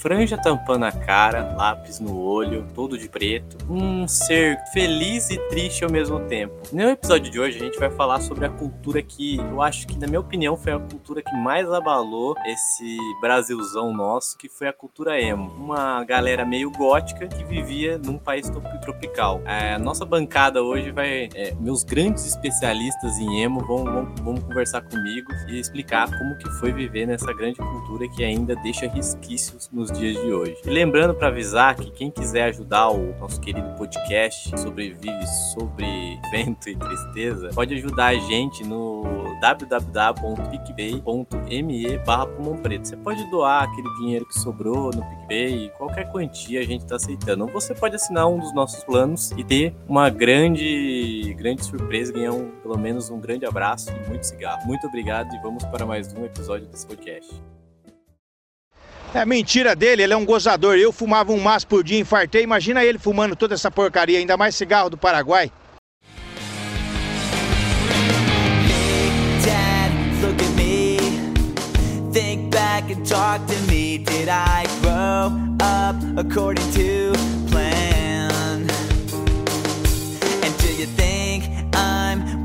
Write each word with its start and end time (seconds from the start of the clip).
franja 0.00 0.38
tampando 0.38 0.84
a 0.84 0.92
cara, 0.92 1.54
lápis 1.56 1.98
no 1.98 2.20
olho, 2.20 2.66
todo 2.72 2.96
de 2.96 3.08
preto. 3.08 3.58
Um 3.68 4.06
ser 4.06 4.56
feliz 4.72 5.28
e 5.28 5.38
triste 5.48 5.84
ao 5.84 5.90
mesmo 5.90 6.20
tempo. 6.20 6.54
No 6.72 6.82
episódio 6.90 7.30
de 7.30 7.40
hoje 7.40 7.58
a 7.58 7.64
gente 7.64 7.78
vai 7.78 7.90
falar 7.90 8.20
sobre 8.20 8.46
a 8.46 8.48
cultura 8.48 9.02
que 9.02 9.38
eu 9.38 9.60
acho 9.60 9.86
que, 9.86 9.98
na 9.98 10.06
minha 10.06 10.20
opinião, 10.20 10.56
foi 10.56 10.72
a 10.72 10.78
cultura 10.78 11.20
que 11.20 11.34
mais 11.36 11.70
abalou 11.70 12.36
esse 12.46 12.96
Brasilzão 13.20 13.92
nosso, 13.92 14.38
que 14.38 14.48
foi 14.48 14.68
a 14.68 14.72
cultura 14.72 15.20
emo. 15.20 15.50
Uma 15.52 16.04
galera 16.04 16.44
meio 16.44 16.70
gótica 16.70 17.26
que 17.26 17.42
vivia 17.44 17.98
num 17.98 18.18
país 18.18 18.48
tropical. 18.80 19.42
A 19.44 19.78
nossa 19.78 20.04
bancada 20.04 20.62
hoje 20.62 20.92
vai. 20.92 21.28
É, 21.34 21.54
meus 21.58 21.82
grandes 21.82 22.24
especialistas 22.24 23.18
em 23.18 23.42
emo 23.42 23.60
vão, 23.60 23.84
vão, 23.84 24.14
vão 24.22 24.36
conversar 24.36 24.82
comigo 24.82 25.32
e 25.48 25.58
explicar 25.58 26.08
como 26.16 26.38
que 26.38 26.48
foi 26.60 26.72
viver 26.72 27.06
nessa 27.06 27.32
grande 27.32 27.58
cultura 27.58 28.08
que 28.08 28.22
ainda 28.22 28.54
deixa 28.56 28.86
resquícios 28.86 29.68
nos 29.72 29.87
dias 29.90 30.20
de 30.20 30.32
hoje. 30.32 30.56
E 30.64 30.70
lembrando 30.70 31.14
para 31.14 31.28
avisar 31.28 31.74
que 31.74 31.90
quem 31.90 32.10
quiser 32.10 32.44
ajudar 32.44 32.90
o 32.90 33.14
nosso 33.18 33.40
querido 33.40 33.68
podcast 33.76 34.58
Sobrevive 34.58 35.26
sobre 35.54 36.18
Vento 36.30 36.68
e 36.68 36.76
Tristeza, 36.76 37.48
pode 37.54 37.74
ajudar 37.74 38.06
a 38.06 38.14
gente 38.14 38.64
no 38.64 39.02
www.picpay.me 39.40 41.98
barra 41.98 42.26
Preto. 42.62 42.88
Você 42.88 42.96
pode 42.96 43.28
doar 43.30 43.64
aquele 43.64 43.88
dinheiro 43.96 44.24
que 44.26 44.38
sobrou 44.38 44.90
no 44.90 45.04
PicPay, 45.04 45.70
qualquer 45.76 46.10
quantia 46.10 46.60
a 46.60 46.64
gente 46.64 46.80
está 46.82 46.96
aceitando. 46.96 47.44
Ou 47.44 47.50
você 47.50 47.74
pode 47.74 47.94
assinar 47.96 48.28
um 48.28 48.38
dos 48.38 48.54
nossos 48.54 48.84
planos 48.84 49.30
e 49.32 49.42
ter 49.44 49.74
uma 49.88 50.10
grande, 50.10 51.34
grande 51.36 51.64
surpresa, 51.64 52.12
ganhar 52.12 52.32
um, 52.32 52.50
pelo 52.62 52.78
menos 52.78 53.10
um 53.10 53.20
grande 53.20 53.46
abraço 53.46 53.90
e 53.90 54.08
muito 54.08 54.24
cigarro. 54.24 54.66
Muito 54.66 54.86
obrigado 54.86 55.34
e 55.34 55.38
vamos 55.40 55.64
para 55.64 55.86
mais 55.86 56.12
um 56.14 56.24
episódio 56.24 56.66
desse 56.66 56.86
podcast. 56.86 57.57
É 59.14 59.24
mentira 59.24 59.74
dele, 59.74 60.02
ele 60.02 60.12
é 60.12 60.16
um 60.16 60.24
gozador. 60.24 60.76
Eu 60.76 60.92
fumava 60.92 61.32
um 61.32 61.40
maço 61.40 61.66
por 61.66 61.82
dia, 61.82 61.98
infartei. 61.98 62.42
Imagina 62.42 62.84
ele 62.84 62.98
fumando 62.98 63.34
toda 63.34 63.54
essa 63.54 63.70
porcaria, 63.70 64.18
ainda 64.18 64.36
mais 64.36 64.54
cigarro 64.54 64.90
do 64.90 64.98
Paraguai. 64.98 65.50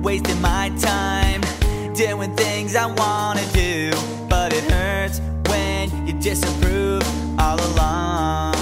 Wasting 0.03 0.41
my 0.41 0.69
time 0.77 1.41
doing 1.95 2.35
things 2.35 2.75
I 2.75 2.87
wanna 2.87 3.41
do? 3.53 3.72
Disapprove 6.23 7.03
all 7.37 7.59
along. 7.73 8.55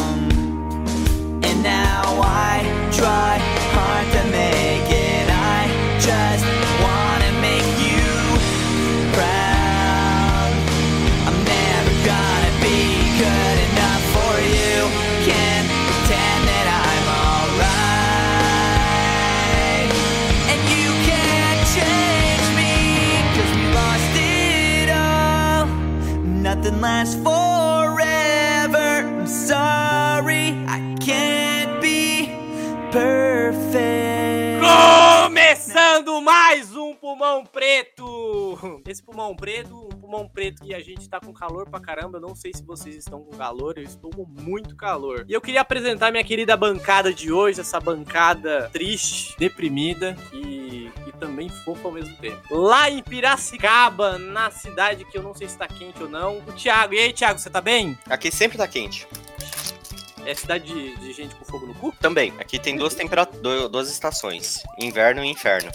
And 1.43 1.61
now 1.61 2.01
I 2.23 2.65
try 2.91 3.37
hard 3.77 4.07
to 4.15 4.23
make 4.31 4.89
it. 4.89 5.29
I 5.29 5.69
just 5.99 6.43
wanna 6.81 7.31
make 7.39 7.69
you 7.85 8.01
proud. 9.13 10.49
I'm 11.27 11.37
never 11.45 11.93
gonna 12.09 12.53
be 12.65 12.81
good 13.21 13.57
enough 13.69 14.03
for 14.15 14.33
you. 14.41 14.89
Can't 15.29 15.69
pretend 15.85 16.41
that 16.49 16.67
I'm 16.89 17.05
alright. 17.29 17.85
And 20.49 20.61
you 20.73 20.89
can't 21.05 21.61
change 21.77 22.45
me, 22.57 22.73
cause 23.35 23.51
we 23.55 23.63
lost 23.79 24.13
it 24.17 24.89
all. 24.89 25.69
Nothing 26.25 26.81
lasts 26.81 27.15
forever. 27.21 27.50
Pulmão 37.31 37.45
Preto! 37.45 38.81
Esse 38.85 39.01
Pulmão 39.01 39.33
Preto, 39.33 39.73
um 39.73 40.01
Pulmão 40.01 40.27
Preto 40.27 40.63
que 40.63 40.73
a 40.73 40.81
gente 40.81 41.07
tá 41.07 41.17
com 41.17 41.31
calor 41.31 41.69
pra 41.69 41.79
caramba. 41.79 42.17
Eu 42.17 42.21
não 42.21 42.35
sei 42.35 42.51
se 42.53 42.61
vocês 42.61 42.93
estão 42.93 43.23
com 43.23 43.37
calor, 43.37 43.77
eu 43.77 43.83
estou 43.83 44.11
com 44.11 44.25
muito 44.25 44.75
calor. 44.75 45.23
E 45.29 45.31
eu 45.31 45.39
queria 45.39 45.61
apresentar 45.61 46.11
minha 46.11 46.25
querida 46.25 46.57
bancada 46.57 47.13
de 47.13 47.31
hoje, 47.31 47.61
essa 47.61 47.79
bancada 47.79 48.69
triste, 48.73 49.33
deprimida 49.39 50.17
e, 50.33 50.91
e 51.07 51.11
também 51.21 51.47
fofa 51.47 51.87
ao 51.87 51.93
mesmo 51.93 52.13
tempo. 52.17 52.53
Lá 52.53 52.89
em 52.89 53.01
Piracicaba, 53.01 54.17
na 54.17 54.51
cidade 54.51 55.05
que 55.05 55.17
eu 55.17 55.23
não 55.23 55.33
sei 55.33 55.47
se 55.47 55.57
tá 55.57 55.69
quente 55.69 56.03
ou 56.03 56.09
não, 56.09 56.39
o 56.39 56.51
Thiago. 56.51 56.93
E 56.95 56.99
aí, 56.99 57.13
Thiago, 57.13 57.39
você 57.39 57.49
tá 57.49 57.61
bem? 57.61 57.97
Aqui 58.09 58.29
sempre 58.29 58.57
tá 58.57 58.67
quente. 58.67 59.07
É 60.25 60.35
cidade 60.35 60.65
de, 60.65 60.97
de 60.97 61.13
gente 61.13 61.33
com 61.35 61.45
fogo 61.45 61.65
no 61.65 61.73
cu? 61.75 61.93
Também. 61.99 62.33
Aqui 62.39 62.59
tem 62.59 62.75
duas 62.75 62.93
temperaturas, 62.93 63.69
duas 63.69 63.89
estações: 63.89 64.61
inverno 64.77 65.23
e 65.23 65.29
inferno. 65.29 65.71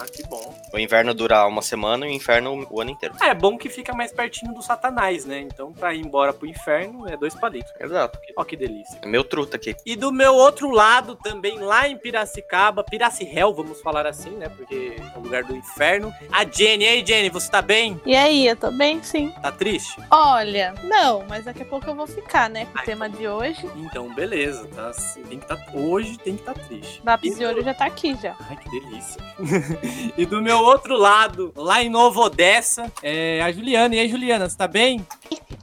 Ah, 0.00 0.06
que 0.06 0.26
bom. 0.26 0.54
O 0.72 0.78
inverno 0.78 1.12
dura 1.12 1.46
uma 1.46 1.60
semana 1.60 2.06
e 2.06 2.10
o 2.10 2.12
inferno 2.12 2.66
o 2.70 2.80
ano 2.80 2.90
inteiro. 2.90 3.14
Ah, 3.20 3.28
é 3.28 3.34
bom 3.34 3.58
que 3.58 3.68
fica 3.68 3.92
mais 3.92 4.10
pertinho 4.10 4.54
do 4.54 4.62
satanás, 4.62 5.26
né? 5.26 5.40
Então, 5.40 5.72
pra 5.74 5.94
ir 5.94 6.00
embora 6.00 6.32
pro 6.32 6.46
inferno, 6.46 7.06
é 7.06 7.18
dois 7.18 7.34
palitos. 7.34 7.70
Exato. 7.78 8.18
Ó, 8.34 8.42
que 8.42 8.56
delícia. 8.56 8.98
É 9.02 9.06
meu 9.06 9.22
truta 9.22 9.56
aqui. 9.56 9.76
E 9.84 9.96
do 9.96 10.10
meu 10.10 10.34
outro 10.34 10.70
lado, 10.70 11.16
também 11.16 11.58
lá 11.58 11.86
em 11.86 11.98
Piracicaba, 11.98 12.82
Piracihel, 12.82 13.52
vamos 13.52 13.82
falar 13.82 14.06
assim, 14.06 14.30
né? 14.30 14.48
Porque 14.48 14.96
é 14.98 15.18
o 15.18 15.22
lugar 15.22 15.44
do 15.44 15.54
inferno. 15.54 16.14
A 16.32 16.44
Jenny. 16.46 16.84
E 16.84 16.88
aí, 16.88 17.06
Jenny, 17.06 17.28
você 17.28 17.50
tá 17.50 17.60
bem? 17.60 18.00
E 18.06 18.16
aí, 18.16 18.46
eu 18.46 18.56
tô 18.56 18.70
bem, 18.70 19.02
sim. 19.02 19.34
Tá 19.42 19.52
triste? 19.52 20.00
Olha, 20.10 20.74
não, 20.82 21.24
mas 21.28 21.44
daqui 21.44 21.62
a 21.62 21.66
pouco 21.66 21.90
eu 21.90 21.94
vou 21.94 22.06
ficar, 22.06 22.48
né? 22.48 22.64
Com 22.66 22.78
Ai, 22.78 22.84
o 22.84 22.86
tema 22.86 23.10
de 23.10 23.28
hoje. 23.28 23.68
Então, 23.76 24.08
beleza, 24.14 24.66
tá? 24.74 24.92
Tem 25.28 25.38
que 25.38 25.46
tá... 25.46 25.58
Hoje 25.74 26.16
tem 26.18 26.36
que 26.36 26.40
estar 26.40 26.54
tá 26.54 26.60
triste. 26.60 27.02
Lápis 27.04 27.36
de 27.36 27.44
olho 27.44 27.62
já 27.62 27.74
tá 27.74 27.84
aqui 27.84 28.16
já. 28.22 28.34
Ai, 28.48 28.56
que 28.56 28.70
delícia. 28.70 29.20
e 30.16 30.26
do 30.26 30.40
meu 30.40 30.58
outro 30.58 30.96
lado, 30.96 31.52
lá 31.56 31.82
em 31.82 31.88
Novo 31.88 32.20
Odessa, 32.20 32.90
é 33.02 33.42
a 33.42 33.50
Juliana. 33.50 33.94
E 33.94 33.98
aí, 33.98 34.08
Juliana, 34.08 34.48
você 34.48 34.56
tá 34.56 34.68
bem? 34.68 35.06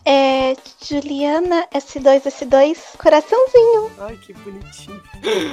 É 0.10 0.56
Juliana 0.82 1.68
S2S2 1.74 2.96
coraçãozinho. 2.98 3.92
Ai, 4.00 4.16
que 4.16 4.32
bonitinho. 4.36 5.04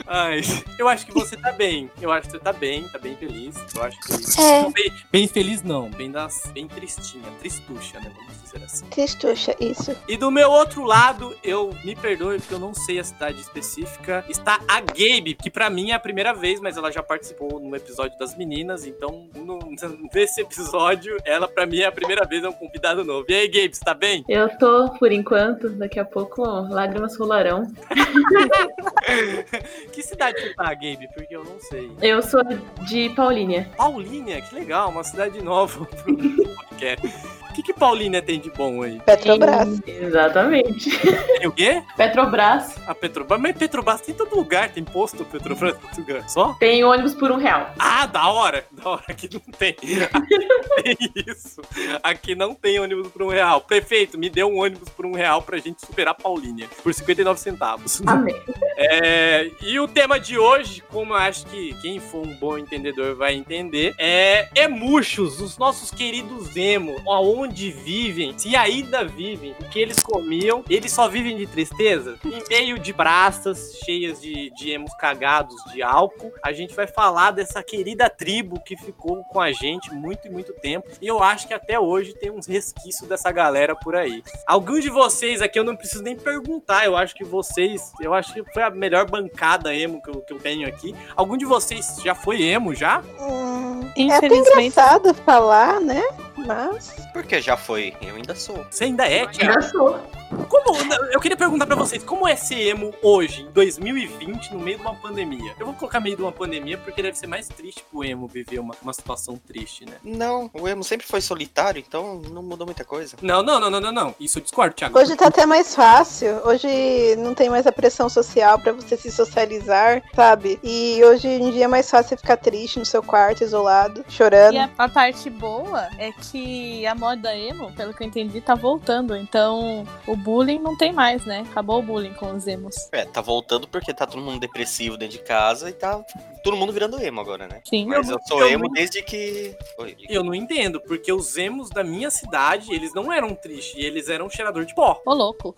Ai, 0.07 0.43
eu 0.79 0.87
acho 0.87 1.07
que 1.07 1.13
você 1.13 1.37
tá 1.37 1.51
bem. 1.51 1.91
Eu 2.01 2.13
acho 2.13 2.29
que 2.29 2.35
você 2.35 2.39
tá 2.39 2.53
bem, 2.53 2.87
tá 2.87 2.97
bem 3.01 3.17
feliz. 3.17 3.57
Eu 3.75 3.83
acho 3.83 3.99
que. 3.99 4.41
É. 4.41 4.71
Bem, 4.71 4.93
bem 5.11 5.27
feliz 5.27 5.61
não, 5.61 5.91
bem, 5.91 6.09
das, 6.09 6.49
bem 6.55 6.69
tristinha, 6.69 7.25
tristucha, 7.41 7.99
né? 7.99 8.13
Vamos 8.15 8.43
dizer 8.45 8.65
assim. 8.65 8.87
Tristuxa, 8.87 9.57
isso. 9.59 9.97
E 10.07 10.17
do 10.17 10.31
meu 10.31 10.49
outro 10.49 10.85
lado, 10.85 11.37
eu 11.43 11.75
me 11.83 11.97
perdoe 11.97 12.39
porque 12.39 12.55
eu 12.55 12.61
não 12.61 12.75
sei 12.75 13.01
a 13.01 13.05
cidade 13.05 13.41
específica, 13.41 14.25
está 14.29 14.61
a 14.69 14.81
Gabe, 14.81 15.35
que 15.35 15.51
pra 15.51 15.69
mim 15.69 15.91
é 15.91 15.95
a 15.95 15.99
primeira 16.01 16.33
vez, 16.33 16.61
mas 16.61 16.77
ela 16.77 16.93
já 16.93 17.03
participou 17.03 17.59
no 17.59 17.75
episódio 17.75 18.17
das 18.21 18.37
meninas, 18.37 18.87
então 18.87 19.29
no, 19.35 19.59
nesse 20.15 20.43
episódio, 20.43 21.17
ela 21.25 21.49
pra 21.49 21.67
mim 21.67 21.81
é 21.81 21.87
a 21.87 21.93
primeira 21.93 22.25
vez, 22.25 22.45
é 22.45 22.49
um 22.49 22.53
convidado 22.53 23.03
novo. 23.03 23.25
E 23.29 23.35
aí, 23.35 23.49
Gabe, 23.49 23.75
você 23.75 23.85
tá 23.85 23.95
bem? 23.95 24.25
Eu 24.29 24.44
tô, 24.49 24.91
por 24.99 25.13
enquanto, 25.13 25.69
daqui 25.71 25.99
a 25.99 26.05
pouco, 26.05 26.43
lágrimas 26.43 27.17
rolarão. 27.17 27.65
que 29.93 30.03
cidade 30.03 30.41
você 30.41 30.55
tá, 30.55 30.73
Gabe? 30.75 31.09
Porque 31.15 31.37
eu 31.37 31.45
não 31.45 31.59
sei. 31.61 31.91
Eu 32.01 32.23
sou 32.23 32.43
de 32.87 33.11
Paulínia. 33.11 33.69
Paulínia, 33.77 34.41
que 34.41 34.55
legal, 34.55 34.91
uma 34.91 35.05
cidade 35.05 35.43
nova 35.43 35.85
pro 35.85 36.05
podcast. 36.05 37.44
O 37.55 37.57
que, 37.57 37.63
que 37.63 37.73
Paulínia 37.73 38.21
tem 38.21 38.41
de 38.41 38.51
bom 38.51 38.83
aí? 38.83 39.01
Petrobras. 39.07 39.81
Exatamente. 39.87 40.91
Tem 41.39 41.47
o 41.47 41.53
quê? 41.53 41.85
Petrobras 41.97 42.77
A 42.85 42.95
Petrobras. 42.95 43.41
Mas 43.41 43.57
Petrobras 43.57 44.01
tem 44.01 44.13
em 44.13 44.19
todo 44.19 44.35
lugar, 44.35 44.71
tem 44.71 44.83
posto 44.83 45.25
Petrobras 45.25 45.77
em 45.77 45.79
todo 45.79 45.99
lugar. 45.99 46.29
Só? 46.29 46.55
tem 46.55 46.83
ônibus 46.83 47.15
por 47.15 47.31
um 47.31 47.37
real. 47.37 47.73
Ah, 47.79 48.07
da 48.07 48.29
hora! 48.29 48.65
Da 48.73 48.91
hora, 48.91 49.05
aqui 49.09 49.29
não 49.33 49.41
tem. 49.57 49.77
Aqui 50.13 50.39
não 50.49 50.83
tem 50.83 50.97
isso. 51.29 51.61
Aqui 52.03 52.35
não 52.35 52.55
tem 52.57 52.81
ônibus 52.81 53.07
por 53.09 53.23
um 53.23 53.29
real. 53.29 53.61
Prefeito, 53.61 54.19
me 54.19 54.29
dê 54.29 54.43
um 54.43 54.59
ônibus 54.59 54.89
por 54.89 55.07
um 55.07 55.13
real 55.13 55.41
pra 55.41 55.59
gente 55.59 55.81
superar 55.87 56.15
Paulínia. 56.15 56.69
Por 56.83 56.93
59 56.93 57.39
centavos. 57.39 58.03
Amém. 58.05 58.35
É, 58.77 59.53
e 59.63 59.79
o 59.79 59.87
tema 59.87 60.19
de 60.19 60.37
hoje, 60.37 60.83
como 60.91 61.13
eu 61.13 61.17
acho 61.17 61.47
que 61.47 61.73
quem 61.81 62.01
for 62.01 62.27
um 62.27 62.35
bom 62.35 62.59
entendedor 62.59 63.15
vai 63.15 63.33
entender, 63.33 63.95
é 63.99 64.49
emuxos, 64.57 65.41
os 65.41 65.57
nossos 65.57 65.93
queridos 65.93 66.57
emo, 66.57 67.01
aonde 67.07 67.44
vivem, 67.53 68.37
se 68.39 68.55
ainda 68.57 69.05
vivem, 69.05 69.55
o 69.61 69.69
que 69.69 69.79
eles 69.79 70.03
comiam, 70.03 70.65
eles 70.69 70.93
só 70.93 71.09
vivem 71.09 71.37
de 71.37 71.47
tristeza? 71.47 72.19
Em 72.25 72.43
meio 72.49 72.79
de 72.79 72.93
praças 72.93 73.79
cheias 73.85 74.21
de, 74.21 74.51
de 74.51 74.71
emos 74.71 74.93
cagados 74.95 75.55
de 75.73 75.83
álcool, 75.83 76.33
a 76.43 76.53
gente 76.53 76.75
vai 76.75 76.87
falar 76.87 77.31
dessa 77.31 77.63
querida 77.63 78.09
tribo 78.09 78.61
que 78.61 78.77
ficou 78.77 79.23
com 79.25 79.41
a 79.41 79.53
gente 79.53 79.93
muito 79.93 80.27
e 80.27 80.31
muito 80.31 80.53
tempo, 80.55 80.89
e 81.01 81.07
eu 81.07 81.23
acho 81.23 81.47
que 81.47 81.55
até 81.55 81.79
hoje 81.79 82.15
tem 82.15 82.31
uns 82.31 82.47
resquícios 82.47 83.09
dessa 83.09 83.31
galera 83.31 83.75
por 83.75 83.95
aí. 83.95 84.23
Alguns 84.47 84.83
de 84.83 84.91
vocês 84.91 85.43
aqui 85.43 85.59
eu 85.59 85.65
não 85.65 85.77
preciso 85.77 86.03
nem 86.03 86.17
perguntar, 86.17 86.85
eu 86.85 86.97
acho 86.97 87.15
que 87.15 87.25
vocês, 87.25 87.93
eu 88.01 88.15
acho 88.15 88.33
que 88.33 88.43
foi 88.53 88.63
a 88.63 88.71
melhor 88.71 89.09
bancada 89.09 89.75
emo 89.75 90.03
que 90.03 90.11
eu, 90.11 90.21
que 90.21 90.33
eu 90.33 90.39
tenho 90.39 90.69
aqui. 90.69 90.95
Algum 91.17 91.37
de 91.37 91.45
vocês 91.45 91.99
já 92.03 92.15
foi 92.15 92.43
emo 92.43 92.75
já? 92.75 93.03
Hum, 93.21 93.81
é 93.97 94.15
até 94.15 94.27
engraçado 94.27 95.15
falar, 95.15 95.81
né? 95.81 96.03
Mas. 96.45 96.95
Porque 97.13 97.41
já 97.41 97.57
foi, 97.57 97.95
eu 98.01 98.17
ainda 98.17 98.35
sou. 98.35 98.65
Você 98.71 98.85
ainda 98.85 99.07
é, 99.07 99.27
Thiago? 99.27 99.59
Ainda 99.59 99.69
sou. 99.69 100.01
Como? 100.49 100.75
Eu 101.13 101.21
queria 101.21 101.37
perguntar 101.37 101.67
pra 101.67 101.77
vocês, 101.77 102.03
como 102.03 102.27
é 102.27 102.37
ser 102.37 102.69
emo 102.69 102.93
hoje, 103.03 103.43
em 103.43 103.51
2020, 103.53 104.53
no 104.53 104.61
meio 104.61 104.77
de 104.77 104.83
uma 104.83 104.95
pandemia? 104.95 105.55
Eu 105.59 105.67
vou 105.67 105.75
colocar 105.75 106.01
meio 106.01 106.17
de 106.17 106.23
uma 106.23 106.33
pandemia 106.33 106.79
porque 106.79 107.03
deve 107.03 107.17
ser 107.17 107.27
mais 107.27 107.49
triste 107.49 107.85
pro 107.91 108.05
emo 108.05 108.27
viver 108.27 108.59
uma, 108.59 108.75
uma 108.83 108.93
situação 108.93 109.37
triste, 109.37 109.85
né? 109.85 109.97
Não, 110.03 110.51
o 110.53 110.69
emo 110.69 110.83
sempre 110.83 111.07
foi 111.07 111.21
solitário, 111.21 111.83
então 111.87 112.21
não 112.31 112.43
mudou 112.43 112.67
muita 112.67 112.85
coisa. 112.85 113.17
Não, 113.23 113.43
não, 113.43 113.61
não, 113.61 113.71
não, 113.71 113.81
não, 113.81 113.93
não. 113.93 114.15
Isso 114.19 114.39
eu 114.39 114.43
discordo, 114.43 114.75
Thiago. 114.75 114.99
Hoje 114.99 115.17
tá 115.17 115.29
até 115.29 115.47
mais 115.47 115.75
fácil. 115.75 116.41
Hoje 116.45 117.17
não 117.19 117.35
tem 117.35 117.49
mais 117.49 117.67
a 117.67 117.73
pressão 117.73 118.09
social 118.09 118.59
pra 118.59 118.73
você 118.73 118.97
se 118.97 119.11
socializar, 119.11 120.03
sabe? 120.15 120.59
E 120.63 121.03
hoje 121.05 121.29
em 121.29 121.51
dia 121.51 121.65
é 121.65 121.69
mais 121.69 121.91
fácil 121.91 122.11
você 122.11 122.17
ficar 122.17 122.37
triste 122.37 122.79
no 122.79 122.85
seu 122.85 123.03
quarto, 123.03 123.45
isolado, 123.45 124.05
chorando. 124.09 124.55
E 124.55 124.59
a, 124.59 124.71
a 124.79 124.89
parte 124.89 125.31
boa 125.31 125.89
é 125.99 126.13
que 126.13 126.87
a 126.87 126.95
moda 126.95 127.37
emo, 127.37 127.73
pelo 127.73 127.95
que 127.95 128.03
eu 128.03 128.07
entendi, 128.07 128.41
tá 128.41 128.55
voltando. 128.55 129.17
Então 129.17 129.87
o 130.07 130.17
bullying 130.25 130.59
não 130.59 130.77
tem 130.77 130.93
mais, 130.93 131.25
né? 131.27 131.45
Acabou 131.51 131.79
o 131.79 131.83
bullying 131.83 132.15
com 132.15 132.35
os 132.35 132.47
emos. 132.47 132.89
É, 132.91 133.05
tá 133.05 133.21
voltando 133.21 133.69
porque 133.69 133.93
tá 133.93 134.07
todo 134.07 134.23
mundo 134.23 134.41
depressivo 134.41 134.97
dentro 134.97 135.19
de 135.19 135.23
casa 135.23 135.69
e 135.69 135.73
tá 135.73 136.03
todo 136.43 136.57
mundo 136.57 136.73
virando 136.73 137.01
emo 137.03 137.21
agora, 137.21 137.47
né? 137.47 137.61
Sim. 137.69 137.87
Mas 137.87 138.09
eu 138.09 138.19
sou 138.27 138.41
eu 138.41 138.49
emo 138.49 138.65
não- 138.65 138.73
desde 138.73 139.03
que. 139.03 139.57
Oi. 139.79 139.97
Eu 140.09 140.25
não 140.25 140.35
entendo, 140.35 140.81
porque 140.81 141.13
os 141.13 141.37
emos 141.37 141.71
da 141.71 141.85
minha 141.85 142.11
cidade, 142.11 142.73
eles 142.75 142.93
não 142.95 143.13
eram 143.13 143.35
tristes, 143.35 143.77
eles 143.83 144.09
eram 144.09 144.29
cheirador 144.31 144.65
de 144.65 144.75
pó. 144.75 145.01
Ô, 145.07 145.15
louco. 145.15 145.55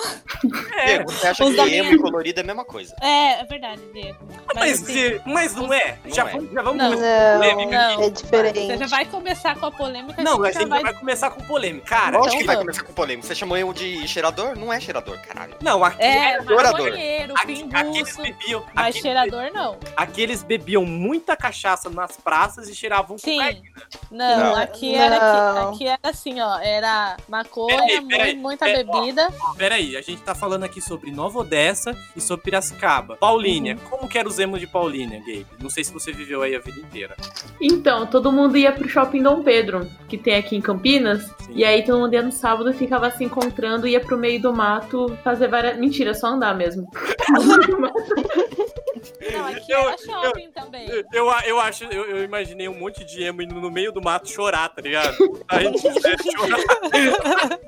É, 0.77 0.87
Diego, 0.97 1.11
você 1.13 1.27
acha 1.29 1.45
os 1.45 1.55
que 1.55 1.61
emo 1.61 1.69
minha- 1.91 1.93
e 1.95 1.99
colorido 1.99 2.41
é 2.41 2.43
a 2.43 2.47
mesma 2.47 2.65
coisa? 2.65 2.95
É, 3.01 3.41
é 3.41 3.45
verdade, 3.45 3.81
Diego. 3.93 4.19
mas, 4.55 4.83
assim, 4.83 4.99
eh, 4.99 5.21
mas 5.25 5.55
não 5.55 5.73
é. 5.73 5.99
Não 6.05 6.15
já, 6.15 6.29
é. 6.29 6.33
Vamos, 6.33 6.53
já 6.53 6.63
vamos 6.63 6.79
Não. 6.83 6.91
começar 6.91 7.07
com 7.07 7.39
Não, 7.39 7.39
polêmica. 7.57 7.89
Não. 7.89 8.03
é 8.03 8.11
diferente. 8.11 8.67
Você 8.67 8.79
já 8.79 8.87
vai 8.87 9.05
começar 9.07 9.57
com 9.59 9.67
a 9.67 9.71
polêmica. 9.71 10.23
Não, 10.23 10.43
a 10.43 10.49
a 10.49 10.53
gente 10.53 10.63
já 10.63 10.69
vai 10.83 10.95
começar 10.95 11.31
com 11.31 11.43
polêmica. 11.45 11.87
Cara, 11.87 12.19
Lógico 12.19 12.27
então 12.27 12.39
que 12.41 12.47
vai 12.47 12.57
vamos. 12.57 12.67
começar 12.73 12.83
com 12.87 12.93
polêmica. 12.95 13.27
Você 13.29 13.35
chamou 13.35 13.57
emo 13.57 13.75
de 13.75 14.07
cheirador? 14.09 14.46
Não 14.55 14.73
é 14.73 14.79
cheirador, 14.81 15.19
caralho. 15.27 15.55
não, 15.61 15.83
aqui 15.85 16.03
É, 16.03 16.37
adorador. 16.37 16.83
maconheiro, 16.85 17.35
aqui- 17.37 17.69
aqueles 17.73 18.17
bebiam. 18.17 18.63
mas 18.75 18.87
aqueles- 18.87 19.03
cheirador 19.03 19.51
não. 19.53 19.79
Aqueles 19.97 20.43
bebiam 20.43 20.85
muita 20.85 21.37
cachaça 21.37 21.89
nas 21.91 22.17
praças 22.17 22.69
e 22.69 22.75
cheiravam 22.75 23.17
Sim. 23.19 23.39
cocaína. 23.39 23.63
Não, 24.11 24.39
Não. 24.39 24.57
aqui 24.57 24.95
era 24.95 25.19
Não. 25.19 25.69
aqui, 25.71 25.75
aqui 25.77 25.89
era 25.89 25.99
assim, 26.03 26.41
ó, 26.41 26.59
era 26.61 27.17
maconha, 27.29 27.77
Peraí, 27.79 28.01
mu- 28.01 28.09
peraí, 28.09 28.37
muita 28.37 28.65
peraí, 28.67 28.85
ó. 28.89 29.01
bebida. 29.01 29.29
Peraí, 29.57 29.97
a 29.97 30.01
gente 30.03 30.23
tá 30.23 30.35
falando 30.35 30.65
aqui 30.65 30.81
sobre 30.81 31.11
Nova 31.11 31.41
Odessa 31.41 31.97
e 32.15 32.21
sobre 32.21 32.45
Piracicaba. 32.45 33.17
Paulínia, 33.17 33.75
Uhum. 33.75 33.89
como 33.91 34.09
que 34.09 34.19
era 34.19 34.29
os 34.29 34.39
emos 34.39 34.61
de 34.61 34.67
Paulínia, 34.67 35.19
Gabe? 35.21 35.47
Não 35.61 35.71
sei 35.71 35.83
se 35.85 35.93
você 35.93 36.13
viveu 36.13 36.43
aí 36.43 36.55
a 36.55 36.59
vida 36.61 36.79
inteira. 36.79 37.17
Então, 37.61 38.07
todo 38.07 38.31
mundo 38.33 38.57
ia 38.57 38.73
pro 38.73 38.89
shopping 38.89 39.23
Dom 39.23 39.43
Pedro, 39.43 39.89
que 40.09 40.17
tem 40.19 40.35
aqui 40.37 40.57
em 40.57 40.61
Campinas. 40.61 41.25
Sim. 41.41 41.53
E 41.55 41.65
aí 41.65 41.85
todo 41.85 41.99
mundo 41.99 42.13
ia 42.15 42.23
no 42.23 42.33
sábado 42.33 42.71
e 42.71 42.75
ficava 42.75 43.11
se 43.11 43.25
encontrando, 43.25 43.87
ia 43.87 44.01
pro 44.01 44.17
meio 44.19 44.36
do 44.39 44.53
mato 44.53 45.17
fazer 45.23 45.49
várias. 45.49 45.79
Mentira, 45.79 46.15
só 46.15 46.29
andar 46.29 46.57
mesmo. 46.57 46.89
Não, 49.33 49.47
aqui 49.47 49.73
Eu- 49.73 49.89
era 49.89 49.99
shopping 49.99 50.51
também. 50.51 50.89
Eu, 50.89 51.05
eu, 51.13 51.33
eu 51.47 51.61
acho, 51.61 51.85
eu, 51.85 52.05
eu 52.05 52.25
imaginei 52.25 52.69
um 52.69 52.79
monte 52.79 53.05
de 53.05 53.23
emo 53.23 53.43
indo 53.43 53.55
no 53.55 53.71
meio 53.71 53.93
do 53.93 54.03
mato 54.03 54.29
chorar, 54.29 54.69
tá 54.69 54.81
ligado? 54.83 55.17
A 55.49 55.61
gente 55.63 55.81
chorar. 55.81 57.59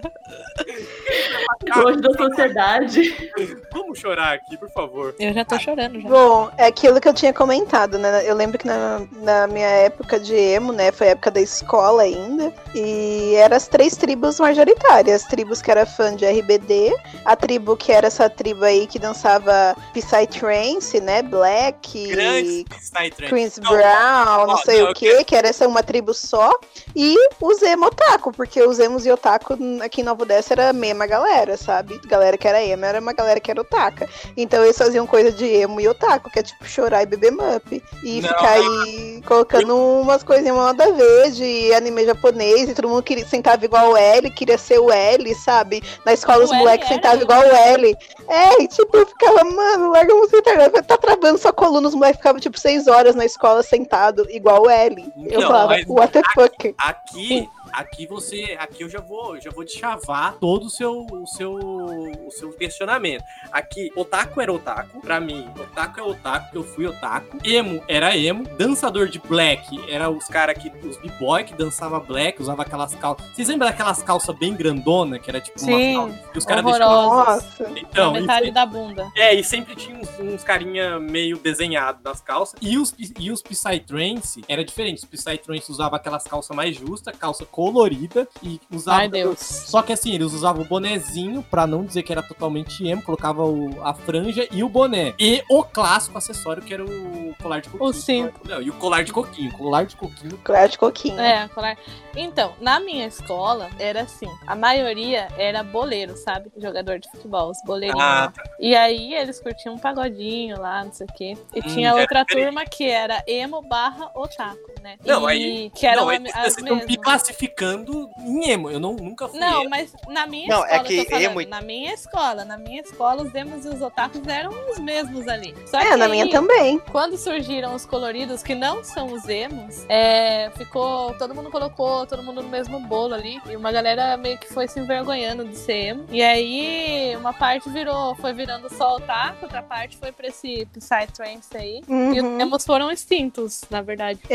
Longe 1.76 2.00
da 2.00 2.12
sociedade. 2.12 3.30
Vamos 3.72 3.98
chorar 3.98 4.34
aqui, 4.34 4.56
por 4.56 4.70
favor. 4.70 5.14
Eu 5.18 5.32
já 5.32 5.44
tô 5.44 5.58
chorando 5.58 6.00
já. 6.00 6.08
Bom, 6.08 6.50
é 6.56 6.66
aquilo 6.66 7.00
que 7.00 7.08
eu 7.08 7.14
tinha 7.14 7.32
comentado, 7.32 7.98
né? 7.98 8.28
Eu 8.28 8.34
lembro 8.34 8.58
que 8.58 8.66
na, 8.66 9.02
na 9.22 9.46
minha 9.46 9.66
época 9.68 10.18
de 10.18 10.34
emo, 10.34 10.72
né? 10.72 10.92
Foi 10.92 11.08
a 11.08 11.10
época 11.10 11.30
da 11.30 11.40
escola 11.40 12.02
ainda. 12.02 12.52
E 12.74 13.34
eram 13.36 13.56
as 13.56 13.68
três 13.68 13.96
tribos 13.96 14.38
majoritárias. 14.40 15.22
As 15.22 15.28
tribos 15.28 15.60
que 15.62 15.70
era 15.70 15.86
fã 15.86 16.14
de 16.14 16.24
RBD, 16.26 16.94
a 17.24 17.36
tribo 17.36 17.76
que 17.76 17.92
era 17.92 18.06
essa 18.06 18.28
tribo 18.28 18.64
aí 18.64 18.86
que 18.86 18.98
dançava 18.98 19.76
Psytrance, 19.92 21.00
né? 21.00 21.22
Black, 21.28 22.08
Grande 22.08 22.64
Psytrance. 22.64 23.28
Chris 23.28 23.58
Não, 23.58 23.70
Brown, 23.70 24.46
não 24.46 24.54
ó, 24.54 24.56
sei 24.58 24.82
não, 24.82 24.90
o 24.90 24.94
que, 24.94 25.24
que 25.24 25.34
era 25.36 25.48
essa 25.48 25.66
uma 25.66 25.82
tribo 25.82 26.12
só. 26.12 26.58
E 26.96 27.16
os 27.40 27.62
emo 27.62 27.86
otaku, 27.86 28.32
porque 28.32 28.62
os 28.62 28.78
emos 28.78 29.06
e 29.06 29.10
otaku 29.10 29.56
aqui 29.82 30.00
em 30.00 30.04
Nova 30.04 30.22
Odessa 30.22 30.54
era 30.54 30.70
a 30.70 30.72
mesma 30.72 31.06
galera, 31.06 31.56
sabe? 31.56 32.00
Galera 32.06 32.36
que 32.36 32.48
era 32.48 32.62
emo 32.62 32.84
era 32.84 33.00
uma 33.00 33.12
galera 33.12 33.38
que 33.38 33.50
era 33.50 33.60
otaka. 33.60 34.08
Então 34.36 34.64
eles 34.64 34.76
faziam 34.76 35.06
coisa 35.06 35.30
de 35.30 35.44
emo 35.44 35.80
e 35.80 35.88
otaku, 35.88 36.30
que 36.30 36.38
é 36.38 36.42
tipo 36.42 36.64
chorar 36.66 37.02
e 37.02 37.06
beber 37.06 37.30
mup. 37.30 37.82
E 38.02 38.20
Não, 38.20 38.28
ficar 38.28 38.50
aí 38.50 39.22
colocando 39.26 39.76
umas 39.76 40.22
coisinhas 40.22 40.56
nada 40.56 40.84
a 40.84 40.90
ver 40.90 41.30
de 41.30 41.72
anime 41.74 42.04
japonês, 42.04 42.68
e 42.68 42.74
todo 42.74 42.88
mundo 42.88 43.02
queria, 43.02 43.26
sentava 43.26 43.64
igual 43.64 43.92
o 43.92 43.96
L, 43.96 44.30
queria 44.30 44.58
ser 44.58 44.78
o 44.78 44.90
L, 44.90 45.34
sabe? 45.34 45.82
Na 46.04 46.12
escola 46.12 46.40
O 46.40 46.44
os 46.44 46.50
moleques 46.50 46.88
sentavam 46.88 47.22
igual 47.22 47.40
o 47.40 47.56
L. 47.56 47.96
É, 48.28 48.62
e 48.62 48.68
tipo, 48.68 48.96
eu 48.96 49.06
ficava, 49.06 49.44
mano, 49.44 49.90
larga 49.90 50.14
você 50.14 50.36
sentar. 50.36 50.84
Tá 50.84 50.98
travando 51.18 51.38
sua 51.38 51.52
coluna, 51.52 51.88
os 51.88 51.94
moleques 51.94 52.18
ficavam 52.18 52.40
tipo 52.40 52.58
seis 52.58 52.86
horas 52.86 53.14
na 53.14 53.24
escola 53.24 53.62
sentado 53.62 54.26
igual 54.30 54.62
o 54.62 54.70
L. 54.70 55.12
Eu 55.30 55.40
Não, 55.40 55.48
falava, 55.48 55.76
what 55.86 56.12
the 56.12 56.22
fuck? 56.34 56.74
Aqui, 56.78 57.48
aqui 57.72 58.06
você, 58.06 58.56
aqui 58.58 58.82
eu 58.82 58.88
já 58.88 59.00
vou, 59.00 59.40
já 59.40 59.50
vou 59.50 59.64
deschavar 59.64 60.34
todo 60.34 60.66
o 60.66 60.70
seu, 60.70 61.06
o 61.10 61.26
seu, 61.26 61.52
o 61.54 62.30
seu 62.30 62.52
questionamento. 62.52 63.22
Aqui, 63.52 63.90
otaku 63.96 64.40
era 64.40 64.52
otaku, 64.52 65.00
pra 65.00 65.20
mim, 65.20 65.48
otaku 65.58 66.00
é 66.00 66.02
otaku, 66.02 66.56
eu 66.56 66.64
fui 66.64 66.86
otaku. 66.86 67.38
Emo 67.44 67.82
era 67.88 68.16
emo, 68.16 68.44
dançador 68.56 69.08
de 69.08 69.18
black 69.18 69.78
era 69.90 70.10
os 70.10 70.26
caras 70.26 70.56
que, 70.58 70.68
os 70.86 70.96
b-boy 70.98 71.44
que 71.44 71.54
dançava 71.54 71.98
black, 72.00 72.40
usava 72.40 72.62
aquelas 72.62 72.94
calças. 72.94 73.26
Vocês 73.34 73.48
lembram 73.48 73.68
daquelas 73.68 74.02
calças 74.02 74.36
bem 74.38 74.54
grandona, 74.54 75.18
que 75.18 75.30
era 75.30 75.40
tipo 75.40 75.58
Sim, 75.58 75.96
uma 75.96 76.08
calça 76.08 76.28
que 76.32 76.38
os 76.38 76.44
caras 76.44 76.64
deixavam... 76.64 77.06
Nossa. 77.06 77.72
Então, 77.76 78.16
e 78.16 78.20
metade 78.20 78.46
foi- 78.46 78.50
da 78.52 78.66
bunda. 78.66 79.10
é, 79.16 79.34
e 79.34 79.44
sempre 79.44 79.74
tinha 79.76 79.96
uns, 79.98 80.08
uns 80.18 80.44
carinha 80.44 80.98
meio 80.98 81.38
desenhado 81.38 82.00
nas 82.04 82.20
calças. 82.20 82.58
E 82.60 82.76
os, 82.78 82.94
e 83.18 83.30
os 83.30 83.42
Psytrance 83.42 84.42
era 84.48 84.64
diferente. 84.64 84.98
Os 84.98 85.04
Psytrance 85.04 85.70
usavam 85.70 85.96
aquelas 85.96 86.24
calças 86.24 86.54
mais 86.56 86.76
justas, 86.76 87.16
calça 87.16 87.44
colorida, 87.58 88.28
e 88.40 88.60
usavam. 88.72 89.00
Ai, 89.00 89.08
Deus. 89.08 89.40
Só 89.40 89.82
que 89.82 89.92
assim, 89.92 90.12
eles 90.14 90.32
usavam 90.32 90.62
o 90.62 90.64
bonezinho, 90.64 91.42
pra 91.42 91.66
não 91.66 91.84
dizer 91.84 92.04
que 92.04 92.12
era 92.12 92.22
totalmente 92.22 92.86
emo, 92.86 93.02
colocava 93.02 93.44
o- 93.44 93.82
a 93.84 93.92
franja 93.92 94.46
e 94.52 94.62
o 94.62 94.68
boné. 94.68 95.12
E 95.18 95.42
o 95.50 95.64
clássico 95.64 96.16
acessório, 96.16 96.62
que 96.62 96.72
era 96.72 96.84
o 96.84 97.34
colar 97.42 97.60
de 97.60 97.68
coquinho. 97.68 97.90
O 97.90 97.92
cinto. 97.92 98.40
Não, 98.44 98.62
e 98.62 98.70
o 98.70 98.74
colar 98.74 99.02
de 99.02 99.12
coquinho. 99.12 99.50
Colar 99.58 99.84
de 99.86 99.96
coquinho. 99.96 100.38
Claro 100.44 100.68
de 100.70 100.78
coquinho. 100.78 101.18
É, 101.20 101.48
colar. 101.48 101.76
Então, 102.16 102.52
na 102.60 102.78
minha 102.78 103.06
escola, 103.06 103.68
era 103.76 104.02
assim. 104.02 104.28
A 104.46 104.54
maioria 104.54 105.26
era 105.36 105.64
boleiro, 105.64 106.16
sabe? 106.16 106.52
Jogador 106.56 107.00
de 107.00 107.10
futebol, 107.10 107.50
os 107.50 107.58
boleirinhos. 107.66 108.00
Ah, 108.00 108.32
lá. 108.36 108.44
E 108.60 108.76
aí 108.76 109.14
eles 109.14 109.40
curtiam 109.40 109.74
um 109.74 109.78
pagodinho 109.78 110.60
lá, 110.60 110.84
não 110.84 110.92
sei 110.92 111.06
o 111.08 111.12
quê. 111.12 111.36
E 111.54 111.58
Hum, 111.58 111.62
tinha 111.74 111.88
era 111.90 112.00
outra 112.00 112.24
turma 112.24 112.64
que 112.64 112.88
era 112.88 113.20
emo 113.26 113.62
barra 113.62 114.10
otaku, 114.14 114.58
né? 114.88 114.96
Não, 115.04 115.28
e 115.28 115.32
aí- 115.32 115.70
Que 115.74 115.86
eram 115.86 116.02
não, 116.02 116.08
aí 116.08 116.16
a- 116.16 116.42
vocês 116.42 116.56
estão 116.58 116.76
me 116.76 116.96
classificando 116.96 118.08
em 118.20 118.50
emo. 118.50 118.70
Eu 118.70 118.80
não, 118.80 118.94
nunca 118.94 119.28
fui 119.28 119.38
Não, 119.38 119.60
emo. 119.62 119.70
mas 119.70 119.92
na 120.08 120.26
minha 120.26 120.48
Não, 120.48 120.64
é 120.64 120.68
escola, 120.70 120.84
que 120.84 120.96
eu 120.96 121.04
tô 121.04 121.10
falando, 121.10 121.24
emo 121.40 121.48
na 121.48 121.60
minha 121.60 121.92
escola, 121.94 122.44
na 122.44 122.58
minha 122.58 122.80
escola, 122.80 123.22
os 123.22 123.34
emos 123.34 123.64
e 123.64 123.68
os 123.68 123.82
otakus 123.82 124.26
eram 124.26 124.50
os 124.70 124.78
mesmos 124.78 125.28
ali. 125.28 125.54
Só 125.66 125.78
É, 125.78 125.90
que 125.90 125.96
na 125.96 126.08
minha 126.08 126.24
aí, 126.24 126.30
também. 126.30 126.78
Quando 126.90 127.16
surgiram 127.16 127.74
os 127.74 127.84
coloridos, 127.84 128.42
que 128.42 128.54
não 128.54 128.82
são 128.82 129.12
os 129.12 129.28
emos, 129.28 129.84
é, 129.88 130.50
ficou. 130.56 131.14
Todo 131.18 131.34
mundo 131.34 131.50
colocou 131.50 132.06
todo 132.06 132.22
mundo 132.22 132.42
no 132.42 132.48
mesmo 132.48 132.80
bolo 132.80 133.14
ali. 133.14 133.40
E 133.48 133.56
uma 133.56 133.70
galera 133.72 134.16
meio 134.16 134.38
que 134.38 134.52
foi 134.52 134.66
se 134.68 134.78
envergonhando 134.80 135.44
de 135.44 135.56
ser 135.56 135.88
emo. 135.88 136.04
E 136.10 136.22
aí, 136.22 137.14
uma 137.16 137.32
parte 137.32 137.68
virou, 137.68 138.14
foi 138.16 138.32
virando 138.32 138.72
só 138.72 138.96
otaku, 138.96 139.44
outra 139.44 139.62
parte 139.62 139.96
foi 139.96 140.12
pra 140.12 140.28
esse 140.28 140.66
Psytrance 140.72 141.56
aí. 141.56 141.82
E 141.88 142.20
os 142.20 142.24
Uhum. 142.24 142.40
emos 142.40 142.64
foram 142.64 142.90
extintos, 142.90 143.62
na 143.70 143.80
verdade. 143.82 144.20
Por 144.20 144.28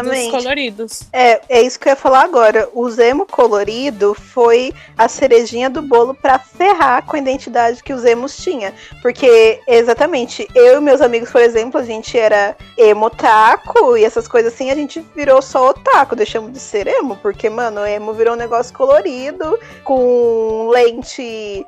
Exatamente. 0.00 0.30
dos 0.30 0.42
coloridos. 0.42 1.02
É, 1.12 1.40
é 1.48 1.62
isso 1.62 1.78
que 1.78 1.88
eu 1.88 1.90
ia 1.90 1.96
falar 1.96 2.22
agora. 2.22 2.68
O 2.72 2.88
Zemo 2.90 3.26
colorido 3.26 4.14
foi 4.14 4.72
a 4.96 5.08
cerejinha 5.08 5.68
do 5.68 5.82
bolo 5.82 6.14
pra 6.14 6.38
ferrar 6.38 7.04
com 7.04 7.16
a 7.16 7.18
identidade 7.18 7.82
que 7.82 7.92
os 7.92 8.04
emos 8.04 8.36
tinha. 8.36 8.74
Porque, 9.02 9.60
exatamente, 9.66 10.48
eu 10.54 10.78
e 10.78 10.80
meus 10.80 11.00
amigos, 11.00 11.30
por 11.30 11.40
exemplo, 11.40 11.80
a 11.80 11.84
gente 11.84 12.18
era 12.18 12.56
emo 12.76 13.10
taco 13.10 13.96
e 13.96 14.04
essas 14.04 14.28
coisas 14.28 14.52
assim, 14.52 14.70
a 14.70 14.74
gente 14.74 15.04
virou 15.14 15.40
só 15.42 15.70
otaku, 15.70 16.16
deixamos 16.16 16.52
de 16.52 16.58
ser 16.58 16.86
emo, 16.86 17.16
porque, 17.16 17.48
mano, 17.50 17.86
emo 17.86 18.12
virou 18.12 18.34
um 18.34 18.38
negócio 18.38 18.74
colorido, 18.74 19.58
com 19.84 20.68
lente 20.70 21.66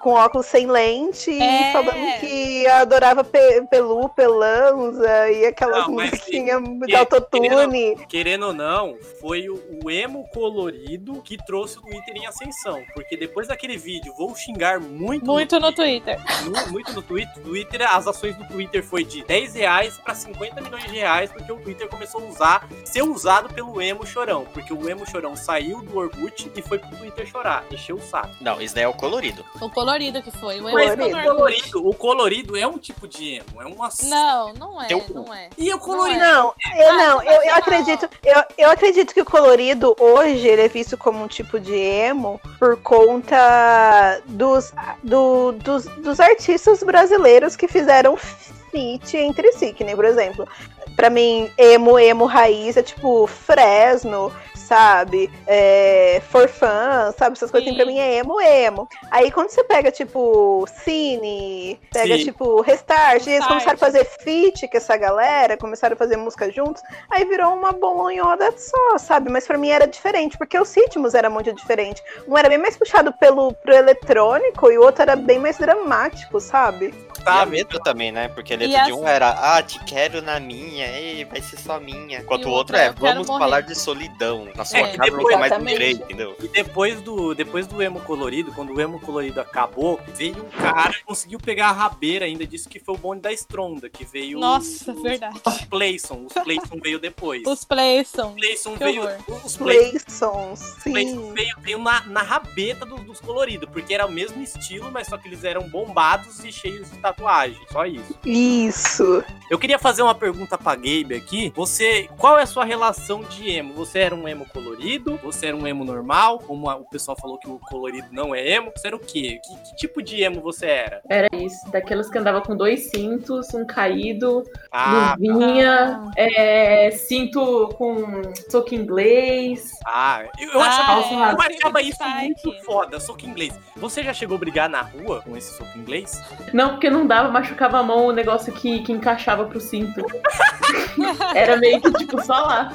com 0.00 0.10
óculos 0.10 0.46
sem 0.46 0.66
lente 0.66 1.30
É. 1.30 1.70
e 1.70 1.72
falando 1.72 2.20
que 2.20 2.66
adorava 2.66 3.22
pe 3.24 3.62
Pelu, 3.70 4.08
Pelanza 4.10 5.30
e 5.30 5.46
aquelas 5.46 5.86
Não, 5.86 5.94
mas 5.94 6.10
musiquinhas 6.10 6.62
de 6.62 6.86
que- 6.86 6.96
autotune. 6.96 7.96
Querendo 8.08 8.46
ou 8.46 8.52
não, 8.52 8.96
foi 9.20 9.48
o, 9.48 9.60
o 9.84 9.90
emo 9.90 10.26
colorido 10.32 11.20
que 11.22 11.36
trouxe 11.44 11.78
o 11.78 11.82
Twitter 11.82 12.16
em 12.16 12.26
ascensão. 12.26 12.82
Porque 12.94 13.16
depois 13.16 13.48
daquele 13.48 13.76
vídeo, 13.76 14.12
vou 14.16 14.34
xingar 14.34 14.80
muito. 14.80 15.24
Muito 15.26 15.58
no 15.60 15.72
Twitter. 15.72 16.18
no, 16.44 16.72
muito 16.72 16.92
no 16.92 17.02
Twitter. 17.02 17.42
Twitter, 17.42 17.82
as 17.94 18.06
ações 18.06 18.36
do 18.36 18.44
Twitter 18.46 18.82
foi 18.82 19.04
de 19.04 19.24
10 19.24 19.54
reais 19.54 19.98
pra 19.98 20.14
50 20.14 20.60
milhões 20.60 20.84
de 20.84 20.90
reais, 20.90 21.30
porque 21.32 21.52
o 21.52 21.56
Twitter 21.56 21.88
começou 21.88 22.20
a 22.22 22.24
usar, 22.24 22.68
ser 22.84 23.02
usado 23.02 23.52
pelo 23.52 23.80
emo 23.80 24.06
chorão. 24.06 24.46
Porque 24.52 24.72
o 24.72 24.88
emo 24.88 25.08
chorão 25.08 25.34
saiu 25.36 25.82
do 25.82 25.96
Orkut 25.98 26.50
e 26.54 26.62
foi 26.62 26.78
pro 26.78 26.96
Twitter 26.96 27.26
chorar. 27.26 27.64
Encheu 27.70 27.96
o 27.96 28.00
saco. 28.00 28.30
Não, 28.40 28.60
isso 28.60 28.74
daí 28.74 28.84
é 28.84 28.88
o 28.88 28.92
colorido. 28.94 29.44
O 29.60 29.70
colorido 29.72 30.22
que 30.22 30.30
foi. 30.30 30.60
O 30.60 30.64
Mas 30.64 30.92
emo 30.92 31.04
o 31.04 31.08
no 31.08 31.16
Orkut. 31.16 31.24
colorido, 31.36 31.88
o 31.88 31.94
colorido 31.94 32.56
é 32.56 32.66
um 32.66 32.78
tipo 32.78 33.08
de 33.08 33.34
emo. 33.36 33.60
É 33.60 33.64
uma. 33.66 33.88
Não, 34.04 34.52
não 34.54 34.82
é, 34.82 34.88
não 35.14 35.34
é. 35.34 35.48
E 35.58 35.72
o 35.72 35.78
colorido. 35.78 36.18
Não, 36.20 36.54
eu 36.76 36.88
Ah, 36.90 36.92
não, 36.94 37.22
eu, 37.22 37.32
eu 37.32 37.42
falar, 37.42 37.56
acredito, 37.58 38.08
eu, 38.24 38.42
eu 38.58 38.70
acredito 38.70 39.14
que 39.14 39.20
o 39.20 39.24
colorido 39.24 39.94
hoje 39.98 40.46
ele 40.46 40.62
é 40.62 40.68
visto 40.68 40.96
como 40.96 41.22
um 41.22 41.28
tipo 41.28 41.58
de 41.60 41.74
emo 41.74 42.40
por 42.58 42.76
conta 42.82 44.20
dos, 44.26 44.72
do- 45.02 45.52
dos, 45.52 45.84
dos 45.98 46.20
artistas 46.20 46.82
brasileiros 46.82 47.56
que 47.56 47.66
fizeram 47.68 48.16
feat 48.16 49.16
entre 49.16 49.52
si, 49.52 49.72
que 49.72 49.84
nem, 49.84 49.94
por 49.96 50.04
exemplo, 50.04 50.48
pra 50.96 51.10
mim, 51.10 51.50
emo, 51.58 51.98
emo 51.98 52.24
raiz 52.26 52.76
é 52.76 52.82
tipo 52.82 53.26
Fresno, 53.26 54.32
sabe? 54.76 55.30
É, 55.46 56.22
Forfã, 56.30 57.12
sabe? 57.18 57.36
Essas 57.36 57.50
coisas 57.50 57.68
assim, 57.68 57.76
pra 57.76 57.84
mim 57.84 57.98
é 57.98 58.14
emo, 58.16 58.40
emo. 58.40 58.88
Aí 59.10 59.30
quando 59.30 59.50
você 59.50 59.62
pega, 59.62 59.90
tipo, 59.92 60.66
Cine, 60.82 61.78
pega, 61.92 62.16
Sim. 62.16 62.24
tipo, 62.24 62.62
Restart, 62.62 63.26
e 63.26 63.30
eles 63.32 63.46
começaram 63.46 63.74
a 63.74 63.78
fazer 63.78 64.04
feat 64.22 64.66
com 64.68 64.76
essa 64.78 64.96
galera, 64.96 65.58
começaram 65.58 65.92
a 65.92 65.96
fazer 65.98 66.16
música 66.16 66.50
juntos, 66.50 66.82
aí 67.10 67.22
virou 67.26 67.52
uma 67.52 67.72
bolonhoda 67.72 68.50
só, 68.56 68.96
sabe? 68.96 69.30
Mas 69.30 69.46
pra 69.46 69.58
mim 69.58 69.68
era 69.68 69.86
diferente, 69.86 70.38
porque 70.38 70.58
os 70.58 70.74
ritmos 70.74 71.14
eram 71.14 71.30
muito 71.30 71.52
diferentes. 71.52 72.02
Um 72.26 72.38
era 72.38 72.48
bem 72.48 72.56
mais 72.58 72.74
puxado 72.74 73.12
pelo, 73.12 73.52
pro 73.52 73.74
eletrônico 73.74 74.70
e 74.70 74.78
o 74.78 74.82
outro 74.84 75.02
era 75.02 75.16
bem 75.16 75.38
mais 75.38 75.58
dramático, 75.58 76.40
sabe? 76.40 76.94
E 77.18 77.28
a 77.28 77.32
Sabe? 77.34 77.56
letra 77.58 77.78
também, 77.80 78.10
né? 78.10 78.26
Porque 78.28 78.52
a 78.54 78.56
E 78.56 78.60
letra 78.66 78.84
de 78.84 78.90
as- 78.92 78.98
um 78.98 79.06
era, 79.06 79.28
ah, 79.56 79.62
te 79.62 79.78
quero 79.84 80.20
na 80.22 80.40
minha, 80.40 80.86
ei, 80.88 81.24
vai 81.24 81.40
ser 81.40 81.56
só 81.58 81.78
minha. 81.78 82.18
Enquanto 82.18 82.42
E 82.42 82.46
o 82.46 82.50
outro 82.50 82.62
outro 82.62 82.76
é, 82.76 82.86
é, 82.86 82.92
vamos 82.92 83.26
falar 83.28 83.60
de 83.62 83.74
solidão. 83.76 84.48
Na 84.62 84.64
sua 84.64 84.78
É, 84.78 84.82
casa 84.96 85.10
não 85.10 85.16
depois- 85.18 85.28
tem 85.50 85.60
mais 85.60 85.90
entendeu? 85.90 86.36
E 86.40 86.48
depois 86.48 87.00
do, 87.00 87.34
depois 87.34 87.66
do 87.66 87.82
emo 87.82 88.00
colorido, 88.00 88.52
quando 88.52 88.72
o 88.74 88.80
emo 88.80 89.00
colorido 89.00 89.40
acabou, 89.40 90.00
veio 90.14 90.36
um 90.44 90.48
cara 90.50 90.92
que 90.92 91.04
conseguiu 91.04 91.38
pegar 91.40 91.68
a 91.70 91.72
rabeira 91.72 92.24
ainda, 92.26 92.46
disse 92.46 92.68
que 92.68 92.78
foi 92.78 92.94
o 92.94 92.98
bonde 92.98 93.22
da 93.22 93.32
Stronda, 93.32 93.88
que 93.88 94.04
veio 94.04 94.38
Nossa, 94.38 94.92
os, 94.92 95.02
verdade. 95.02 95.40
os 95.44 95.60
Playson. 95.64 96.26
Os 96.26 96.32
Playson 96.32 96.78
veio 96.82 96.98
depois. 97.00 97.42
Os 97.46 97.64
Playson. 97.64 98.28
Os 98.28 98.34
Playson 98.34 98.76
veio. 98.76 99.02
horror. 99.02 99.42
Os 99.44 99.56
Playson 99.56 99.82
Playsons, 99.92 100.76
Playson 100.84 101.20
sim. 101.28 101.32
veio, 101.32 101.56
veio 101.60 101.78
na, 101.78 102.02
na 102.06 102.22
rabeta 102.22 102.86
do- 102.86 102.96
dos 103.02 103.20
coloridos, 103.20 103.68
porque 103.70 103.92
era 103.94 104.06
o 104.06 104.10
mesmo 104.12 104.40
estilo, 104.42 104.90
mas 104.92 105.08
só 105.08 105.18
que 105.18 105.26
eles 105.28 105.42
eram 105.44 105.68
bombados 105.68 106.44
e 106.44 106.52
cheios 106.52 106.90
de 106.90 106.98
tatuagem. 106.98 107.58
Só 107.70 107.84
isso. 107.86 108.14
Isso. 108.24 109.24
Eu 109.50 109.58
queria 109.58 109.78
fazer 109.78 110.02
uma 110.02 110.14
pergunta 110.14 110.56
pra 110.56 110.74
Gabe 110.74 111.14
aqui. 111.14 111.52
Você, 111.56 112.08
qual 112.18 112.38
é 112.38 112.42
a 112.42 112.46
sua 112.46 112.64
relação 112.64 113.22
de 113.22 113.48
emo? 113.50 113.74
Você 113.74 113.98
era 114.00 114.14
um 114.14 114.28
emo 114.28 114.46
colorido? 114.52 115.18
Você 115.22 115.46
era 115.46 115.56
um 115.56 115.66
emo 115.66 115.84
normal? 115.84 116.38
Como 116.40 116.68
a- 116.68 116.76
o 116.76 116.84
pessoal 116.84 117.16
falou 117.20 117.38
que 117.38 117.48
o 117.48 117.58
colorido 117.58 118.08
não 118.12 118.34
é 118.34 118.46
emo? 118.50 118.72
Você 118.76 118.86
era 118.88 118.96
o 118.96 119.00
quê? 119.00 119.40
Que, 119.44 119.70
que 119.70 119.76
tipo 119.76 120.02
de 120.02 120.22
emo 120.22 120.40
você 120.40 120.66
era? 120.66 121.00
Era 121.08 121.28
isso, 121.34 121.70
daquelas 121.70 122.08
que 122.10 122.18
andava 122.18 122.40
com 122.40 122.56
dois 122.56 122.90
cintos, 122.90 123.52
um 123.54 123.64
caído, 123.64 124.42
Ah, 124.70 125.14
luvinha, 125.18 126.02
é, 126.16 126.90
cinto 126.92 127.68
com 127.76 128.22
soco 128.50 128.74
inglês. 128.74 129.70
ah 129.86 130.22
eu, 130.38 130.50
eu 130.52 130.60
Ah, 130.60 130.66
achava, 130.66 130.92
é, 130.92 131.32
eu 131.32 131.40
achava 131.56 131.82
isso 131.82 132.04
muito 132.04 132.50
aqui. 132.50 132.64
foda, 132.64 133.00
soco 133.00 133.24
inglês. 133.26 133.58
Você 133.76 134.02
já 134.02 134.12
chegou 134.12 134.36
a 134.36 134.40
brigar 134.40 134.68
na 134.68 134.82
rua 134.82 135.22
com 135.22 135.36
esse 135.36 135.56
soco 135.56 135.76
inglês? 135.78 136.20
Não, 136.52 136.70
porque 136.70 136.90
não 136.90 137.06
dava, 137.06 137.28
machucava 137.30 137.78
a 137.78 137.82
mão 137.82 138.06
o 138.06 138.12
negócio 138.12 138.52
que, 138.52 138.80
que 138.82 138.92
encaixava 138.92 139.44
pro 139.46 139.60
cinto. 139.60 140.02
Era 141.34 141.56
meio 141.56 141.80
que 141.80 141.92
tipo 141.92 142.22
só 142.22 142.34
lá. 142.34 142.72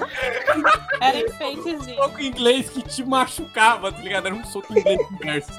Era 1.02 1.18
enfeitezinho. 1.60 1.98
soco 1.98 2.22
inglês 2.22 2.70
que 2.70 2.82
te 2.82 3.04
machucava, 3.04 3.92
tá 3.92 4.00
ligado? 4.02 4.28
Era 4.28 4.36
um 4.36 4.44
soco 4.46 4.78
inglês 4.78 5.00
inverso. 5.12 5.52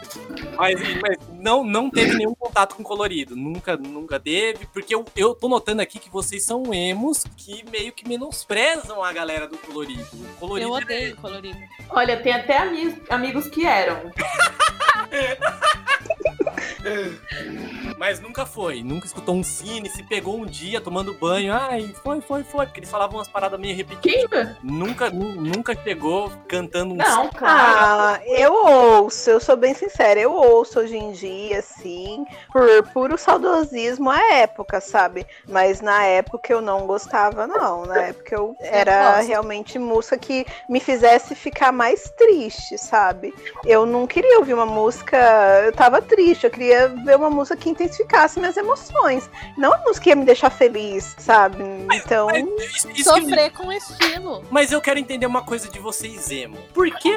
Mas, 0.57 0.81
mas 1.01 1.19
não, 1.33 1.63
não 1.65 1.91
teve 1.91 2.15
nenhum 2.15 2.35
contato 2.35 2.75
com 2.75 2.83
colorido. 2.83 3.37
Nunca, 3.37 3.77
nunca 3.77 4.19
teve. 4.19 4.67
Porque 4.67 4.95
eu, 4.95 5.05
eu 5.17 5.35
tô 5.35 5.49
notando 5.49 5.83
aqui 5.83 5.99
que 5.99 6.11
vocês 6.11 6.43
são 6.45 6.73
emos 6.75 7.25
que 7.37 7.65
meio 7.71 7.93
que 7.93 8.07
menosprezam 8.09 9.03
a 9.03 9.13
galera 9.13 9.47
do 9.47 9.57
colorido. 9.59 10.05
Colorido 10.39 10.69
Eu 10.69 10.77
é- 10.79 10.83
odeio 10.83 11.17
colorido. 11.17 11.59
Olha, 11.91 12.21
tem 12.21 12.33
até 12.33 12.59
amigos, 12.59 12.95
amigos 13.11 13.49
que 13.49 13.65
eram. 13.67 14.11
Mas 17.99 18.21
nunca 18.21 18.47
foi. 18.47 18.83
Nunca 18.83 19.07
escutou 19.07 19.35
um 19.35 19.43
cine, 19.43 19.89
se 19.89 20.03
pegou 20.05 20.37
um 20.39 20.47
dia 20.47 20.81
tomando 20.81 21.13
banho. 21.15 21.53
Ai, 21.53 21.93
foi, 22.03 22.21
foi, 22.21 22.45
foi. 22.45 22.65
Porque 22.67 22.81
eles 22.81 22.91
falavam 22.91 23.17
umas 23.19 23.27
paradas 23.29 23.59
meio 23.59 23.77
repetidas. 23.77 24.57
Nunca, 24.63 25.11
nu- 25.11 25.35
nunca 25.35 25.75
chegou 25.83 26.31
cantando 26.47 26.95
um 26.95 26.97
Não, 26.97 27.29
claro. 27.29 27.51
Ah, 27.51 28.21
eu 28.25 28.53
ouço, 28.55 29.31
eu 29.31 29.41
sou 29.41 29.57
bem 29.57 29.75
sincera, 29.75 30.21
eu 30.21 30.33
ouço 30.33 30.79
hoje 30.79 30.97
em 30.97 31.11
dia, 31.13 31.59
assim, 31.59 32.25
por 32.53 32.69
puro 32.93 33.19
saudosismo 33.19 34.11
à 34.11 34.35
época, 34.35 34.81
sabe? 34.81 35.27
Mas 35.49 35.81
na 35.81 36.05
época 36.05 36.53
eu 36.53 36.61
não 36.61 36.87
gostava, 36.87 37.47
não. 37.49 37.85
Na 37.85 38.03
época 38.03 38.35
eu 38.37 38.57
era 38.61 39.17
gosto. 39.17 39.29
realmente 39.29 39.79
música 39.79 40.17
que 40.19 40.47
me 40.69 40.79
fizesse 40.79 41.35
ficar 41.35 41.73
mais 41.73 42.11
triste, 42.11 42.79
sabe? 42.79 43.35
Eu 43.65 43.85
não 43.85 44.07
queria 44.07 44.39
ouvir 44.39 44.55
uma 44.55 44.67
música, 44.67 45.17
eu 45.65 45.73
tava 45.73 46.01
triste, 46.01 46.47
eu 46.49 46.53
queria 46.53 46.89
ver 46.89 47.17
uma 47.17 47.31
música 47.31 47.57
que 47.57 47.69
intensificasse 47.71 48.39
minhas 48.41 48.57
emoções. 48.57 49.29
Não 49.57 49.71
uma 49.71 49.79
música 49.79 50.05
que 50.05 50.09
ia 50.11 50.17
me 50.17 50.25
deixar 50.25 50.51
feliz, 50.51 51.15
sabe? 51.19 51.63
Então. 51.93 52.29
Isso- 52.31 52.91
isso 52.91 53.15
que- 53.15 53.21
Sofrer 53.21 53.53
com 53.53 53.73
estilo. 53.73 54.45
Mas 54.51 54.73
eu 54.73 54.81
quero 54.81 54.99
entender 54.99 55.27
uma 55.27 55.43
coisa 55.43 55.69
de 55.71 55.79
vocês, 55.79 56.31
emo. 56.31 56.57
Por 56.75 56.91
que 56.99 57.15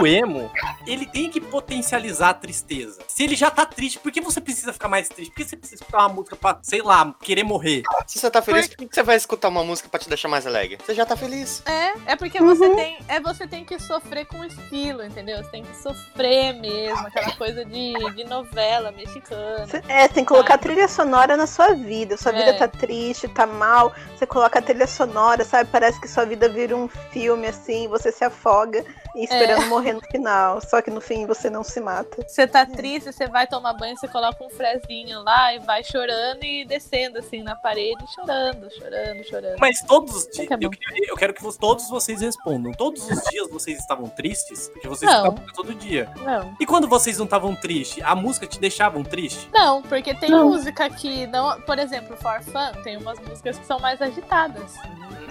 o 0.00 0.06
emo, 0.06 0.50
ele 0.86 1.06
tem 1.06 1.30
que 1.30 1.40
potencializar 1.40 2.30
a 2.30 2.34
tristeza? 2.34 3.00
Se 3.08 3.22
ele 3.24 3.36
já 3.36 3.50
tá 3.50 3.64
triste, 3.64 3.98
por 3.98 4.10
que 4.12 4.20
você 4.20 4.40
precisa 4.40 4.72
ficar 4.72 4.88
mais 4.88 5.08
triste? 5.08 5.30
Por 5.30 5.36
que 5.36 5.48
você 5.48 5.56
precisa 5.56 5.82
escutar 5.82 5.98
uma 6.00 6.08
música 6.08 6.36
pra, 6.36 6.58
sei 6.62 6.82
lá, 6.82 7.14
querer 7.22 7.44
morrer? 7.44 7.82
Se 8.06 8.18
você 8.18 8.30
tá 8.30 8.42
feliz, 8.42 8.66
por 8.68 8.76
que 8.76 8.86
que 8.86 8.94
você 8.94 9.02
vai 9.02 9.16
escutar 9.16 9.48
uma 9.48 9.62
música 9.64 9.88
pra 9.88 10.00
te 10.00 10.08
deixar 10.08 10.28
mais 10.28 10.46
alegre? 10.46 10.78
Você 10.84 10.94
já 10.94 11.06
tá 11.06 11.16
feliz. 11.16 11.62
É, 11.66 12.12
é 12.12 12.16
porque 12.16 12.40
você 12.40 12.68
tem. 12.74 12.98
É 13.08 13.20
você 13.20 13.46
tem 13.46 13.64
que 13.64 13.78
sofrer 13.78 14.26
com 14.26 14.44
estilo, 14.44 15.02
entendeu? 15.04 15.38
Você 15.38 15.50
tem 15.50 15.62
que 15.62 15.76
sofrer 15.76 16.52
mesmo, 16.54 17.06
aquela 17.06 17.32
coisa 17.36 17.64
de, 17.64 17.92
de 18.14 18.24
novela 18.24 18.63
mexicana. 18.92 19.66
Cê- 19.66 19.82
É, 19.88 20.08
tem 20.08 20.24
que 20.24 20.28
colocar 20.28 20.58
trilha 20.58 20.88
sonora 20.88 21.36
na 21.36 21.46
sua 21.46 21.74
vida. 21.74 22.16
Sua 22.16 22.32
vida 22.32 22.50
É. 22.50 22.52
tá 22.52 22.68
triste, 22.68 23.28
tá 23.28 23.46
mal. 23.46 23.92
Você 24.16 24.26
coloca 24.26 24.58
a 24.58 24.62
trilha 24.62 24.86
sonora, 24.86 25.44
sabe? 25.44 25.70
Parece 25.70 26.00
que 26.00 26.08
sua 26.08 26.24
vida 26.24 26.48
vira 26.48 26.76
um 26.76 26.88
filme 26.88 27.46
assim, 27.48 27.88
você 27.88 28.10
se 28.12 28.24
afoga 28.24 28.84
e 29.14 29.24
esperando 29.24 29.66
morrer 29.66 29.92
no 29.92 30.00
final. 30.00 30.60
Só 30.60 30.80
que 30.82 30.90
no 30.90 31.00
fim 31.00 31.26
você 31.26 31.48
não 31.50 31.62
se 31.64 31.80
mata. 31.80 32.24
Você 32.26 32.46
tá 32.46 32.64
triste, 32.66 33.12
você 33.12 33.26
vai 33.26 33.46
tomar 33.46 33.72
banho, 33.74 33.96
você 33.96 34.08
coloca 34.08 34.42
um 34.44 34.50
frezinho 34.50 35.22
lá 35.22 35.54
e 35.54 35.58
vai 35.60 35.82
chorando 35.84 36.42
e 36.44 36.64
descendo 36.64 37.18
assim 37.18 37.42
na 37.42 37.54
parede, 37.54 38.04
chorando, 38.14 38.68
chorando, 38.72 39.24
chorando. 39.24 39.56
Mas 39.60 39.82
todos 39.82 40.14
os 40.14 40.28
dias, 40.28 40.48
Tá 40.48 40.56
bom. 40.56 40.64
eu, 40.64 40.70
queria- 40.70 41.10
eu 41.10 41.16
quero 41.16 41.34
que 41.34 41.42
vo- 41.42 41.52
todos 41.56 41.88
vocês 41.88 42.20
respondam. 42.20 42.72
Todos 42.72 43.08
os 43.08 43.22
dias 43.30 43.48
vocês 43.50 43.78
estavam 43.78 44.08
tristes? 44.08 44.68
Porque 44.68 44.88
vocês 44.88 45.10
Não. 45.10 45.18
estavam 45.28 45.52
todo 45.54 45.74
dia. 45.74 46.08
Não. 46.24 46.54
E 46.60 46.66
quando 46.66 46.88
vocês 46.88 47.18
não 47.18 47.24
estavam 47.24 47.54
tristes, 47.54 48.02
a 48.04 48.14
música 48.14 48.46
te 48.46 48.58
deixava 48.58 49.02
triste? 49.04 49.48
Não, 49.52 49.82
porque 49.82 50.14
tem 50.14 50.30
Não. 50.30 50.48
música 50.48 50.88
que 50.90 51.26
não. 51.26 51.60
Por 51.62 51.78
exemplo, 51.78 52.16
For 52.16 52.40
Fun 52.42 52.82
tem 52.82 52.96
umas 52.96 53.18
músicas 53.20 53.58
que 53.58 53.66
são 53.66 53.78
mais 53.78 54.00
agitadas. 54.00 54.74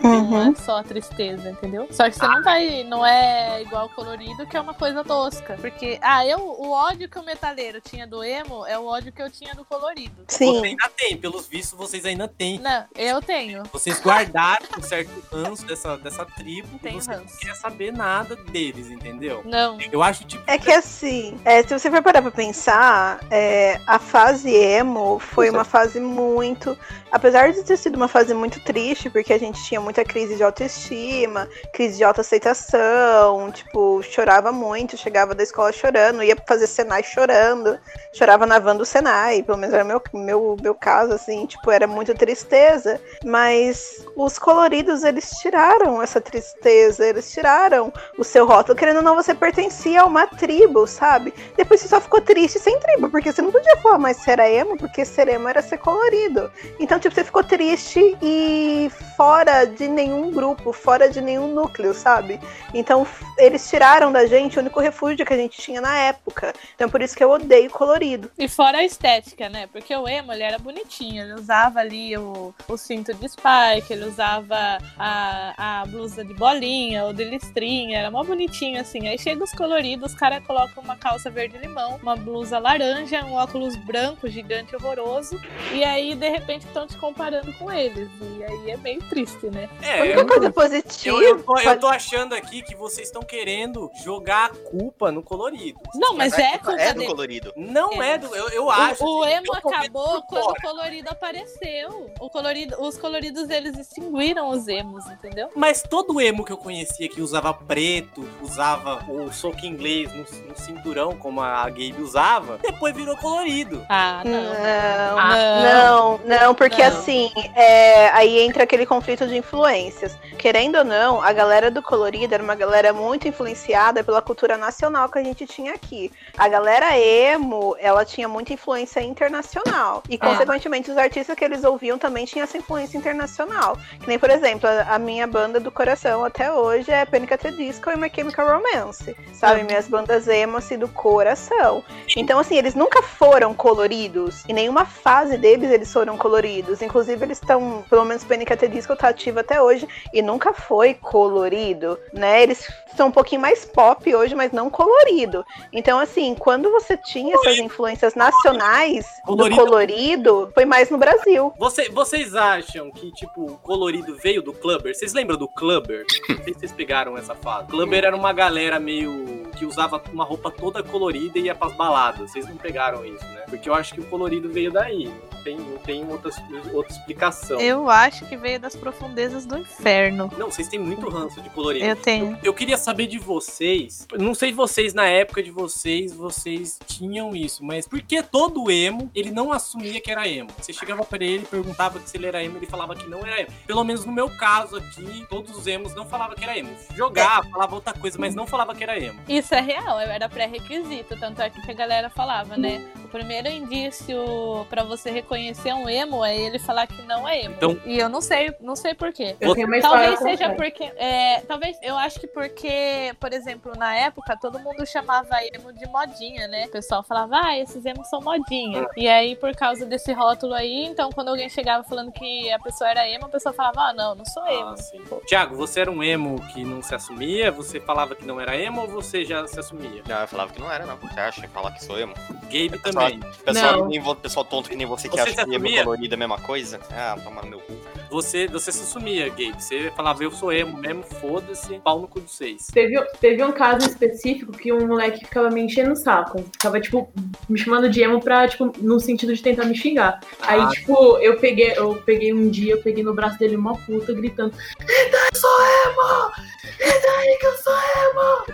Uhum. 0.03 0.29
Não 0.29 0.51
é 0.51 0.55
só 0.55 0.83
tristeza, 0.83 1.49
entendeu? 1.49 1.87
Só 1.91 2.09
que 2.09 2.15
você 2.17 2.27
não 2.27 2.43
vai. 2.43 2.83
Não 2.83 3.05
é 3.05 3.63
igual 3.73 3.89
colorido, 3.89 4.45
que 4.45 4.55
é 4.55 4.61
uma 4.61 4.73
coisa 4.73 5.03
tosca. 5.03 5.57
Porque, 5.59 5.97
ah, 6.01 6.25
eu. 6.25 6.39
O 6.39 6.71
ódio 6.71 7.09
que 7.09 7.17
o 7.17 7.23
metaleiro 7.23 7.81
tinha 7.81 8.05
do 8.05 8.23
emo 8.23 8.65
é 8.65 8.77
o 8.77 8.85
ódio 8.85 9.11
que 9.11 9.21
eu 9.21 9.29
tinha 9.29 9.55
do 9.55 9.65
colorido. 9.65 10.23
Você 10.27 10.45
Sim. 10.45 10.63
ainda 10.63 10.89
tem, 10.95 11.17
pelos 11.17 11.47
vistos, 11.47 11.77
vocês 11.77 12.05
ainda 12.05 12.27
têm. 12.27 12.59
Não, 12.59 12.85
eu 12.95 13.21
tenho. 13.21 13.63
Vocês 13.71 13.99
guardaram 13.99 14.65
um 14.77 14.81
certo 14.81 15.09
ranço 15.31 15.65
dessa, 15.65 15.97
dessa 15.97 16.25
tribo 16.25 16.79
Tem 16.79 16.93
você 16.99 17.11
ranço. 17.11 17.33
não 17.33 17.39
quer 17.39 17.55
saber 17.55 17.91
nada 17.91 18.35
deles, 18.35 18.89
entendeu? 18.89 19.41
Não. 19.45 19.79
Eu 19.91 20.03
acho, 20.03 20.25
tipo, 20.25 20.43
É 20.45 20.57
que 20.57 20.71
assim, 20.71 21.39
é, 21.43 21.63
se 21.63 21.77
você 21.77 21.89
for 21.89 22.01
parar 22.03 22.21
pra 22.21 22.31
pensar, 22.31 23.19
é, 23.31 23.79
a 23.87 23.97
fase 23.97 24.49
emo 24.53 25.19
foi 25.19 25.49
uma 25.49 25.63
fase 25.63 25.99
muito. 25.99 26.77
Apesar 27.11 27.51
de 27.51 27.63
ter 27.63 27.77
sido 27.77 27.95
uma 27.95 28.07
fase 28.07 28.33
muito 28.33 28.59
triste, 28.63 29.09
porque 29.09 29.33
a 29.33 29.37
gente 29.37 29.63
tinha 29.63 29.79
muita 29.79 29.93
muita 29.93 30.03
crise 30.03 30.35
de 30.35 30.43
autoestima, 30.43 31.47
crise 31.71 31.97
de 31.97 32.03
autoaceitação, 32.03 33.51
tipo, 33.51 33.62
chorava 34.03 34.51
muito, 34.51 34.97
chegava 34.97 35.33
da 35.33 35.43
escola 35.43 35.71
chorando, 35.71 36.23
ia 36.23 36.37
fazer 36.47 36.67
Senai 36.67 37.03
chorando, 37.03 37.79
chorava 38.13 38.45
na 38.45 38.59
van 38.59 38.75
do 38.75 38.85
Senai, 38.85 39.41
pelo 39.43 39.57
menos 39.57 39.73
era 39.73 39.83
meu, 39.83 40.01
meu, 40.13 40.57
meu 40.61 40.75
caso, 40.75 41.13
assim, 41.13 41.45
tipo, 41.45 41.71
era 41.71 41.87
muita 41.87 42.13
tristeza, 42.13 42.99
mas 43.23 44.05
os 44.15 44.37
coloridos, 44.37 45.03
eles 45.03 45.31
tiraram 45.39 46.01
essa 46.01 46.21
tristeza, 46.21 47.05
eles 47.05 47.31
tiraram 47.31 47.91
o 48.17 48.23
seu 48.23 48.45
rótulo, 48.45 48.77
querendo 48.77 48.97
ou 48.97 49.03
não, 49.03 49.15
você 49.15 49.33
pertencia 49.33 50.01
a 50.01 50.05
uma 50.05 50.27
tribo, 50.27 50.85
sabe? 50.85 51.33
Depois 51.57 51.81
você 51.81 51.87
só 51.87 51.99
ficou 51.99 52.21
triste 52.21 52.59
sem 52.59 52.79
tribo, 52.79 53.09
porque 53.09 53.31
você 53.31 53.41
não 53.41 53.51
podia 53.51 53.77
falar 53.77 53.97
mais 53.97 54.17
se 54.17 54.29
era 54.29 54.49
emo, 54.49 54.77
porque 54.77 55.03
ser 55.05 55.27
emo 55.27 55.47
era 55.47 55.61
ser 55.61 55.77
colorido. 55.77 56.51
Então, 56.79 56.99
tipo, 56.99 57.13
você 57.15 57.23
ficou 57.23 57.43
triste 57.43 58.17
e 58.21 58.91
fora 59.17 59.65
de 59.65 59.87
nenhum 59.87 60.31
grupo, 60.31 60.71
fora 60.71 61.09
de 61.09 61.21
nenhum 61.21 61.47
núcleo, 61.47 61.93
sabe? 61.93 62.39
Então, 62.73 63.03
f- 63.03 63.25
eles 63.55 63.69
tiraram 63.69 64.11
da 64.11 64.25
gente 64.25 64.57
o 64.57 64.61
único 64.61 64.79
refúgio 64.79 65.25
que 65.25 65.33
a 65.33 65.37
gente 65.37 65.61
tinha 65.61 65.81
na 65.81 65.97
época. 65.97 66.53
Então, 66.75 66.89
por 66.89 67.01
isso 67.01 67.15
que 67.15 67.23
eu 67.23 67.31
odeio 67.31 67.69
colorido. 67.69 68.31
E 68.35 68.47
fora 68.49 68.79
a 68.79 68.83
estética, 68.83 69.47
né? 69.47 69.67
Porque 69.67 69.95
o 69.95 70.07
emo, 70.07 70.33
ele 70.33 70.41
era 70.41 70.57
bonitinho. 70.57 71.23
Ele 71.23 71.33
usava 71.33 71.79
ali 71.79 72.17
o, 72.17 72.53
o 72.67 72.77
cinto 72.77 73.13
de 73.13 73.29
spike, 73.29 73.93
ele 73.93 74.05
usava 74.05 74.81
a, 74.97 75.81
a 75.81 75.85
blusa 75.85 76.25
de 76.25 76.33
bolinha 76.33 77.05
ou 77.05 77.13
de 77.13 77.23
listrinha. 77.23 77.99
Era 77.99 78.09
mó 78.09 78.23
bonitinho, 78.23 78.81
assim. 78.81 79.07
Aí 79.07 79.19
chega 79.19 79.43
os 79.43 79.51
coloridos, 79.53 80.11
os 80.13 80.17
caras 80.17 80.43
colocam 80.45 80.81
uma 80.83 80.97
calça 80.97 81.29
verde-limão, 81.29 81.97
uma 82.01 82.15
blusa 82.15 82.57
laranja, 82.57 83.23
um 83.23 83.33
óculos 83.33 83.75
branco 83.75 84.27
gigante 84.27 84.75
horroroso. 84.75 85.39
E 85.69 85.83
aí, 85.83 86.15
de 86.15 86.29
repente, 86.29 86.65
estão 86.65 86.87
te 86.87 86.97
comparando 86.97 87.53
com 87.53 87.71
eles. 87.71 88.09
E 88.19 88.43
aí 88.43 88.71
é 88.71 88.77
meio 88.77 89.03
triste, 89.03 89.47
né? 89.51 89.69
A 89.99 89.99
É, 89.99 90.01
única 90.05 90.25
eu, 90.25 90.25
coisa 90.25 90.51
positiva. 90.51 91.21
eu, 91.21 91.37
eu, 91.37 91.43
tô, 91.43 91.59
eu 91.59 91.75
tô 91.75 91.87
achando 91.87 92.33
aqui 92.33 92.61
que 92.63 92.75
vocês 92.75 93.07
estão 93.07 93.23
querendo 93.33 93.89
jogar 94.03 94.45
a 94.45 94.49
culpa 94.69 95.11
no 95.11 95.23
colorido. 95.23 95.79
Não, 95.95 96.15
mas, 96.15 96.33
é 96.37 96.51
culpa 96.51 96.65
culpa 96.67 96.81
é 96.81 96.93
do 96.93 96.99
dele. 96.99 97.09
colorido. 97.11 97.53
Não 97.55 97.91
É. 98.03 98.11
é 98.11 98.17
do. 98.19 98.35
Eu, 98.35 98.49
eu 98.49 98.69
acho. 98.69 99.03
O, 99.03 99.19
o 99.19 99.23
assim, 99.23 99.33
emo 99.33 99.53
acabou 99.55 100.21
quando 100.23 100.43
fora. 100.43 100.59
o 100.59 100.61
colorido 100.61 101.09
apareceu. 101.09 102.11
O 102.19 102.29
colorido, 102.29 102.79
os 102.79 102.95
coloridos 102.97 103.49
eles 103.49 103.75
extinguiram 103.77 104.49
os 104.49 104.67
emos, 104.67 105.05
entendeu? 105.07 105.49
Mas 105.55 105.81
todo 105.81 106.21
emo 106.21 106.45
que 106.45 106.51
eu 106.53 106.57
conhecia 106.57 107.09
que 107.09 107.21
usava 107.21 107.51
preto, 107.53 108.27
usava 108.41 109.03
o 109.11 109.31
soco 109.33 109.65
inglês 109.65 110.11
no, 110.13 110.25
no 110.49 110.55
cinturão, 110.57 111.15
como 111.17 111.41
a 111.41 111.63
Gabe 111.69 111.95
usava, 111.99 112.59
depois 112.61 112.95
virou 112.95 113.17
colorido. 113.17 113.83
Ah, 113.89 114.21
não. 114.23 114.43
Não, 114.43 115.19
Ah, 115.19 115.63
não, 115.63 116.17
não, 116.25 116.55
porque 116.55 116.81
Não. 116.81 116.89
assim, 116.89 117.31
é, 117.55 118.09
aí 118.09 118.39
entra 118.41 118.63
aquele 118.63 118.85
conflito 118.85 119.25
de 119.27 119.37
influências. 119.37 120.15
Querendo 120.37 120.77
ou 120.79 120.83
não, 120.83 121.21
a 121.21 121.31
galera 121.33 121.71
do 121.71 121.81
colorido 121.81 122.33
era 122.33 122.43
uma 122.43 122.55
galera 122.55 122.93
muito 122.93 123.22
influenciada 123.27 124.03
pela 124.03 124.21
cultura 124.21 124.57
nacional 124.57 125.09
que 125.09 125.19
a 125.19 125.23
gente 125.23 125.45
tinha 125.45 125.73
aqui. 125.73 126.11
A 126.37 126.47
galera 126.47 126.97
emo, 126.97 127.75
ela 127.79 128.05
tinha 128.05 128.27
muita 128.27 128.53
influência 128.53 129.01
internacional. 129.01 130.03
E, 130.09 130.17
consequentemente, 130.17 130.91
os 130.91 130.97
artistas 130.97 131.35
que 131.35 131.43
eles 131.43 131.63
ouviam 131.63 131.97
também 131.97 132.25
tinham 132.25 132.43
essa 132.43 132.57
influência 132.57 132.97
internacional. 132.97 133.77
Que 133.99 134.07
nem, 134.07 134.19
por 134.19 134.29
exemplo, 134.29 134.69
a, 134.69 134.95
a 134.95 134.99
minha 134.99 135.27
banda 135.27 135.59
do 135.59 135.71
coração 135.71 136.23
até 136.23 136.51
hoje 136.51 136.91
é 136.91 137.05
Panic! 137.05 137.33
at 137.33 137.41
the 137.41 137.51
Disco 137.51 137.89
e 137.89 137.95
My 137.95 138.11
Chemical 138.13 138.47
Romance. 138.47 139.15
Sabe? 139.33 139.63
Minhas 139.63 139.87
bandas 139.87 140.27
emo, 140.27 140.57
assim, 140.57 140.77
do 140.77 140.87
coração. 140.87 141.83
Então, 142.15 142.39
assim, 142.39 142.57
eles 142.57 142.75
nunca 142.75 143.01
foram 143.01 143.53
coloridos. 143.53 144.43
Em 144.47 144.53
nenhuma 144.53 144.85
fase 144.85 145.37
deles 145.37 145.71
eles 145.71 145.91
foram 145.91 146.17
coloridos. 146.17 146.81
Inclusive, 146.81 147.23
eles 147.25 147.39
estão, 147.39 147.83
pelo 147.89 148.05
menos 148.05 148.23
Panic! 148.23 148.53
at 148.53 148.59
the 148.59 148.67
Disco 148.67 148.95
tá 148.95 149.09
ativo 149.09 149.39
até 149.39 149.61
hoje 149.61 149.87
e 150.13 150.21
nunca 150.21 150.53
foi 150.53 150.93
colorido, 150.93 151.97
né? 152.13 152.43
Eles 152.43 152.67
são 152.95 153.11
pouquinho 153.13 153.41
mais 153.41 153.63
pop 153.65 154.13
hoje, 154.15 154.35
mas 154.35 154.51
não 154.51 154.69
colorido. 154.69 155.45
Então, 155.71 155.99
assim, 155.99 156.35
quando 156.35 156.69
você 156.71 156.97
tinha 156.97 157.35
essas 157.35 157.57
influências 157.59 158.15
nacionais 158.15 159.05
Colorido. 159.25 159.55
do 159.55 159.61
colorido, 159.65 160.51
foi 160.53 160.65
mais 160.65 160.89
no 160.89 160.97
Brasil. 160.97 161.53
Você- 161.57 161.89
vocês 161.89 162.35
acham 162.35 162.91
que, 162.91 163.11
tipo, 163.13 163.45
o 163.45 163.57
colorido 163.57 164.15
veio 164.15 164.41
do 164.41 164.53
Clubber? 164.53 164.93
Vocês 164.95 165.13
lembram 165.13 165.37
do 165.37 165.47
Clubber? 165.47 166.05
Não 166.29 166.37
sei 166.43 166.53
se 166.53 166.59
vocês 166.59 166.71
pegaram 166.71 167.17
essa 167.17 167.35
fase. 167.35 167.67
Clubber 167.67 168.03
era 168.03 168.15
uma 168.15 168.33
galera 168.33 168.79
meio. 168.79 169.42
Que 169.53 169.65
usava 169.65 170.01
uma 170.11 170.23
roupa 170.23 170.51
toda 170.51 170.83
colorida 170.83 171.39
e 171.39 171.43
ia 171.43 171.55
pras 171.55 171.73
baladas. 171.73 172.31
Vocês 172.31 172.47
não 172.47 172.57
pegaram 172.57 173.05
isso, 173.05 173.25
né? 173.25 173.43
Porque 173.49 173.69
eu 173.69 173.73
acho 173.73 173.93
que 173.93 174.01
o 174.01 174.05
colorido 174.05 174.49
veio 174.49 174.71
daí. 174.71 175.05
Não 175.05 175.43
tem, 175.43 175.57
não 175.57 175.77
tem 175.77 176.09
outra, 176.09 176.31
outra 176.71 176.93
explicação. 176.93 177.59
Eu 177.59 177.89
acho 177.89 178.25
que 178.25 178.37
veio 178.37 178.59
das 178.59 178.75
profundezas 178.75 179.45
do 179.45 179.57
inferno. 179.57 180.31
Não, 180.37 180.49
vocês 180.49 180.67
têm 180.67 180.79
muito 180.79 181.09
ranço 181.09 181.41
de 181.41 181.49
colorido. 181.49 181.85
Eu 181.85 181.95
tenho. 181.95 182.37
Eu 182.41 182.53
queria 182.53 182.77
saber 182.77 183.07
de 183.07 183.19
vocês. 183.19 184.07
Não 184.17 184.33
sei 184.33 184.53
vocês 184.53 184.93
na 184.93 185.05
época 185.05 185.43
de 185.43 185.51
vocês, 185.51 186.13
vocês 186.13 186.79
tinham 186.87 187.35
isso, 187.35 187.63
mas 187.63 187.87
por 187.87 188.01
que 188.01 188.23
todo 188.23 188.71
emo 188.71 189.11
ele 189.13 189.31
não 189.31 189.51
assumia 189.51 189.99
que 189.99 190.11
era 190.11 190.27
emo? 190.27 190.49
Você 190.57 190.71
chegava 190.71 191.03
pra 191.03 191.23
ele, 191.23 191.45
perguntava 191.45 191.99
se 192.05 192.15
ele 192.17 192.27
era 192.27 192.43
emo, 192.43 192.57
ele 192.57 192.65
falava 192.65 192.95
que 192.95 193.09
não 193.09 193.19
era 193.25 193.41
emo. 193.41 193.51
Pelo 193.67 193.83
menos 193.83 194.05
no 194.05 194.11
meu 194.11 194.29
caso 194.29 194.77
aqui, 194.77 195.25
todos 195.29 195.55
os 195.57 195.67
emos 195.67 195.93
não 195.93 196.05
falavam 196.05 196.35
que 196.35 196.43
era 196.43 196.57
emo. 196.57 196.75
Jogava, 196.95 197.47
falava 197.49 197.75
outra 197.75 197.93
coisa, 197.93 198.17
mas 198.17 198.33
não 198.33 198.47
falava 198.47 198.73
que 198.73 198.83
era 198.83 198.97
emo. 198.97 199.19
Isso 199.27 199.52
é 199.55 199.61
real, 199.61 199.99
era 199.99 200.27
pré-requisito, 200.29 201.17
tanto 201.19 201.41
é 201.41 201.49
que 201.49 201.71
a 201.71 201.73
galera 201.73 202.09
falava, 202.09 202.57
né? 202.57 202.81
O 203.13 203.15
primeiro 203.15 203.47
indício 203.47 204.65
pra 204.71 204.83
você 204.83 205.11
reconhecer 205.11 205.71
um 205.71 205.87
emo 205.87 206.25
é 206.25 206.35
ele 206.35 206.57
falar 206.57 206.87
que 206.87 206.99
não 207.03 207.27
é 207.27 207.43
emo. 207.43 207.53
Então- 207.55 207.79
E 207.85 207.99
eu 207.99 208.09
não 208.09 208.21
sei, 208.21 208.51
não 208.59 208.75
sei 208.75 208.95
por 208.95 209.13
quê. 209.13 209.35
Eu 209.39 209.53
tenho 209.53 209.67
uma 209.67 209.77
história 209.77 210.13
Talvez 210.15 210.37
seja 210.39 210.53
porque. 210.55 210.83
é, 210.97 211.41
talvez, 211.41 211.77
eu 211.83 211.95
acho 211.95 212.19
que 212.19 212.25
porque, 212.25 213.13
por 213.19 213.31
exemplo, 213.31 213.73
na 213.77 213.95
época, 213.95 214.35
todo 214.35 214.57
mundo 214.59 214.83
chamava 214.87 215.35
emo 215.53 215.71
de 215.71 215.85
modinha, 215.87 216.47
né? 216.47 216.65
O 216.65 216.71
pessoal 216.71 217.03
falava, 217.03 217.39
ah, 217.43 217.57
esses 217.59 217.85
emos 217.85 218.07
são 218.09 218.19
modinha. 218.19 218.87
E 218.97 219.07
aí, 219.07 219.35
por 219.35 219.55
causa 219.55 219.85
desse 219.85 220.11
rótulo 220.11 220.55
aí, 220.55 220.83
então 220.85 221.11
quando 221.11 221.27
alguém 221.29 221.49
chegava 221.49 221.83
falando 221.83 222.11
que 222.11 222.51
a 222.51 222.57
pessoa 222.57 222.89
era 222.89 223.07
emo, 223.07 223.25
a 223.25 223.29
pessoa 223.29 223.53
falava, 223.53 223.79
ah, 223.89 223.93
não, 223.93 224.15
não 224.15 224.25
sou 224.25 224.43
emo. 224.47 224.73
Ah. 224.75 225.15
Tiago, 225.27 225.55
você 225.55 225.81
era 225.81 225.91
um 225.91 226.03
emo 226.03 226.41
que 226.51 226.63
não 226.63 226.81
se 226.81 226.95
assumia? 226.95 227.51
Você 227.51 227.79
falava 227.79 228.15
que 228.15 228.25
não 228.25 228.41
era 228.41 228.57
emo 228.57 228.81
ou 228.81 228.87
você 228.87 229.23
já 229.23 229.45
se 229.47 229.59
assumia? 229.59 230.01
Não, 230.07 230.19
eu 230.21 230.27
falava 230.27 230.51
que 230.51 230.59
não 230.59 230.71
era, 230.71 230.83
não. 230.87 230.97
Você 230.97 231.19
acha? 231.19 231.47
Falar 231.49 231.71
que 231.73 231.83
sou 231.83 231.99
emo? 231.99 232.13
Gabe 232.45 232.79
também. 232.79 233.02
Pessoal, 233.45 233.85
nem 233.87 234.15
pessoal 234.15 234.45
tonto 234.45 234.69
que 234.69 234.75
nem 234.75 234.85
você 234.87 235.07
que 235.09 235.15
Você 235.15 235.21
acha 235.21 235.31
se 235.31 235.45
que 235.45 235.55
emo 235.55 235.83
colorido 235.83 236.13
é 236.13 236.15
a 236.15 236.19
mesma 236.19 236.37
coisa. 236.39 236.79
Ah, 236.91 237.17
toma 237.23 237.41
no 237.41 237.49
meu 237.49 237.59
cu. 237.59 237.73
Você, 238.09 238.47
você 238.47 238.71
se 238.71 238.83
assumia, 238.83 239.29
Gabe. 239.29 239.55
Você 239.59 239.91
falava, 239.95 240.23
eu 240.23 240.31
sou 240.31 240.51
emo 240.53 240.77
mesmo, 240.77 241.03
foda-se, 241.03 241.79
pau 241.79 241.99
no 241.99 242.07
cu 242.07 242.19
dos 242.19 242.35
seis. 242.35 242.67
Teve, 242.67 242.99
teve 243.19 243.43
um 243.43 243.51
caso 243.51 243.87
específico 243.87 244.51
que 244.51 244.71
um 244.71 244.85
moleque 244.87 245.25
ficava 245.25 245.49
me 245.49 245.61
enchendo 245.61 245.93
o 245.93 245.95
saco. 245.95 246.43
Ficava, 246.53 246.79
tipo, 246.79 247.11
me 247.49 247.57
chamando 247.57 247.89
de 247.89 248.01
emo 248.01 248.19
pra, 248.21 248.47
tipo, 248.47 248.71
no 248.79 248.99
sentido 248.99 249.33
de 249.33 249.41
tentar 249.41 249.65
me 249.65 249.75
xingar. 249.75 250.19
Aí, 250.41 250.61
Ah. 250.61 250.69
tipo, 250.69 251.17
eu 251.17 251.37
peguei, 251.39 251.73
eu 251.75 251.95
peguei 252.05 252.33
um 252.33 252.49
dia, 252.49 252.73
eu 252.73 252.81
peguei 252.81 253.03
no 253.03 253.13
braço 253.13 253.37
dele 253.39 253.55
uma 253.55 253.75
puta 253.75 254.13
gritando: 254.13 254.53
Eita, 254.79 255.17
eu 255.33 255.39
sou 255.39 255.59
emo! 255.61 256.31
Entra 256.79 257.11
aí 257.19 257.37
que 257.39 257.45
eu 257.45 257.57
sou 257.57 257.73
emo! 257.73 258.45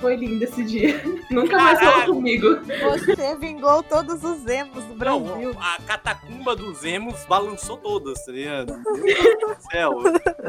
Foi 0.00 0.16
lindo 0.16 0.42
esse 0.44 0.64
dia. 0.64 1.00
Nunca 1.30 1.56
mais 1.56 1.78
falou 1.78 2.14
comigo. 2.14 2.58
Você 2.90 3.36
vingou 3.36 3.82
todos 3.82 4.22
os 4.22 4.46
emos 4.46 4.84
do 4.84 4.94
Não, 4.96 5.50
a 5.60 5.78
catacumba 5.86 6.54
dos 6.54 6.84
emos 6.84 7.24
balançou 7.26 7.76
todas, 7.76 8.24
tá 8.24 8.32
ligado? 8.32 8.78
Meu 8.78 9.02
Deus 9.02 9.56
do 9.58 9.70
céu. 9.70 9.92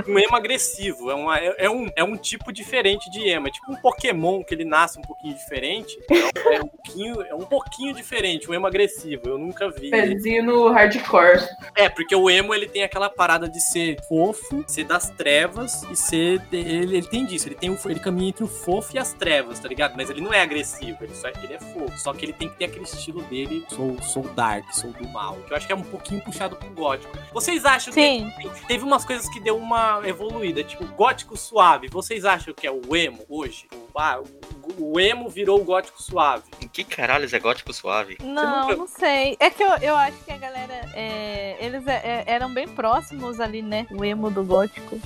Um 0.07 0.19
emo 0.19 0.35
agressivo. 0.35 1.09
É, 1.11 1.15
uma- 1.15 1.37
é- 1.39 1.55
é 1.65 1.69
um, 1.69 1.89
é 1.95 2.03
um 2.03 2.15
tipo 2.17 2.51
diferente 2.51 3.09
de 3.09 3.27
emo. 3.27 3.47
É 3.47 3.51
tipo 3.51 3.71
um 3.71 3.75
Pokémon 3.75 4.43
que 4.43 4.53
ele 4.53 4.65
nasce 4.65 4.99
um 4.99 5.01
pouquinho 5.01 5.35
diferente. 5.35 5.97
É, 6.11 6.55
é 6.55 6.61
um, 6.61 6.67
pouquinho, 6.67 7.21
é 7.23 7.35
um 7.35 7.45
pouquinho 7.45 7.93
diferente, 7.93 8.49
um 8.49 8.53
emo 8.53 8.67
agressivo. 8.67 9.23
Eu 9.25 9.37
nunca 9.37 9.69
vi. 9.69 9.89
Pezinho 9.89 10.43
no 10.43 10.69
hardcore. 10.71 11.39
É, 11.75 11.89
porque 11.89 12.15
o 12.15 12.29
emo 12.29 12.53
ele 12.53 12.67
tem 12.67 12.83
aquela 12.83 13.09
parada 13.09 13.47
de 13.49 13.59
ser 13.61 13.97
fofo, 14.07 14.63
ser 14.67 14.83
das 14.83 15.09
trevas 15.11 15.83
e 15.91 15.95
ser. 15.95 16.41
Ele, 16.51 16.97
ele 16.97 17.07
tem 17.07 17.25
disso, 17.25 17.47
ele 17.47 17.55
tem 17.55 17.69
um, 17.69 17.77
ele 17.85 17.99
caminha 17.99 18.29
entre 18.29 18.43
o 18.43 18.47
fofo 18.47 18.95
e 18.95 18.99
as 18.99 19.13
trevas, 19.17 19.60
tá 19.60 19.67
ligado? 19.67 19.93
Mas 19.97 20.10
ele 20.10 20.21
não 20.21 20.34
é 20.34 20.41
agressivo, 20.41 20.97
ele, 21.03 21.13
só, 21.15 21.27
ele 21.27 21.53
é 21.53 21.60
fofo. 21.60 21.97
Só 21.97 22.13
que 22.13 22.25
ele 22.25 22.34
tem 22.34 22.49
que 22.49 22.56
ter 22.56 22.65
aquele 22.65 22.86
estilo 22.86 23.21
dele, 23.23 23.65
sou, 23.69 24.01
sou 24.01 24.23
dark, 24.23 24.71
sou 24.73 24.91
do 24.91 25.08
mal. 25.08 25.36
Que 25.45 25.53
eu 25.53 25.58
acho 25.58 25.67
que 25.67 25.73
é 25.73 25.75
um 25.75 25.82
pouquinho 25.84 26.21
puxado 26.21 26.56
pro 26.56 26.69
gótico. 26.69 27.17
Vocês 27.34 27.65
acham 27.65 27.91
Sim. 27.93 28.32
que 28.39 28.49
teve 28.67 28.84
umas 28.84 29.03
coisas 29.06 29.27
que 29.30 29.39
deu 29.39 29.58
uma 29.58 30.01
evoluída, 30.06 30.63
tipo 30.63 30.86
gótico 30.93 31.36
suave. 31.36 31.88
Vocês 31.89 32.25
acham 32.25 32.53
que 32.53 32.65
é 32.67 32.71
o 32.71 32.95
emo 32.95 33.25
hoje? 33.30 33.67
O- 33.73 33.99
Ah, 33.99 34.19
o, 34.21 34.93
o 34.93 34.99
emo 34.99 35.27
virou 35.27 35.60
o 35.60 35.63
gótico 35.63 36.01
suave. 36.01 36.43
Em 36.62 36.67
que 36.67 36.84
caralho 36.84 37.27
é 37.34 37.39
gótico 37.39 37.73
suave? 37.73 38.17
Não, 38.21 38.69
não 38.77 38.88
sei. 38.88 39.36
É 39.39 39.49
que 39.49 39.63
eu, 39.63 39.71
eu 39.82 39.95
acho 39.95 40.17
que 40.23 40.32
a 40.32 40.38
galera. 40.38 40.88
é, 40.93 41.58
eles 41.60 41.86
é- 41.88 42.01
é- 42.03 42.23
eram 42.27 42.53
bem 42.53 42.67
próximos 42.67 43.39
ali, 43.39 43.62
né? 43.63 43.88
O 43.91 44.06
emo 44.06 44.30
do 44.30 44.43
gótico. 44.43 44.99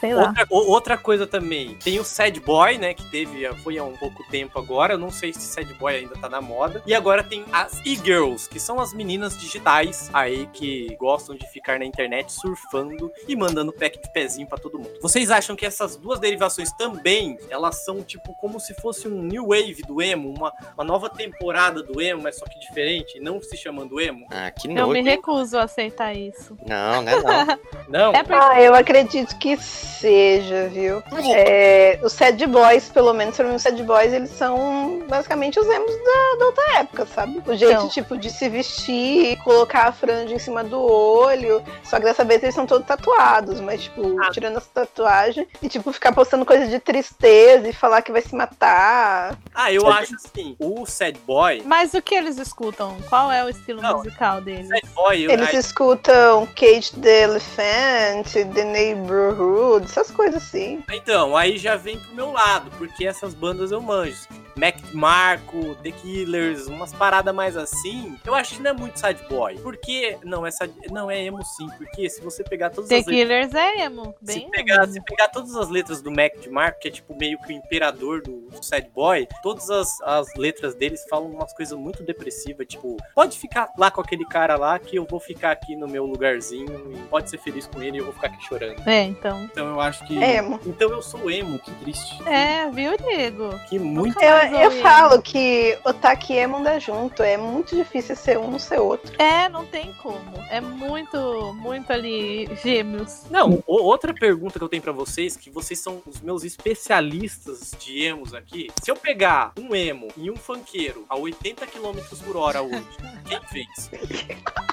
Sei 0.00 0.14
lá. 0.14 0.28
Outra, 0.28 0.46
outra 0.50 0.98
coisa 0.98 1.26
também, 1.26 1.74
tem 1.76 1.98
o 2.00 2.04
Sad 2.04 2.38
Boy, 2.40 2.78
né, 2.78 2.94
que 2.94 3.04
teve, 3.10 3.33
foi 3.62 3.78
há 3.78 3.84
um 3.84 3.96
pouco 3.96 4.22
tempo 4.30 4.58
agora, 4.58 4.94
eu 4.94 4.98
não 4.98 5.10
sei 5.10 5.32
se 5.32 5.40
Sad 5.40 5.72
Boy 5.74 5.96
ainda 5.96 6.14
tá 6.16 6.28
na 6.28 6.40
moda. 6.40 6.82
E 6.86 6.94
agora 6.94 7.22
tem 7.22 7.44
as 7.52 7.80
e-girls, 7.84 8.48
que 8.48 8.60
são 8.60 8.80
as 8.80 8.92
meninas 8.92 9.38
digitais 9.38 10.10
aí 10.12 10.46
que 10.52 10.94
gostam 10.98 11.34
de 11.34 11.46
ficar 11.48 11.78
na 11.78 11.84
internet 11.84 12.32
surfando 12.32 13.10
e 13.28 13.34
mandando 13.36 13.72
pack 13.72 14.00
de 14.00 14.12
pezinho 14.12 14.46
pra 14.46 14.58
todo 14.58 14.78
mundo. 14.78 14.98
Vocês 15.00 15.30
acham 15.30 15.56
que 15.56 15.66
essas 15.66 15.96
duas 15.96 16.18
derivações 16.20 16.70
também, 16.72 17.38
elas 17.50 17.84
são 17.84 18.02
tipo 18.02 18.34
como 18.34 18.58
se 18.60 18.74
fosse 18.74 19.08
um 19.08 19.22
new 19.22 19.48
wave 19.48 19.82
do 19.86 20.00
emo, 20.02 20.32
uma, 20.32 20.52
uma 20.74 20.84
nova 20.84 21.08
temporada 21.08 21.82
do 21.82 22.00
emo, 22.00 22.22
mas 22.22 22.36
só 22.38 22.44
que 22.46 22.58
diferente, 22.58 23.18
não 23.20 23.40
se 23.42 23.56
chamando 23.56 24.00
emo? 24.00 24.26
Ah, 24.30 24.50
que 24.50 24.68
Eu 24.68 24.74
nojo. 24.74 24.92
me 24.92 25.02
recuso 25.02 25.56
a 25.58 25.64
aceitar 25.64 26.14
isso. 26.14 26.56
Não, 26.66 27.02
né? 27.02 27.12
Não. 27.16 27.58
Não? 27.88 28.12
É 28.14 28.22
porque 28.22 28.34
Ah, 28.34 28.60
eu 28.62 28.74
acredito 28.74 29.38
que 29.38 29.56
seja, 29.56 30.68
viu? 30.68 31.02
É, 31.34 31.98
os 32.02 32.12
Sad 32.12 32.44
Boys, 32.46 32.88
pelo 32.88 33.12
menos 33.12 33.23
pra 33.32 33.46
mim, 33.48 33.54
os 33.54 33.62
Sad 33.62 33.82
Boys, 33.82 34.12
eles 34.12 34.30
são 34.30 35.02
basicamente 35.08 35.58
os 35.58 35.66
emos 35.66 35.90
da, 35.96 36.36
da 36.38 36.46
outra 36.46 36.78
época, 36.78 37.06
sabe? 37.06 37.42
O 37.46 37.54
jeito, 37.56 37.74
Então. 37.74 37.88
tipo, 37.88 38.16
de 38.16 38.30
se 38.30 38.48
vestir, 38.48 39.36
colocar 39.42 39.88
a 39.88 39.92
franja 39.92 40.34
em 40.34 40.38
cima 40.38 40.62
do 40.64 40.80
olho. 40.80 41.62
Só 41.84 41.98
que 41.98 42.04
dessa 42.04 42.24
vez 42.24 42.42
eles 42.42 42.54
são 42.54 42.66
todos 42.66 42.86
tatuados, 42.86 43.60
mas, 43.60 43.82
tipo, 43.84 44.16
Ah. 44.22 44.30
tirando 44.30 44.56
essa 44.58 44.68
tatuagem 44.72 45.46
e, 45.62 45.68
tipo, 45.68 45.92
ficar 45.92 46.12
postando 46.12 46.44
coisa 46.44 46.66
de 46.66 46.78
tristeza 46.78 47.68
e 47.68 47.72
falar 47.72 48.02
que 48.02 48.12
vai 48.12 48.22
se 48.22 48.34
matar. 48.34 49.36
Ah, 49.54 49.72
eu 49.72 49.86
acho 49.88 50.14
assim, 50.14 50.56
o 50.58 50.84
Sad 50.86 51.18
Boy, 51.26 51.62
Mas 51.64 51.94
o 51.94 52.02
que 52.02 52.14
eles 52.14 52.38
escutam? 52.38 52.96
Qual 53.08 53.30
é 53.30 53.44
o 53.44 53.48
estilo 53.48 53.80
Não. 53.82 53.98
musical 53.98 54.40
deles? 54.40 54.68
Sad 54.68 54.86
Boy, 54.94 55.22
eu, 55.24 55.30
Eles 55.30 55.52
escutam 55.54 56.46
Cage 56.56 56.92
the 57.00 57.22
Elephant, 57.22 58.32
The 58.54 58.64
Neighborhood, 58.64 59.84
essas 59.86 60.10
coisas 60.10 60.42
assim. 60.42 60.82
Então, 60.92 61.36
aí 61.36 61.58
já 61.58 61.76
vem 61.76 61.98
pro 61.98 62.14
meu 62.14 62.32
lado, 62.32 62.70
porque 62.78 63.06
essas 63.16 63.34
bandas 63.34 63.70
eu 63.70 63.80
manjo. 63.80 64.26
Mac 64.56 64.76
Marco, 64.92 65.74
The 65.82 65.90
Killers, 65.90 66.66
umas 66.68 66.92
paradas 66.92 67.34
mais 67.34 67.56
assim, 67.56 68.16
eu 68.24 68.34
acho 68.34 68.54
que 68.56 68.62
não 68.62 68.70
é 68.70 68.74
muito 68.74 68.98
sad 68.98 69.20
boy. 69.28 69.56
Porque 69.58 70.16
não 70.24 70.46
é 70.46 70.50
sad, 70.50 70.72
não 70.90 71.10
é 71.10 71.24
emo 71.24 71.44
sim, 71.44 71.68
porque 71.76 72.08
se 72.08 72.20
você 72.20 72.44
pegar 72.44 72.70
todas 72.70 72.88
The 72.88 72.98
as 72.98 73.06
letras, 73.06 73.16
Killers 73.50 73.54
é 73.54 73.84
emo. 73.84 74.14
se 74.22 74.34
Bem 74.38 74.50
pegar, 74.50 74.84
emo. 74.84 74.92
se 74.92 75.00
pegar 75.02 75.28
todas 75.28 75.56
as 75.56 75.68
letras 75.68 76.00
do 76.00 76.10
Mac 76.10 76.32
Marco, 76.50 76.78
que 76.80 76.88
é 76.88 76.90
tipo 76.90 77.16
meio 77.16 77.38
que 77.40 77.52
o 77.52 77.56
imperador 77.56 78.22
do, 78.22 78.42
do 78.48 78.62
sad 78.64 78.88
boy, 78.94 79.26
todas 79.42 79.68
as, 79.70 80.00
as 80.02 80.28
letras 80.36 80.74
deles 80.74 81.04
falam 81.10 81.30
umas 81.30 81.52
coisas 81.52 81.76
muito 81.76 82.02
depressivas, 82.04 82.66
tipo, 82.66 82.96
pode 83.14 83.38
ficar 83.38 83.70
lá 83.76 83.90
com 83.90 84.00
aquele 84.00 84.24
cara 84.24 84.56
lá 84.56 84.78
que 84.78 84.96
eu 84.96 85.04
vou 85.08 85.18
ficar 85.18 85.50
aqui 85.50 85.74
no 85.74 85.88
meu 85.88 86.04
lugarzinho 86.06 86.92
e 86.94 86.98
pode 87.08 87.28
ser 87.28 87.38
feliz 87.38 87.66
com 87.66 87.82
ele 87.82 87.96
e 87.96 88.00
eu 88.00 88.04
vou 88.04 88.14
ficar 88.14 88.28
aqui 88.28 88.44
chorando. 88.44 88.80
É, 88.88 89.02
então. 89.02 89.42
Então 89.44 89.66
eu 89.66 89.80
acho 89.80 90.06
que 90.06 90.16
Emo. 90.16 90.60
então 90.64 90.90
eu 90.90 91.02
sou 91.02 91.28
emo, 91.30 91.58
que 91.58 91.70
triste. 91.72 92.22
É, 92.28 92.70
viu, 92.70 92.93
Diego? 92.96 93.58
Que 93.68 93.78
muito 93.78 94.18
Eu, 94.20 94.36
eu 94.60 94.70
falo 94.82 95.20
que 95.22 95.78
Otaki 95.84 96.32
e 96.34 96.38
Emo 96.38 96.56
andam 96.58 96.78
junto. 96.80 97.22
É 97.22 97.36
muito 97.36 97.74
difícil 97.76 98.14
ser 98.16 98.38
um 98.38 98.50
não 98.50 98.58
ser 98.58 98.78
outro. 98.80 99.12
É, 99.20 99.48
não 99.48 99.64
tem 99.66 99.92
como. 100.02 100.34
É 100.50 100.60
muito, 100.60 101.52
muito 101.54 101.92
ali 101.92 102.48
gêmeos. 102.62 103.22
Não, 103.30 103.62
o- 103.66 103.82
outra 103.82 104.12
pergunta 104.14 104.58
que 104.58 104.64
eu 104.64 104.68
tenho 104.68 104.82
pra 104.82 104.92
vocês, 104.92 105.36
que 105.36 105.50
vocês 105.50 105.78
são 105.78 106.02
os 106.06 106.20
meus 106.20 106.44
especialistas 106.44 107.72
de 107.78 108.02
emos 108.04 108.34
aqui. 108.34 108.68
Se 108.82 108.90
eu 108.90 108.96
pegar 108.96 109.52
um 109.58 109.74
emo 109.74 110.08
e 110.16 110.30
um 110.30 110.36
funkeiro 110.36 111.04
a 111.08 111.16
80 111.16 111.66
km 111.66 111.98
por 112.24 112.36
hora 112.36 112.62
hoje, 112.62 112.84
quem 113.26 113.40
fez? 113.42 113.90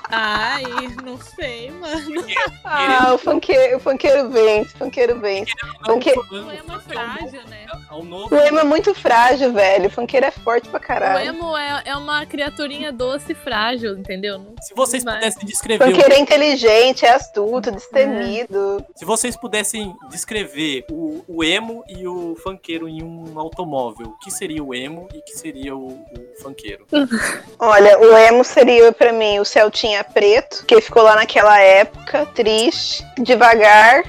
Ai, 0.10 0.64
não 1.04 1.18
sei, 1.18 1.72
mano. 1.72 2.26
Ah, 2.66 3.14
o 3.14 3.18
funkeiro, 3.18 3.78
o 3.78 3.80
funkeiro 3.80 4.30
vence, 4.30 4.74
o 4.76 4.78
funkeiro 4.78 5.20
vence. 5.20 5.52
Não, 5.82 5.94
Funke- 5.94 6.12
o 6.14 6.22
O 6.22 6.52
emo 6.52 6.64
funk 6.64 6.76
um 6.76 6.80
frágil, 6.82 7.48
né? 7.48 7.66
novo- 7.68 7.86
é 7.90 7.96
um 7.96 8.04
novo. 8.12 8.36
O 8.36 8.40
emo 8.40 8.60
é 8.60 8.64
muito 8.64 8.94
frágil, 8.94 9.54
velho. 9.54 9.88
O 9.88 9.90
funkeiro 9.90 10.26
é 10.26 10.32
forte 10.32 10.68
pra 10.70 10.80
O 10.80 10.84
caralho. 10.84 11.30
emo 11.30 11.58
é, 11.58 11.82
é 11.86 11.96
uma 11.96 12.26
criaturinha 12.26 12.92
doce 12.92 13.32
e 13.32 13.36
frágil, 13.36 13.98
entendeu? 13.98 14.38
Não- 14.38 14.54
Se 14.62 14.74
vocês 14.76 15.04
Vai. 15.04 15.16
pudessem 15.16 15.44
O 15.44 15.46
descrever, 15.46 15.84
o- 15.84 15.88
funkeiro 15.92 16.14
é 16.14 16.20
inteligente, 16.20 17.06
é 17.06 17.12
astuto, 17.14 17.72
destemido. 17.72 18.86
se 18.96 19.06
vocês 19.06 19.36
pudessem 19.36 19.96
descrever 20.10 20.86
o, 20.92 21.24
o 21.28 21.44
emo 21.44 21.84
e 21.88 22.08
o 22.08 22.36
funkeiro 22.44 22.88
em 22.88 23.02
um 23.02 23.40
automóvel, 23.40 24.08
o 24.08 24.20
que 24.20 24.30
seria 24.30 24.64
o 24.64 24.76
emo 24.76 25.08
e 25.14 25.20
o 25.20 25.22
que 25.24 25.32
seria 25.38 25.76
o, 25.76 25.88
o 25.88 26.42
funkeiro? 26.44 26.86
Olha, 27.58 27.98
o 28.00 28.18
emo 28.18 28.44
seria 28.44 28.92
pra 28.92 29.14
mim 29.14 29.40
o 29.40 29.46
Celtinha 29.46 30.04
preto, 30.04 30.66
que 30.66 30.80
ficou 30.82 31.04
lá 31.04 31.16
naquela 31.16 31.60
época, 31.60 32.26
triste, 32.36 33.06
devagar 33.20 34.04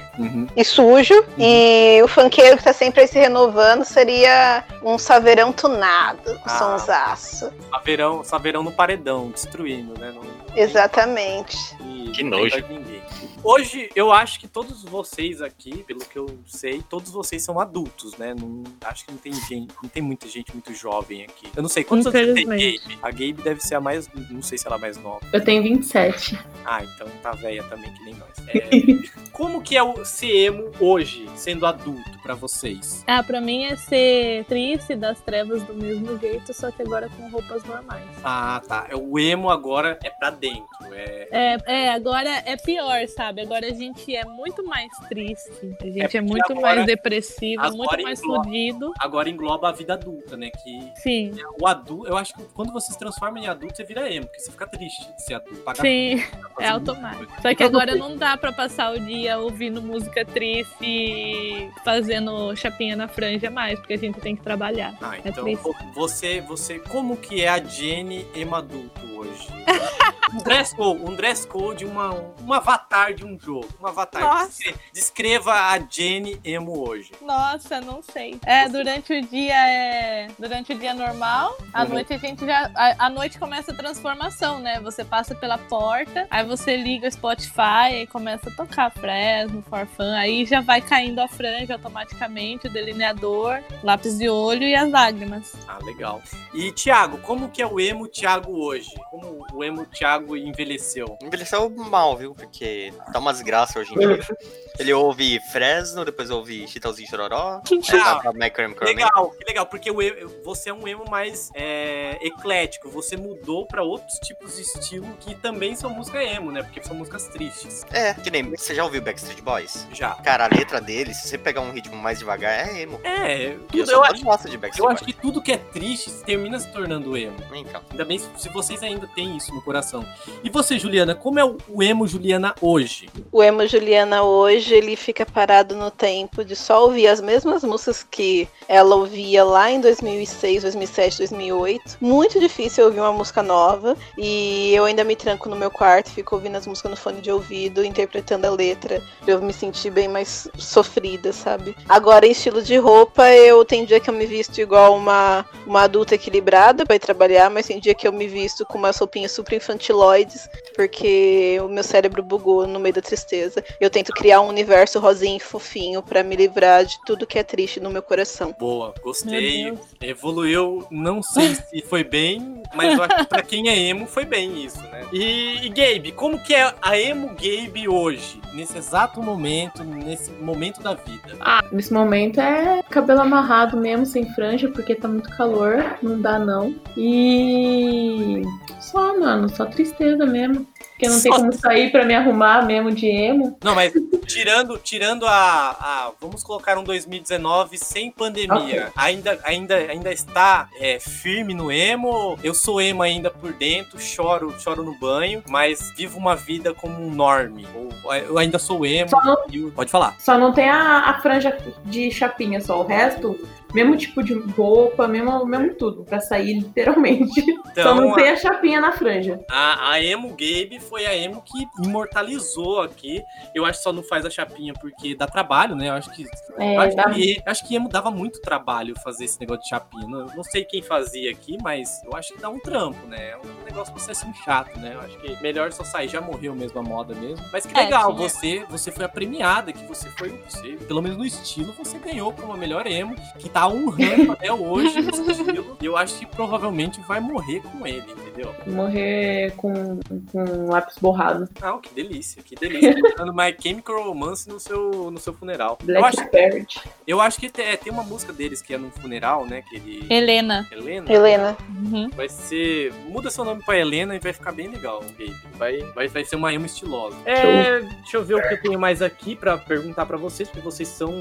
e 0.56 0.64
sujo. 0.64 1.14
E 1.38 2.00
o 2.02 2.08
funkeiro 2.08 2.56
que 2.56 2.64
tá 2.64 2.72
sempre 2.72 3.02
aí 3.02 3.06
se 3.08 3.18
renovando 3.18 3.84
seria 3.92 4.64
um 4.82 4.96
saveirão 4.98 5.52
tunado, 5.52 6.38
com 6.40 6.48
Ah. 6.50 6.58
sonsaço. 6.58 7.52
Saveirão, 7.70 8.24
saveirão 8.24 8.62
no 8.62 8.72
paredão, 8.72 9.30
destruindo, 9.30 9.98
né? 9.98 10.12
Não- 10.12 10.22
Exatamente. 10.56 11.56
E 11.80 12.10
Que 12.12 12.22
não 12.22 12.38
nojo. 12.38 12.56
ninguém. 12.68 13.01
Hoje, 13.44 13.90
eu 13.96 14.12
acho 14.12 14.38
que 14.38 14.46
todos 14.46 14.84
vocês 14.84 15.42
aqui, 15.42 15.82
pelo 15.82 15.98
que 16.00 16.16
eu 16.16 16.38
sei, 16.46 16.80
todos 16.88 17.10
vocês 17.10 17.42
são 17.42 17.58
adultos, 17.58 18.16
né? 18.16 18.34
Não, 18.38 18.62
acho 18.84 19.04
que 19.04 19.10
não 19.10 19.18
tem 19.18 19.32
gente, 19.32 19.74
não 19.82 19.88
tem 19.88 20.00
muita 20.00 20.28
gente 20.28 20.52
muito 20.52 20.72
jovem 20.72 21.24
aqui. 21.24 21.48
Eu 21.56 21.60
não 21.60 21.68
sei 21.68 21.82
quantos 21.82 22.06
anos 22.06 22.20
você 22.28 22.34
tem. 22.34 22.46
Gabe? 22.46 22.98
A 23.02 23.10
Gabe 23.10 23.32
deve 23.32 23.60
ser 23.60 23.74
a 23.74 23.80
mais, 23.80 24.08
não 24.30 24.42
sei 24.42 24.56
se 24.58 24.66
ela 24.66 24.76
é 24.76 24.78
mais 24.78 24.96
nova. 24.96 25.20
Eu 25.32 25.42
tenho 25.42 25.60
27. 25.60 26.38
Ah, 26.64 26.84
então 26.84 27.08
tá 27.20 27.32
velha 27.32 27.64
também, 27.64 27.92
que 27.92 28.04
nem 28.04 28.14
nós. 28.14 28.30
É, 28.46 28.70
como 29.32 29.60
que 29.60 29.76
é 29.76 29.82
o 29.82 30.04
ser 30.04 30.46
emo 30.46 30.70
hoje, 30.78 31.28
sendo 31.34 31.66
adulto, 31.66 32.16
pra 32.22 32.34
vocês? 32.36 33.02
Ah, 33.08 33.24
pra 33.24 33.40
mim 33.40 33.64
é 33.64 33.74
ser 33.74 34.44
triste 34.44 34.94
das 34.94 35.20
trevas 35.20 35.64
do 35.64 35.74
mesmo 35.74 36.16
jeito, 36.20 36.54
só 36.54 36.70
que 36.70 36.80
agora 36.80 37.08
com 37.16 37.28
roupas 37.28 37.64
normais. 37.64 38.04
Ah, 38.22 38.62
tá. 38.68 38.86
É, 38.88 38.94
O 38.94 39.18
emo 39.18 39.50
agora 39.50 39.98
é 40.04 40.10
pra 40.10 40.30
dentro. 40.30 40.64
É, 40.92 41.28
É, 41.32 41.58
é, 41.86 41.92
agora 41.92 42.30
é 42.46 42.56
pior, 42.56 43.04
sabe? 43.08 43.31
Agora 43.40 43.66
a 43.66 43.70
gente 43.72 44.14
é 44.14 44.24
muito 44.24 44.64
mais 44.64 44.88
triste. 45.08 45.50
A 45.80 45.84
gente 45.86 45.98
é, 45.98 46.02
porque 46.02 46.20
muito 46.20 46.52
agora- 46.52 46.74
mais 46.76 46.86
depressivo, 46.86 47.62
muito 47.76 48.02
mais 48.02 48.20
engloba- 48.20 48.44
fudido. 48.44 48.92
agora 48.98 49.30
engloba 49.30 49.68
a 49.68 49.72
vida 49.72 49.94
adulta, 49.94 50.36
né? 50.36 50.50
Que 50.62 50.92
Sim, 50.96 51.32
o 51.60 51.66
adulto, 51.66 52.06
eu 52.08 52.16
acho 52.16 52.34
que 52.34 52.42
quando 52.54 52.72
você 52.72 52.92
se 52.92 52.98
transforma 52.98 53.38
em 53.38 53.46
adulto, 53.46 53.76
você 53.76 53.84
vira 53.84 54.10
emo, 54.12 54.26
porque 54.26 54.40
você 54.40 54.50
fica 54.50 54.66
triste 54.66 55.06
de 55.14 55.22
ser 55.24 55.34
adulto. 55.34 55.60
Pagar 55.62 55.80
sim, 55.82 56.18
conta, 56.20 56.48
fazer 56.54 56.66
é 56.66 56.68
automático. 56.68 57.26
coisa. 57.26 57.42
Só 57.42 57.48
que 57.48 57.54
Então, 57.54 57.66
agora 57.66 57.94
não 57.96 58.16
dá 58.16 58.36
pra 58.36 58.52
passar 58.52 58.92
o 58.92 59.00
dia 59.00 59.38
ouvindo 59.38 59.80
música 59.82 60.24
triste 60.24 60.72
e 60.82 61.70
fazendo 61.84 62.54
chapinha 62.56 62.96
na 62.96 63.08
franja 63.08 63.50
mais, 63.50 63.78
porque 63.78 63.92
a 63.94 63.98
gente 63.98 64.20
tem 64.20 64.36
que 64.36 64.42
trabalhar. 64.42 64.94
Ah, 65.00 65.16
É 65.16 65.28
então 65.28 65.44
triste. 65.44 65.62
você, 65.94 66.40
você, 66.40 66.78
como 66.78 67.16
que 67.16 67.42
é 67.42 67.48
a 67.48 67.62
Jenny 67.62 68.26
emo 68.34 68.54
adulto 68.54 69.00
hoje? 69.18 69.48
um 70.34 70.38
dress 70.38 70.74
code, 70.74 71.02
um 71.02 71.14
dress 71.14 71.46
code, 71.46 71.84
uma, 71.84 72.10
um 72.44 72.52
avatar 72.52 73.14
de 73.14 73.21
um 73.24 73.38
jogo, 73.38 73.68
um 73.80 73.86
avatar. 73.86 74.22
Nossa. 74.22 74.46
Descre- 74.48 74.74
Descreva 74.92 75.52
a 75.52 75.78
Jenny 75.78 76.40
emo 76.44 76.88
hoje. 76.88 77.12
Nossa, 77.20 77.80
não 77.80 78.02
sei. 78.02 78.38
É, 78.46 78.68
durante 78.68 79.12
o 79.12 79.22
dia 79.26 79.54
é. 79.68 80.28
Durante 80.38 80.72
o 80.72 80.78
dia 80.78 80.94
normal, 80.94 81.56
à 81.72 81.82
Uhum. 81.82 81.90
noite 81.90 82.12
a 82.14 82.18
gente 82.18 82.44
já. 82.46 82.70
A, 82.74 83.06
à 83.06 83.10
noite 83.10 83.38
começa 83.38 83.72
a 83.72 83.74
transformação, 83.74 84.58
né? 84.58 84.80
Você 84.80 85.04
passa 85.04 85.34
pela 85.34 85.58
porta, 85.58 86.26
aí 86.30 86.44
você 86.44 86.76
liga 86.76 87.06
o 87.08 87.12
Spotify 87.12 88.02
e 88.02 88.06
começa 88.06 88.48
a 88.48 88.52
tocar 88.52 88.90
Fresno, 88.90 89.62
Forfã, 89.68 90.14
aí 90.16 90.44
já 90.44 90.60
vai 90.60 90.80
caindo 90.80 91.18
a 91.20 91.28
franja 91.28 91.74
automaticamente, 91.74 92.66
o 92.66 92.72
delineador, 92.72 93.60
lápis 93.82 94.18
de 94.18 94.28
olho 94.28 94.62
e 94.64 94.74
as 94.74 94.90
lágrimas. 94.90 95.52
Ah, 95.68 95.78
legal. 95.82 96.22
E 96.54 96.72
Thiago, 96.72 97.18
como 97.18 97.48
que 97.50 97.60
é 97.62 97.66
o 97.66 97.78
emo 97.80 98.08
Thiago 98.08 98.52
hoje? 98.64 98.90
Como 99.10 99.44
o 99.52 99.64
emo 99.64 99.84
Thiago 99.86 100.36
envelheceu? 100.36 101.16
Envelheceu 101.22 101.68
mal, 101.70 102.16
viu? 102.16 102.34
Porque 102.34 102.92
tá 103.12 103.18
uma 103.18 103.32
desgraça 103.32 103.78
hoje 103.78 103.94
em 103.94 103.98
dia. 103.98 104.18
Ele 104.78 104.92
ouve 104.92 105.38
Fresno, 105.52 106.04
depois 106.04 106.30
ouve 106.30 106.66
Chitãozinho 106.66 107.08
Chororó, 107.08 107.60
Ah, 107.92 108.20
Romance. 108.24 108.84
Legal, 108.84 109.30
que 109.30 109.44
legal, 109.44 109.66
porque 109.66 109.90
o 109.90 109.96
você 110.42 110.70
é 110.70 110.74
um 110.74 110.88
emo 110.88 111.04
mais 111.10 111.50
é, 111.54 112.18
eclético, 112.22 112.88
você 112.88 113.16
mudou 113.16 113.66
pra 113.66 113.82
outros 113.82 114.18
tipos 114.20 114.56
de 114.56 114.62
estilo 114.62 115.06
que 115.20 115.34
também 115.34 115.76
são 115.76 115.90
música 115.90 116.22
emo, 116.22 116.50
né? 116.50 116.62
Porque 116.62 116.82
são 116.82 116.96
músicas 116.96 117.28
tristes. 117.28 117.84
É, 117.90 118.14
que 118.14 118.30
nem. 118.30 118.42
Você 118.50 118.74
já 118.74 118.84
ouviu 118.84 119.02
Backstreet 119.02 119.42
Boys? 119.42 119.86
Já. 119.92 120.14
Cara, 120.14 120.44
a 120.46 120.48
letra 120.48 120.80
dele, 120.80 121.12
se 121.12 121.28
você 121.28 121.36
pegar 121.36 121.60
um 121.60 121.70
ritmo 121.70 121.96
mais 121.96 122.18
devagar, 122.18 122.68
é 122.68 122.82
emo. 122.82 123.00
É, 123.04 123.52
eu 123.52 123.60
tudo, 123.60 123.90
eu, 123.90 124.00
mais 124.00 124.14
acho, 124.14 124.24
gosto 124.24 124.48
de 124.48 124.54
eu 124.54 124.60
Backstreet 124.60 124.92
acho 124.92 125.04
que 125.04 125.12
tudo 125.12 125.42
que 125.42 125.52
é 125.52 125.58
triste 125.58 126.10
termina 126.24 126.58
se 126.58 126.70
tornando 126.72 127.16
emo. 127.16 127.36
Então. 127.54 127.82
Ainda 127.90 128.04
bem 128.04 128.18
se, 128.18 128.48
vocês 128.48 128.82
ainda 128.82 129.06
têm 129.08 129.36
isso 129.36 129.54
no 129.54 129.62
coração. 129.62 130.06
E 130.42 130.48
você, 130.48 130.78
Juliana, 130.78 131.14
como 131.14 131.38
é 131.38 131.44
o 131.44 131.82
emo 131.82 132.06
Juliana 132.08 132.54
hoje? 132.60 133.01
O 133.30 133.42
emo 133.42 133.66
Juliana 133.66 134.22
hoje, 134.22 134.74
ele 134.74 134.96
fica 134.96 135.24
parado 135.24 135.74
no 135.74 135.90
tempo 135.90 136.44
de 136.44 136.54
só 136.54 136.84
ouvir 136.84 137.08
as 137.08 137.20
mesmas 137.20 137.64
músicas 137.64 138.06
que 138.08 138.48
ela 138.68 138.94
ouvia 138.94 139.44
lá 139.44 139.70
em 139.70 139.80
2006, 139.80 140.62
2007, 140.62 141.18
2008. 141.18 141.96
Muito 142.00 142.38
difícil 142.38 142.84
ouvir 142.84 143.00
uma 143.00 143.12
música 143.12 143.42
nova 143.42 143.96
e 144.16 144.74
eu 144.74 144.84
ainda 144.84 145.04
me 145.04 145.16
tranco 145.16 145.48
no 145.48 145.56
meu 145.56 145.70
quarto, 145.70 146.10
fico 146.10 146.34
ouvindo 146.34 146.56
as 146.56 146.66
músicas 146.66 146.90
no 146.90 146.96
fone 146.96 147.20
de 147.20 147.30
ouvido, 147.30 147.84
interpretando 147.84 148.44
a 148.44 148.50
letra, 148.50 149.02
pra 149.24 149.34
eu 149.34 149.42
me 149.42 149.52
sentir 149.52 149.90
bem 149.90 150.08
mais 150.08 150.48
sofrida, 150.56 151.32
sabe? 151.32 151.74
Agora, 151.88 152.26
em 152.26 152.32
estilo 152.32 152.62
de 152.62 152.76
roupa, 152.76 153.30
eu 153.30 153.64
tem 153.64 153.84
dia 153.84 154.00
que 154.00 154.10
eu 154.10 154.14
me 154.14 154.26
visto 154.26 154.60
igual 154.60 154.96
uma, 154.96 155.44
uma 155.66 155.82
adulta 155.82 156.14
equilibrada 156.14 156.84
pra 156.84 156.96
ir 156.96 157.00
trabalhar, 157.00 157.50
mas 157.50 157.66
tem 157.66 157.80
dia 157.80 157.94
que 157.94 158.06
eu 158.06 158.12
me 158.12 158.26
visto 158.26 158.64
com 158.66 158.78
umas 158.78 158.98
roupinhas 158.98 159.32
super 159.32 159.56
infantiloides, 159.56 160.48
porque 160.74 161.58
o 161.62 161.68
meu 161.68 161.82
cérebro 161.82 162.22
bugou 162.22 162.66
no 162.66 162.78
meio 162.78 162.91
da 162.92 163.00
tristeza. 163.00 163.64
Eu 163.80 163.90
tento 163.90 164.12
criar 164.12 164.40
um 164.40 164.48
universo 164.48 164.98
rosinho 165.00 165.36
e 165.36 165.40
fofinho 165.40 166.02
pra 166.02 166.22
me 166.22 166.36
livrar 166.36 166.84
de 166.84 166.96
tudo 167.04 167.26
que 167.26 167.38
é 167.38 167.42
triste 167.42 167.80
no 167.80 167.90
meu 167.90 168.02
coração. 168.02 168.54
Boa, 168.58 168.94
gostei. 169.02 169.72
Evoluiu, 170.00 170.86
não 170.90 171.22
sei 171.22 171.54
se 171.70 171.82
foi 171.82 172.04
bem, 172.04 172.62
mas 172.74 172.96
eu 172.96 173.04
acho 173.04 173.16
que 173.16 173.26
pra 173.26 173.42
quem 173.42 173.68
é 173.68 173.78
emo 173.78 174.06
foi 174.06 174.24
bem 174.24 174.64
isso, 174.64 174.80
né? 174.82 175.06
E, 175.12 175.66
e 175.66 175.68
Gabe, 175.68 176.12
como 176.12 176.38
que 176.38 176.54
é 176.54 176.72
a 176.80 176.98
emo 176.98 177.28
Gabe 177.28 177.88
hoje? 177.88 178.40
Nesse 178.54 178.76
exato 178.78 179.22
momento, 179.22 179.82
nesse 179.82 180.30
momento 180.32 180.82
da 180.82 180.94
vida. 180.94 181.36
Ah, 181.40 181.64
nesse 181.72 181.92
momento 181.92 182.40
é 182.40 182.82
cabelo 182.90 183.20
amarrado 183.20 183.76
mesmo, 183.76 184.04
sem 184.04 184.26
franja, 184.34 184.68
porque 184.68 184.94
tá 184.94 185.08
muito 185.08 185.30
calor, 185.36 185.96
não 186.02 186.20
dá 186.20 186.38
não. 186.38 186.74
E 186.96 188.42
só, 188.80 189.18
mano, 189.18 189.48
só 189.48 189.64
tristeza 189.64 190.26
mesmo. 190.26 190.66
Porque 191.02 191.08
não 191.08 191.20
tem 191.20 191.32
como 191.32 191.52
sair 191.52 191.90
pra 191.90 192.04
me 192.04 192.14
arrumar 192.14 192.64
mesmo 192.64 192.92
de 192.92 193.06
emo. 193.08 193.58
Não, 193.62 193.74
mas 193.74 193.92
tirando, 194.26 194.78
tirando 194.78 195.26
a, 195.26 195.70
a- 195.70 196.12
Vamos 196.20 196.44
colocar 196.44 196.78
um 196.78 196.84
2019 196.84 197.76
sem 197.78 198.10
pandemia. 198.10 198.86
Ok. 198.88 198.92
Ainda, 198.96 199.38
ainda, 199.44 199.76
ainda 199.76 200.12
está 200.12 200.68
é, 200.78 201.00
firme 201.00 201.54
no 201.54 201.72
emo. 201.72 202.38
Eu 202.42 202.54
sou 202.54 202.80
emo 202.80 203.02
ainda 203.02 203.30
por 203.30 203.52
dentro, 203.52 203.98
choro, 204.00 204.54
choro 204.60 204.82
no 204.84 204.94
banho, 204.98 205.42
mas 205.48 205.92
vivo 205.96 206.18
uma 206.18 206.36
vida 206.36 206.72
como 206.72 207.02
um 207.04 207.10
norme. 207.10 207.66
Ou, 207.74 208.14
eu 208.14 208.38
ainda 208.38 208.58
sou 208.58 208.86
emo. 208.86 209.10
Não, 209.24 209.70
Pode 209.72 209.90
falar. 209.90 210.14
só 210.20 210.38
não 210.38 210.52
tem 210.52 210.68
a, 210.68 211.00
a 211.10 211.20
franja 211.20 211.56
de 211.84 212.10
chapinha 212.10 212.60
só. 212.60 212.80
O 212.80 212.86
resto, 212.86 213.38
mesmo 213.74 213.96
tipo 213.96 214.22
de 214.22 214.34
roupa, 214.34 215.06
mesmo, 215.08 215.44
mesmo 215.46 215.74
tudo, 215.74 216.04
pra 216.04 216.20
sair 216.20 216.54
literalmente. 216.60 217.40
só 217.74 217.94
não 217.94 218.04
Então, 218.04 218.14
tem 218.14 218.28
a 218.28 218.36
chapinha 218.36 218.80
na 218.80 218.92
franja. 218.92 219.40
A, 219.50 219.92
a 219.92 220.02
emo 220.02 220.28
Gabe 220.30 220.78
foi 220.80 221.06
a 221.06 221.16
emo 221.16 221.42
que 221.42 221.66
imortalizou 221.86 222.80
aqui. 222.80 223.22
Eu 223.54 223.64
acho 223.64 223.78
que 223.78 223.84
só 223.84 223.92
não 223.92 224.02
faz 224.02 224.26
a 224.26 224.30
chapinha 224.30 224.72
porque 224.74 225.14
dá 225.14 225.26
trabalho, 225.26 225.74
né? 225.76 225.88
Eu 225.88 225.92
acho 225.94 226.10
que. 226.10 226.26
É, 226.58 226.76
acho, 226.76 226.96
dá- 226.96 227.10
que 227.10 227.42
acho 227.46 227.66
que 227.66 227.74
emo 227.74 227.88
dava 227.88 228.10
muito 228.10 228.40
trabalho 228.40 228.94
fazer 229.02 229.24
esse 229.24 229.38
negócio 229.40 229.62
de 229.62 229.68
chapinha. 229.68 230.06
Não, 230.06 230.26
não 230.26 230.42
sei 230.44 230.64
quem 230.64 230.82
fazia 230.82 231.30
aqui, 231.30 231.56
mas 231.62 232.02
eu 232.04 232.14
acho 232.16 232.32
que 232.34 232.40
dá 232.40 232.48
um 232.48 232.58
trampo, 232.58 233.06
né? 233.06 233.30
É 233.30 233.36
um 233.36 233.64
negócio 233.64 233.92
pra 233.92 234.02
ser 234.02 234.12
assim 234.12 234.32
chato, 234.44 234.78
né? 234.78 234.92
Eu 234.94 235.00
acho 235.00 235.16
que 235.18 235.42
melhor 235.42 235.72
só 235.72 235.84
sair. 235.84 236.08
Já 236.08 236.20
morreu 236.20 236.54
mesmo 236.54 236.78
a 236.78 236.82
moda 236.82 237.14
mesmo. 237.14 237.44
Mas 237.52 237.64
que 237.64 237.76
É, 237.78 237.84
legal, 237.84 238.14
tinha. 238.14 238.28
você, 238.28 238.64
você 238.68 238.90
foi 238.90 239.04
a 239.04 239.08
premiada, 239.08 239.72
que 239.72 239.84
você 239.86 240.08
foi. 240.10 240.30
Você, 240.48 240.72
pelo 240.86 241.00
menos 241.00 241.16
no 241.18 241.24
estilo, 241.24 241.72
você 241.72 241.98
ganhou 241.98 242.32
como 242.32 242.52
a 242.52 242.56
melhor 242.56 242.86
emo, 242.86 243.14
que 243.38 243.48
tá 243.48 243.61
honrando 243.68 244.32
até 244.32 244.52
hoje 244.52 244.98
esse 244.98 245.30
estilo. 245.30 245.76
E 245.80 245.86
eu 245.86 245.96
acho 245.96 246.18
que 246.18 246.26
provavelmente 246.26 247.00
vai 247.02 247.20
morrer 247.20 247.60
com 247.60 247.86
ele, 247.86 248.04
entendeu? 248.12 248.54
Morrer 248.66 249.52
com, 249.56 250.00
com 250.30 250.66
lápis 250.70 250.96
borrado. 250.98 251.48
Ah, 251.60 251.78
que 251.82 251.92
delícia, 251.94 252.42
que 252.42 252.54
delícia. 252.54 252.94
Botando 253.00 253.32
My 253.34 253.54
Chemical 253.58 254.02
Romance 254.04 254.48
no 254.48 254.58
seu, 254.60 255.10
no 255.10 255.18
seu 255.18 255.32
funeral. 255.32 255.78
Eu 255.80 255.86
Black 255.86 256.04
acho, 256.20 256.30
Parrot. 256.30 256.80
eu 257.06 257.20
acho 257.20 257.38
que 257.40 257.48
tem, 257.48 257.66
é, 257.66 257.76
tem 257.76 257.92
uma 257.92 258.02
música 258.02 258.32
deles 258.32 258.62
que 258.62 258.74
é 258.74 258.78
no 258.78 258.90
funeral, 258.90 259.46
né? 259.46 259.62
Que 259.62 259.76
ele. 259.76 260.06
Helena. 260.10 260.66
Helena. 260.70 261.12
Helena. 261.12 261.56
Uhum. 261.68 262.10
Vai 262.10 262.28
ser. 262.28 262.92
Muda 263.06 263.30
seu 263.30 263.44
nome 263.44 263.62
pra 263.64 263.78
Helena 263.78 264.14
e 264.14 264.18
vai 264.18 264.32
ficar 264.32 264.52
bem 264.52 264.68
legal, 264.68 265.00
Gabe. 265.00 265.34
Vai, 265.54 265.78
vai, 265.94 266.08
vai 266.08 266.24
ser 266.24 266.36
uma 266.36 266.52
emo 266.52 266.66
estilosa. 266.66 267.16
É, 267.24 267.80
deixa 267.80 268.16
eu 268.16 268.24
ver 268.24 268.34
o 268.34 268.48
que 268.48 268.54
eu 268.54 268.62
tenho 268.62 268.78
mais 268.78 269.02
aqui 269.02 269.34
pra 269.36 269.56
perguntar 269.58 270.06
pra 270.06 270.16
vocês, 270.16 270.48
porque 270.48 270.62
vocês 270.64 270.88
são. 270.88 271.12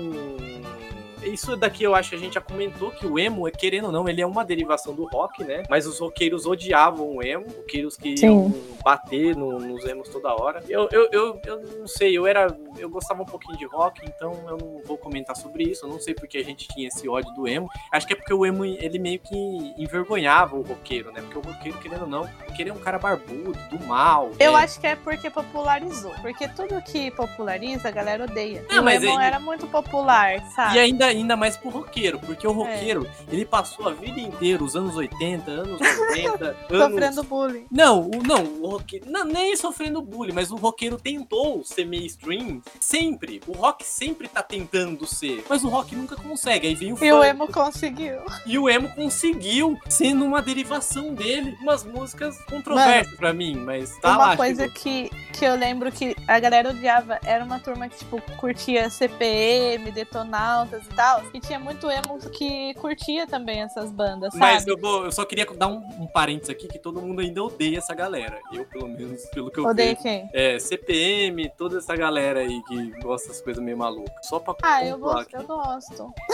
Isso 1.23 1.55
daqui 1.55 1.84
eu 1.84 1.93
acho 1.95 2.10
que 2.10 2.15
a 2.15 2.19
gente 2.19 2.34
já 2.34 2.41
comentou 2.41 2.91
que 2.91 3.05
o 3.05 3.17
emo, 3.19 3.49
querendo 3.51 3.86
ou 3.86 3.91
não, 3.91 4.07
ele 4.07 4.21
é 4.21 4.25
uma 4.25 4.43
derivação 4.43 4.93
do 4.93 5.05
rock, 5.05 5.43
né? 5.43 5.63
Mas 5.69 5.86
os 5.86 5.99
roqueiros 5.99 6.45
odiavam 6.45 7.15
o 7.17 7.23
emo, 7.23 7.45
roqueiros 7.57 7.95
que 7.97 8.15
iam 8.25 8.53
bater 8.84 9.36
no- 9.36 9.60
nos 9.60 9.86
emos 9.86 10.10
toda 10.10 10.34
hora. 10.34 10.63
Eu, 10.67 10.88
eu, 10.91 11.07
eu, 11.12 11.41
eu 11.45 11.62
não 11.79 11.88
sei, 11.88 12.17
eu 12.17 12.25
era. 12.25 12.47
Eu 12.77 12.89
gostava 12.89 13.21
um 13.21 13.25
pouquinho 13.25 13.57
de 13.57 13.65
rock, 13.65 14.01
então 14.05 14.34
eu 14.47 14.57
não 14.57 14.81
vou 14.86 14.97
comentar 14.97 15.36
sobre 15.36 15.63
isso. 15.63 15.86
Eu 15.86 15.89
não 15.89 15.99
sei 15.99 16.13
porque 16.13 16.38
a 16.38 16.43
gente 16.43 16.67
tinha 16.67 16.88
esse 16.88 17.07
ódio 17.07 17.34
do 17.34 17.47
emo. 17.47 17.69
Acho 17.91 18.07
que 18.07 18.13
é 18.13 18.15
porque 18.15 18.34
o 18.34 18.45
emo, 18.45 18.65
ele 18.65 18.97
meio 18.99 19.19
que 19.19 19.36
envergonhava 19.77 20.55
o 20.55 20.62
roqueiro, 20.62 21.12
né? 21.12 21.21
Porque 21.21 21.38
o 21.38 21.41
roqueiro, 21.53 21.77
querendo 21.79 22.03
ou 22.03 22.07
não, 22.07 22.29
roqueiro 22.47 22.71
é 22.71 22.73
um 22.73 22.79
cara 22.79 22.97
barbudo, 22.97 23.51
do 23.69 23.86
mal. 23.86 24.31
Eu 24.39 24.53
né? 24.53 24.60
acho 24.63 24.79
que 24.79 24.88
é 24.88 24.95
porque 24.95 25.29
popularizou. 25.29 26.12
Porque 26.21 26.47
tudo 26.47 26.81
que 26.81 27.12
populariza, 27.12 27.88
a 27.89 27.91
galera 27.91 28.23
odeia. 28.23 28.65
É, 28.69 28.75
e 28.75 28.79
o 28.79 28.89
emo 28.89 29.19
aí- 29.19 29.25
era 29.25 29.39
muito 29.39 29.67
popular, 29.67 30.41
sabe? 30.55 30.75
E 30.75 30.79
ainda, 30.79 31.11
ainda 31.12 31.36
mais 31.36 31.56
pro 31.58 31.69
roqueiro, 31.69 32.19
porque 32.19 32.45
É. 32.45 32.50
o 32.50 32.54
roqueiro, 32.54 33.08
ele 33.32 33.45
passou 33.45 33.88
a 33.88 33.93
vida 33.93 34.19
inteira, 34.19 34.63
os 34.63 34.76
anos 34.76 34.95
80, 34.95 35.50
anos 35.52 35.80
90, 36.10 36.45
anos... 36.45 36.91
Sofrendo 36.91 37.24
bullying. 37.24 37.65
Não, 37.71 38.02
o, 38.02 38.24
não, 38.24 38.43
o 38.62 38.67
roqueiro. 38.71 39.06
Não, 39.10 39.24
nem 39.26 39.56
sofrendo 39.56 40.02
bullying, 40.02 40.34
mas 40.34 40.52
o 40.52 40.56
roqueiro 40.56 40.97
tentou 40.97 41.63
ser 41.63 41.86
mainstream 41.86 42.62
sempre. 42.80 43.41
O 43.47 43.52
rock 43.54 43.86
sempre 43.86 44.28
tá 44.28 44.41
tentando 44.41 45.06
ser. 45.06 45.43
Mas 45.50 45.63
o 45.63 45.69
rock 45.69 45.95
nunca 45.95 46.15
consegue. 46.15 46.67
Aí 46.67 46.76
vem 46.76 46.93
o 46.93 47.04
E 47.04 47.12
o 47.12 47.17
funk. 47.17 47.28
emo 47.30 47.47
conseguiu. 47.47 48.17
E 48.45 48.58
o 48.58 48.69
emo 48.69 48.89
conseguiu, 48.89 49.78
sendo 49.89 50.26
uma 50.26 50.41
derivação 50.41 51.13
dele. 51.13 51.58
Umas 51.62 51.84
músicas 51.84 52.38
controversas 52.45 53.13
pra 53.15 53.34
mim, 53.34 53.56
mas 53.56 53.97
tá 54.00 54.10
uma 54.10 54.17
lá. 54.17 54.38
coisa 54.38 54.63
chegou. 54.63 54.76
que, 54.82 55.10
que 55.34 55.45
eu 55.45 55.56
lembro 55.56 55.91
que 55.91 56.15
a 56.28 56.39
galera 56.39 56.69
odiava 56.69 57.19
era 57.24 57.43
uma 57.43 57.60
turma 57.60 57.88
que, 57.89 57.97
tipo, 57.97 58.21
curtia 58.38 58.89
CPM, 58.89 59.91
Detonautas 59.91 60.84
e 60.86 60.89
tal. 60.95 61.00
E 61.33 61.39
tinha 61.39 61.59
muito 61.59 61.89
emo 61.89 62.19
que 62.31 62.73
curtia 62.75 63.25
também 63.27 63.61
essas 63.61 63.91
bandas, 63.91 64.33
sabe? 64.33 64.39
Mas 64.39 64.67
eu, 64.67 64.77
vou, 64.77 65.05
eu 65.05 65.11
só 65.11 65.25
queria 65.25 65.45
dar 65.45 65.67
um, 65.67 65.77
um 65.99 66.07
parênteses 66.07 66.49
aqui 66.49 66.67
que 66.67 66.79
todo 66.79 67.01
mundo 67.01 67.21
ainda 67.21 67.43
odeia 67.43 67.77
essa 67.77 67.93
galera. 67.93 68.39
Eu, 68.51 68.65
pelo 68.65 68.87
menos, 68.87 69.23
pelo 69.27 69.49
que 69.51 69.59
eu 69.59 69.65
Odeio 69.65 69.89
vejo. 69.91 70.01
quem? 70.03 70.29
É, 70.33 70.59
CPM, 70.59 71.49
toda 71.57 71.77
essa 71.77 71.95
galera 71.95 72.39
aí 72.41 72.61
que 72.67 72.91
gosta 73.01 73.29
das 73.29 73.41
coisas 73.41 73.63
meio 73.63 73.77
malucas. 73.77 74.25
Só 74.27 74.39
pra 74.39 74.55
Ah, 74.61 74.85
eu 74.85 74.97
gosto, 74.97 75.33
eu 75.35 75.43
gosto. 75.43 76.13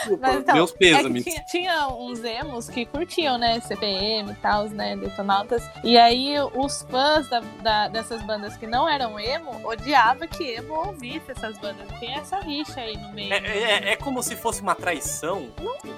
Desculpa, 0.00 0.18
Mas 0.26 0.36
então, 0.40 0.54
meus 0.54 0.72
É 0.72 0.76
pêsames. 0.76 1.24
que 1.24 1.30
tinha, 1.30 1.44
tinha 1.44 1.88
uns 1.88 2.24
emos 2.24 2.68
que 2.68 2.86
curtiam, 2.86 3.38
né, 3.38 3.60
CPM 3.60 4.32
e 4.32 4.34
tal, 4.36 4.64
né, 4.68 4.96
Detonautas. 4.96 5.62
E 5.84 5.98
aí 5.98 6.34
os 6.54 6.82
fãs 6.82 7.28
da- 7.28 7.40
da- 7.62 7.88
dessas 7.88 8.22
bandas 8.22 8.56
que 8.56 8.66
não 8.66 8.88
eram 8.88 9.18
emo 9.18 9.50
odiavam 9.66 10.26
que 10.28 10.44
emo 10.54 10.74
ouvisse 10.86 11.30
essas 11.30 11.58
bandas. 11.58 11.86
Tem 11.98 12.14
essa 12.14 12.40
rixa 12.40 12.80
aí 12.80 12.96
no 12.96 13.10
meio. 13.12 13.32
É, 13.32 13.36
é- 13.38 13.92
é 13.92 13.96
como 14.00 14.22
se 14.22 14.34
fosse 14.34 14.60
uma 14.60 14.74
traição. 14.74 15.48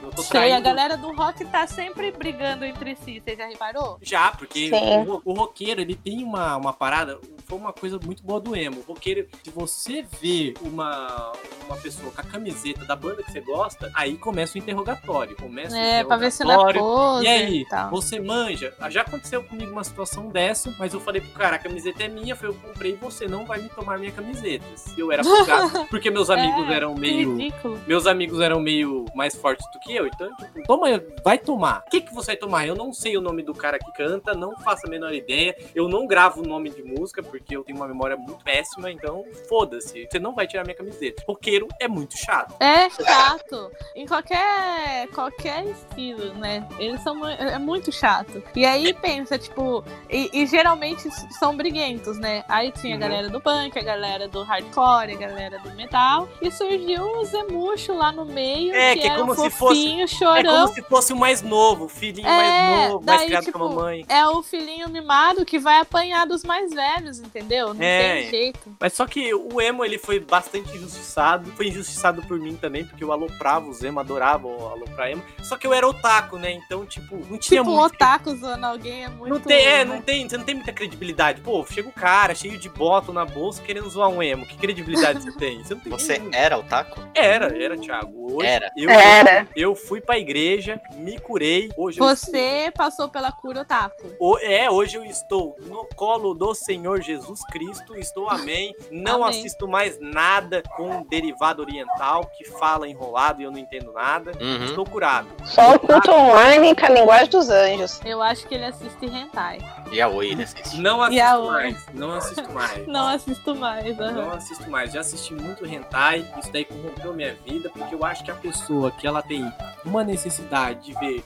Eu 0.02 0.10
tô 0.10 0.22
Sei, 0.22 0.52
a 0.52 0.60
galera 0.60 0.96
do 0.96 1.14
rock 1.14 1.44
tá 1.46 1.66
sempre 1.66 2.10
brigando 2.12 2.64
entre 2.64 2.96
si, 2.96 3.20
você 3.20 3.36
já 3.36 3.46
reparou? 3.46 3.98
Já, 4.02 4.32
porque 4.32 4.68
Sim. 4.68 5.08
o, 5.08 5.22
o 5.24 5.32
roqueiro, 5.32 5.80
ele 5.80 5.94
tem 5.94 6.22
uma, 6.22 6.56
uma 6.56 6.72
parada, 6.72 7.18
foi 7.52 7.58
uma 7.58 7.72
coisa 7.72 8.00
muito 8.02 8.22
boa 8.22 8.40
do 8.40 8.56
emo. 8.56 8.82
Roqueiro, 8.88 9.28
se 9.44 9.50
você 9.50 10.02
vê 10.22 10.54
uma, 10.62 11.32
uma 11.66 11.76
pessoa 11.76 12.10
com 12.10 12.18
a 12.18 12.24
camiseta 12.24 12.82
da 12.86 12.96
banda 12.96 13.22
que 13.22 13.30
você 13.30 13.42
gosta, 13.42 13.90
aí 13.94 14.16
começa 14.16 14.54
o 14.56 14.58
interrogatório. 14.58 15.36
Começa 15.36 15.76
o 15.76 15.78
É, 15.78 16.02
pra 16.02 16.16
ver 16.16 16.32
se 16.32 16.42
não 16.44 16.50
é 16.50 16.54
interrogatório. 16.54 16.80
pose 16.80 17.24
E 17.26 17.28
aí, 17.28 17.60
e 17.60 17.90
você 17.90 18.18
manja? 18.18 18.74
Já 18.88 19.02
aconteceu 19.02 19.44
comigo 19.44 19.70
uma 19.70 19.84
situação 19.84 20.28
dessa, 20.30 20.74
mas 20.78 20.94
eu 20.94 21.00
falei 21.00 21.20
pro 21.20 21.30
cara, 21.32 21.56
a 21.56 21.58
camiseta 21.58 22.02
é 22.04 22.08
minha, 22.08 22.34
foi 22.34 22.48
eu 22.48 22.54
comprei, 22.54 22.94
você 22.96 23.28
não 23.28 23.44
vai 23.44 23.60
me 23.60 23.68
tomar 23.68 23.98
minha 23.98 24.12
camiseta. 24.12 24.64
Se 24.74 24.98
eu 24.98 25.12
era 25.12 25.22
porque 25.90 26.10
meus 26.10 26.30
amigos 26.30 26.66
É, 26.70 26.74
eram 26.74 26.94
meio 26.94 27.36
ridículo. 27.36 27.78
meus 27.86 28.06
amigos 28.06 28.40
eram 28.40 28.60
meio 28.60 29.04
mais 29.14 29.36
fortes 29.36 29.66
do 29.74 29.78
que 29.80 29.94
eu, 29.94 30.06
então, 30.06 30.34
tipo, 30.36 30.62
toma, 30.66 30.86
vai 31.22 31.36
tomar. 31.36 31.82
O 31.86 31.90
que, 31.90 32.00
que 32.00 32.14
você 32.14 32.28
vai 32.28 32.36
tomar? 32.36 32.66
Eu 32.66 32.74
não 32.74 32.94
sei 32.94 33.14
o 33.18 33.20
nome 33.20 33.42
do 33.42 33.52
cara 33.52 33.78
que 33.78 33.92
canta, 33.92 34.32
não 34.32 34.56
faço 34.56 34.86
a 34.86 34.90
menor 34.90 35.12
ideia. 35.12 35.54
Eu 35.74 35.86
não 35.86 36.06
gravo 36.06 36.40
o 36.42 36.46
nome 36.46 36.70
de 36.70 36.82
música, 36.82 37.22
porque 37.22 37.41
porque 37.42 37.56
eu 37.56 37.64
tenho 37.64 37.76
uma 37.78 37.88
memória 37.88 38.16
muito 38.16 38.42
péssima, 38.44 38.90
então 38.90 39.24
foda-se. 39.48 40.06
Você 40.10 40.18
não 40.18 40.34
vai 40.34 40.46
tirar 40.46 40.64
minha 40.64 40.76
camiseta. 40.76 41.22
Roqueiro 41.26 41.68
é 41.80 41.88
muito 41.88 42.16
chato. 42.16 42.54
É 42.60 42.88
chato. 42.88 43.70
Em 43.94 44.06
qualquer, 44.06 45.08
qualquer 45.14 45.64
estilo, 45.66 46.32
né? 46.34 46.66
Eles 46.78 47.02
são 47.02 47.26
é 47.26 47.58
muito 47.58 47.90
chato. 47.92 48.42
E 48.54 48.64
aí 48.64 48.94
pensa, 48.94 49.38
tipo, 49.38 49.84
e, 50.08 50.30
e 50.32 50.46
geralmente 50.46 51.08
são 51.38 51.56
briguentos, 51.56 52.18
né? 52.18 52.44
Aí 52.48 52.70
tinha 52.72 52.92
a 52.92 52.96
Uhum. 52.96 53.00
galera 53.00 53.28
do 53.28 53.40
punk, 53.40 53.78
a 53.78 53.82
galera 53.82 54.28
do 54.28 54.42
hardcore, 54.42 55.12
a 55.12 55.16
galera 55.16 55.58
do 55.58 55.70
metal. 55.72 56.28
E 56.40 56.50
surgiu 56.50 57.02
o 57.18 57.24
Zemucho 57.24 57.92
lá 57.94 58.12
no 58.12 58.24
meio, 58.24 58.74
É, 58.74 58.94
que, 58.94 59.00
que 59.02 59.08
é 59.08 59.16
como 59.18 59.34
se 59.34 59.50
fosse- 59.50 59.56
fofinho, 59.56 60.04
É 60.04 60.06
chorão. 60.06 60.62
como 60.64 60.74
se 60.74 60.82
fosse 60.82 61.12
o 61.12 61.16
mais 61.16 61.42
novo, 61.42 61.84
o 61.86 61.88
filhinho 61.88 62.26
É, 62.28 62.36
mais 62.36 62.88
novo, 62.90 63.04
mais 63.04 63.18
daí, 63.20 63.26
criado 63.28 63.44
tipo, 63.44 63.58
com 63.58 63.64
a 63.64 63.68
mamãe. 63.68 64.04
É 64.08 64.26
o 64.28 64.42
filhinho 64.42 64.88
mimado 64.88 65.44
que 65.44 65.58
vai 65.58 65.78
apanhar 65.80 66.26
dos 66.26 66.44
mais 66.44 66.72
velhos, 66.72 67.21
entendeu? 67.26 67.72
Não 67.74 67.82
É. 67.82 68.22
tem 68.22 68.30
jeito. 68.30 68.76
Mas 68.80 68.92
só 68.92 69.06
que 69.06 69.32
o 69.34 69.60
emo, 69.60 69.84
ele 69.84 69.98
foi 69.98 70.18
bastante 70.20 70.68
injustiçado. 70.76 71.50
Foi 71.52 71.68
injustiçado 71.68 72.22
por 72.22 72.38
mim 72.38 72.56
também, 72.56 72.84
porque 72.84 73.02
eu 73.02 73.12
aloprava 73.12 73.68
os 73.68 73.82
emo, 73.82 74.00
adorava 74.00 74.46
o 74.46 74.68
aloprar 74.68 75.10
emo. 75.10 75.22
Só 75.42 75.56
que 75.56 75.66
eu 75.66 75.72
era 75.72 75.86
otaku, 75.88 76.36
né? 76.38 76.52
Então, 76.52 76.84
tipo, 76.86 77.16
não 77.16 77.38
tinha 77.38 77.60
Tipo, 77.60 77.70
um 77.70 77.76
muito... 77.76 77.94
otaku 77.94 78.34
zoando 78.36 78.66
alguém 78.66 79.04
é 79.04 79.08
muito. 79.08 79.32
Não 79.34 79.40
tem, 79.40 79.64
é, 79.66 79.84
né? 79.84 79.94
não 79.94 80.02
tem, 80.02 80.28
você 80.28 80.36
não 80.36 80.44
tem 80.44 80.54
muita 80.54 80.72
credibilidade. 80.72 81.40
Pô, 81.40 81.64
chega 81.66 81.88
o 81.88 81.92
cara 81.92 82.34
cheio 82.34 82.58
de 82.58 82.68
bottom 82.68 83.12
na 83.12 83.24
bolsa 83.24 83.62
querendo 83.62 83.88
zoar 83.88 84.08
um 84.08 84.22
emo. 84.22 84.46
Que 84.46 84.56
credibilidade 84.56 85.22
você 85.22 85.32
tem? 85.32 85.62
Você 85.62 85.74
não 85.74 85.80
tem 85.80 85.92
Você 85.92 86.22
era 86.32 86.58
otaku? 86.58 87.00
Era, 87.14 87.56
era, 87.62 87.76
Thiago. 87.76 88.34
Hoje, 88.36 88.46
Era. 88.46 88.70
Eu, 88.76 88.88
Era. 88.90 89.48
eu 89.54 89.74
fui 89.74 90.00
pra 90.00 90.18
igreja, 90.18 90.80
me 90.94 91.18
curei. 91.18 91.70
Hoje 91.76 92.00
eu 92.00 92.06
Você 92.06 92.72
passou 92.74 93.08
pela 93.08 93.30
cura 93.30 93.60
otaku. 93.60 94.06
O- 94.18 94.38
É, 94.38 94.70
hoje 94.70 94.96
eu 94.96 95.04
estou 95.04 95.54
no 95.66 95.84
colo 95.94 96.32
do 96.34 96.54
Senhor 96.54 97.00
Jesus 97.02 97.11
Cristo, 97.50 97.96
estou 97.96 98.28
amém. 98.28 98.74
Não 98.90 99.24
Amém. 99.24 99.38
assisto 99.40 99.66
mais 99.68 99.98
nada 100.00 100.62
com 100.76 101.02
derivado 101.02 101.62
oriental 101.62 102.24
que 102.36 102.44
fala 102.44 102.88
enrolado 102.88 103.40
e 103.40 103.44
eu 103.44 103.50
não 103.50 103.58
entendo 103.58 103.92
nada. 103.92 104.32
Uhum. 104.40 104.64
Estou 104.64 104.84
curado. 104.84 105.28
Só 105.44 105.74
o 105.74 105.78
culto 105.78 106.10
online 106.10 106.74
com 106.74 106.86
a 106.86 106.88
linguagem 106.90 107.28
dos 107.30 107.48
anjos. 107.50 108.00
Eu 108.04 108.22
acho 108.22 108.46
que 108.46 108.54
ele 108.54 108.64
assiste 108.64 109.06
hentai. 109.06 109.58
E 109.90 110.00
a 110.00 110.08
Oi, 110.08 110.30
ele 110.30 110.42
assiste. 110.42 110.80
Não 110.80 111.02
a 111.02 111.08
assisto 111.08 111.36
outra? 111.36 111.52
mais. 111.52 111.86
Não 111.92 112.12
assisto 112.14 112.52
mais. 112.52 112.86
Não 112.88 113.08
assisto 113.08 113.54
mais. 113.54 114.00
aham. 114.00 114.12
Não 114.12 114.30
assisto 114.32 114.70
mais. 114.70 114.92
Já 114.92 115.00
assisti 115.00 115.34
muito 115.34 115.66
hentai. 115.66 116.26
Isso 116.38 116.52
daí 116.52 116.64
corrompeu 116.64 117.12
minha 117.14 117.34
vida, 117.46 117.70
porque 117.70 117.94
eu 117.94 118.04
acho 118.04 118.24
que 118.24 118.30
a 118.30 118.34
pessoa 118.34 118.90
que 118.90 119.06
ela 119.06 119.22
tem 119.22 119.50
uma 119.84 120.02
necessidade 120.04 120.80
de 120.86 120.94
ver 120.94 121.24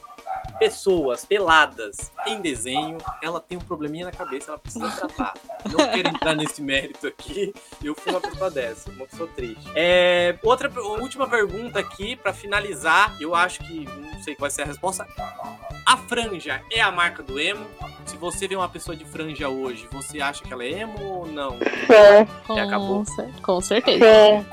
pessoas 0.59 1.25
peladas 1.25 2.13
em 2.27 2.41
desenho, 2.41 2.99
ela 3.23 3.41
tem 3.41 3.59
um 3.59 3.61
probleminha 3.61 4.07
na 4.07 4.13
cabeça, 4.13 4.51
ela 4.51 4.59
precisa 4.59 4.91
tratar. 4.91 5.35
Não 5.65 5.89
quero 5.91 6.09
entrar 6.09 6.35
nesse 6.35 6.63
mérito 6.63 7.07
aqui. 7.07 7.55
Eu 7.83 7.95
fui 7.95 8.13
uma 8.13 8.21
pessoa 8.21 8.51
dessa, 8.51 8.91
uma 8.91 9.07
pessoa 9.07 9.29
triste. 9.35 9.71
É, 9.75 10.39
outra 10.43 10.71
última 10.81 11.29
pergunta 11.29 11.79
aqui 11.79 12.17
pra 12.17 12.33
finalizar. 12.33 13.17
Eu 13.21 13.35
acho 13.35 13.61
que 13.61 13.85
não 13.85 14.23
sei 14.23 14.35
qual 14.35 14.47
vai 14.47 14.51
ser 14.51 14.63
a 14.63 14.67
resposta. 14.67 15.07
A 15.87 15.97
franja 15.97 16.61
é 16.73 16.81
a 16.81 16.91
marca 16.91 17.23
do 17.23 17.39
emo? 17.39 17.65
Se 18.05 18.17
você 18.17 18.49
vê 18.49 18.57
uma 18.57 18.69
pessoa 18.69 18.97
de 18.97 19.05
franja 19.05 19.49
hoje, 19.49 19.89
você 19.93 20.21
acha 20.21 20.43
que 20.43 20.53
ela 20.53 20.65
é 20.65 20.71
emo 20.81 20.95
ou 21.05 21.27
não? 21.27 21.53
Sim, 21.53 22.27
Com, 22.47 22.59
acabou? 22.59 23.05
com 23.43 23.61
certeza. 23.61 24.05
sim. 24.05 24.47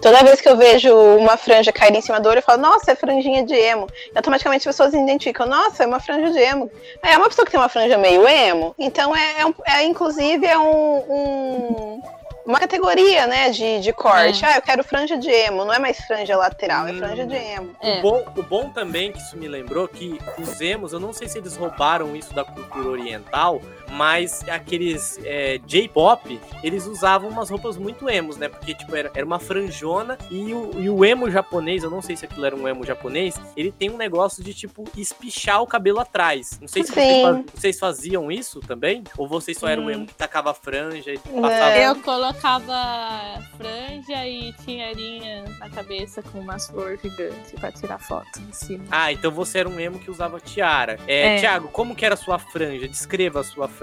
Toda 0.00 0.22
vez 0.22 0.40
que 0.40 0.48
eu 0.48 0.56
vejo 0.56 0.94
uma 1.16 1.36
franja 1.36 1.72
cair 1.72 1.94
em 1.94 2.00
cima 2.00 2.20
do 2.20 2.28
olho, 2.28 2.38
eu 2.38 2.42
falo, 2.42 2.62
nossa, 2.62 2.92
é 2.92 2.94
franjinha 2.94 3.44
de 3.44 3.54
emo. 3.54 3.86
E 4.14 4.16
automaticamente 4.16 4.68
as 4.68 4.74
pessoas 4.76 4.94
identificam, 4.94 5.46
nossa, 5.46 5.82
é 5.82 5.86
uma 5.86 5.98
franja 6.00 6.30
de 6.32 6.38
emo. 6.38 6.70
É 7.02 7.16
uma 7.18 7.28
pessoa 7.28 7.44
que 7.44 7.50
tem 7.50 7.60
uma 7.60 7.68
franja 7.68 7.98
meio 7.98 8.26
emo, 8.28 8.74
então 8.78 9.14
é, 9.16 9.42
é, 9.42 9.78
é, 9.80 9.84
inclusive 9.84 10.46
é 10.46 10.56
um, 10.56 10.96
um- 10.98 12.02
uma 12.48 12.58
categoria, 12.58 13.26
né, 13.26 13.50
de, 13.50 13.80
de 13.80 13.92
corte. 13.92 14.42
É. 14.42 14.48
Ah, 14.48 14.56
eu 14.56 14.62
quero 14.62 14.82
franja 14.82 15.18
de 15.18 15.28
emo, 15.30 15.66
não 15.66 15.72
é 15.74 15.78
mais 15.78 15.98
franja 16.00 16.34
lateral, 16.34 16.88
é 16.88 16.92
Hum. 16.92 16.98
franja 16.98 17.26
de 17.26 17.36
emo. 17.36 17.76
É. 17.80 17.98
O, 17.98 18.02
bom, 18.02 18.24
o 18.36 18.42
bom 18.42 18.70
também, 18.70 19.12
que 19.12 19.18
isso 19.18 19.36
me 19.36 19.46
lembrou, 19.46 19.86
que 19.86 20.18
os 20.38 20.58
emos, 20.60 20.94
eu 20.94 20.98
não 20.98 21.12
sei 21.12 21.28
se 21.28 21.36
eles 21.36 21.56
roubaram 21.56 22.16
isso 22.16 22.32
da 22.34 22.44
cultura 22.44 22.88
oriental, 22.88 23.60
mas 23.90 24.46
aqueles 24.48 25.18
é, 25.24 25.58
J-pop, 25.66 26.40
eles 26.62 26.86
usavam 26.86 27.28
umas 27.28 27.50
roupas 27.50 27.76
muito 27.76 28.08
emos, 28.08 28.36
né? 28.36 28.48
Porque, 28.48 28.74
tipo, 28.74 28.94
era, 28.94 29.10
era 29.14 29.24
uma 29.24 29.38
franjona 29.38 30.18
e 30.30 30.52
o, 30.54 30.70
e 30.80 30.90
o 30.90 31.04
emo 31.04 31.30
japonês, 31.30 31.82
eu 31.82 31.90
não 31.90 32.02
sei 32.02 32.16
se 32.16 32.24
aquilo 32.24 32.44
era 32.44 32.54
um 32.56 32.66
emo 32.68 32.84
japonês, 32.84 33.34
ele 33.56 33.72
tem 33.72 33.90
um 33.90 33.96
negócio 33.96 34.42
de, 34.42 34.52
tipo, 34.54 34.84
espichar 34.96 35.62
o 35.62 35.66
cabelo 35.66 36.00
atrás. 36.00 36.58
Não 36.60 36.68
sei 36.68 36.84
se, 36.84 36.92
vocês, 36.92 37.44
vocês 37.54 37.78
faziam 37.78 38.30
isso 38.30 38.60
também? 38.60 39.02
Ou 39.16 39.28
vocês 39.28 39.56
só 39.58 39.68
eram 39.68 39.86
o 39.86 39.90
emo 39.90 40.06
que 40.06 40.14
tacava 40.14 40.52
franja 40.54 41.12
e 41.12 41.18
passava... 41.18 41.72
É. 41.72 41.88
Eu 41.88 41.96
colocava 41.96 43.42
franja 43.56 44.26
e 44.26 44.52
tinheirinha 44.64 45.44
na 45.58 45.68
cabeça 45.70 46.22
com 46.22 46.40
umas 46.40 46.66
flores 46.68 47.00
gigantes 47.00 47.52
pra 47.58 47.72
tirar 47.72 47.98
foto 47.98 48.40
em 48.48 48.52
cima. 48.52 48.84
Ah, 48.90 49.12
então 49.12 49.30
você 49.30 49.58
era 49.58 49.68
um 49.68 49.78
emo 49.78 49.98
que 49.98 50.10
usava 50.10 50.40
tiara. 50.40 50.98
É, 51.06 51.36
É. 51.36 51.40
Thiago, 51.40 51.68
como 51.68 51.94
que 51.94 52.04
era 52.04 52.14
a 52.14 52.16
sua 52.16 52.38
franja? 52.38 52.88
Descreva 52.88 53.40
a 53.40 53.44
sua 53.44 53.68
franja. 53.68 53.77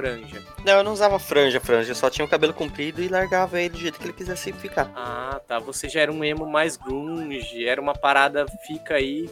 Não, 0.63 0.73
eu 0.73 0.84
não 0.84 0.93
usava 0.93 1.17
franja, 1.19 1.60
franja. 1.60 1.91
Eu 1.91 1.95
só 1.95 2.10
tinha 2.10 2.25
o 2.25 2.29
cabelo 2.29 2.53
comprido 2.53 3.01
e 3.01 3.08
largava 3.08 3.60
ele 3.60 3.69
do 3.69 3.77
jeito 3.77 3.99
que 3.99 4.05
ele 4.05 4.13
quisesse 4.13 4.51
ficar. 4.53 4.91
Ah, 4.95 5.39
tá. 5.47 5.60
Você 5.60 5.88
já 5.89 6.01
era 6.01 6.12
um 6.12 6.23
emo 6.23 6.45
mais 6.45 6.77
grunge, 6.77 7.67
era 7.67 7.81
uma 7.81 7.93
parada 7.93 8.45
fica 8.65 8.95
aí. 8.95 9.29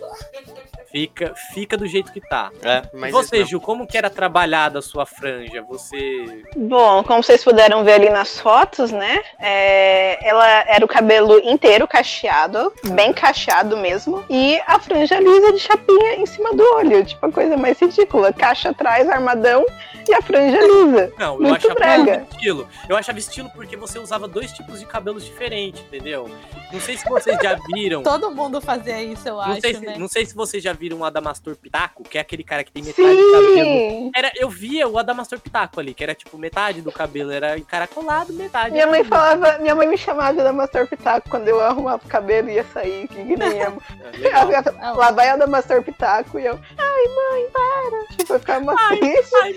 Fica, 0.91 1.34
fica 1.56 1.76
do 1.76 1.88
jeito 1.88 2.13
que 2.13 2.21
tá. 2.21 2.52
É, 2.62 2.84
E 2.93 2.97
mas 2.97 3.12
você, 3.12 3.43
Ju, 3.43 3.60
como 3.60 3.88
que 3.88 3.97
era 3.97 4.12
trabalhada 4.12 4.78
a 4.78 4.82
sua 4.82 5.08
franja? 5.08 5.63
Você. 5.63 6.43
Bom, 6.56 7.04
como 7.04 7.23
vocês 7.23 7.43
puderam 7.43 7.84
ver 7.84 7.93
ali 7.93 8.10
nas 8.12 8.39
fotos, 8.39 8.91
né? 8.91 9.23
é, 9.39 10.19
ela 10.28 10.47
era 10.67 10.86
o 10.86 10.88
cabelo 10.88 11.39
inteiro 11.39 11.88
cacheado, 11.88 12.71
bem 12.89 13.12
cacheado 13.12 13.76
mesmo, 13.76 14.23
e 14.30 14.62
a 14.67 14.80
franja 14.80 15.19
lisa 15.19 15.52
de 15.52 15.60
chapinha 15.60 16.15
em 16.15 16.26
cima 16.28 16.54
do 16.54 16.63
olho, 16.76 17.04
tipo 17.04 17.26
a 17.26 17.32
coisa 17.32 17.58
mais 17.58 17.80
ridícula. 17.80 18.32
Caixa 18.32 18.69
atrás, 18.69 19.10
armadão 19.10 19.65
e 20.12 20.13
a 20.13 20.22
franja 20.22 20.60
lisa. 20.60 21.13
Não, 21.18 21.42
eu 21.42 21.54
achava 21.54 21.74
brega. 21.76 22.28
estilo. 22.32 22.68
Eu 22.89 22.96
achava 22.98 23.20
estilo 23.20 23.50
porque 23.52 23.76
você 23.78 24.00
usava 24.00 24.28
dois 24.28 24.52
tipos 24.52 24.80
de 24.80 24.86
cabelos 24.86 25.24
diferentes, 25.26 25.82
entendeu? 25.82 26.30
Não 26.72 26.80
sei 26.82 26.98
se 26.98 27.08
vocês 27.08 27.38
já 27.42 27.58
viram. 27.74 28.02
Todo 28.04 28.32
mundo 28.32 28.60
fazia 28.62 29.02
isso, 29.04 29.28
eu 29.28 29.36
Não 29.36 29.42
acho, 29.42 29.62
sei, 29.62 29.74
se, 29.76 29.80
né? 29.86 29.96
não 29.98 30.08
sei 30.08 30.26
se 30.26 30.36
vocês 30.36 30.63
já 30.63 30.74
viram 30.74 30.98
o 30.98 31.06
Adamastor 31.06 31.56
Pitaco, 31.56 32.04
que 32.04 32.18
é 32.18 32.22
aquele 32.22 32.44
cara 32.44 32.63
que 32.63 32.72
tem 32.72 32.84
metade 32.84 33.16
do 33.16 33.32
cabelo 33.32 33.56
Sim! 33.56 34.12
Era, 34.16 34.32
eu 34.36 34.50
via 34.50 34.88
o 34.88 34.98
Adamastor 34.98 35.39
Pitaco 35.39 35.80
ali, 35.80 35.94
que 35.94 36.04
era 36.04 36.16
tipo 36.16 36.38
metade 36.38 36.82
do 36.82 36.92
cabelo 36.92 37.32
era 37.32 37.58
encaracolado, 37.58 38.34
metade. 38.34 38.72
Minha 38.72 38.88
mãe 38.88 39.04
falava, 39.04 39.58
minha 39.60 39.76
mãe 39.76 39.88
me 39.88 39.98
chamava 39.98 40.34
de 40.34 40.39
Adamastor 40.42 40.88
Pitaco 40.88 41.30
quando 41.30 41.48
eu 41.48 41.60
arrumava 41.62 42.02
o 42.04 42.08
cabelo 42.10 42.50
e 42.50 42.54
ia 42.56 42.63
sair, 42.66 43.08
que 43.08 43.18
nem. 43.24 43.38
É. 44.24 44.28
Ela- 44.28 44.94
Lá 44.94 45.12
vai 45.12 45.30
Adamastor 45.30 45.82
Pitaco 45.84 46.39
e 46.39 46.46
eu, 46.46 46.60
ai 46.78 47.08
mãe, 47.08 47.48
para! 47.52 48.18
Tipo, 48.18 48.34
eu 48.34 48.39
ficava 48.39 48.60
uma 48.63 48.76
triste. 48.89 49.36
Ai, 49.44 49.54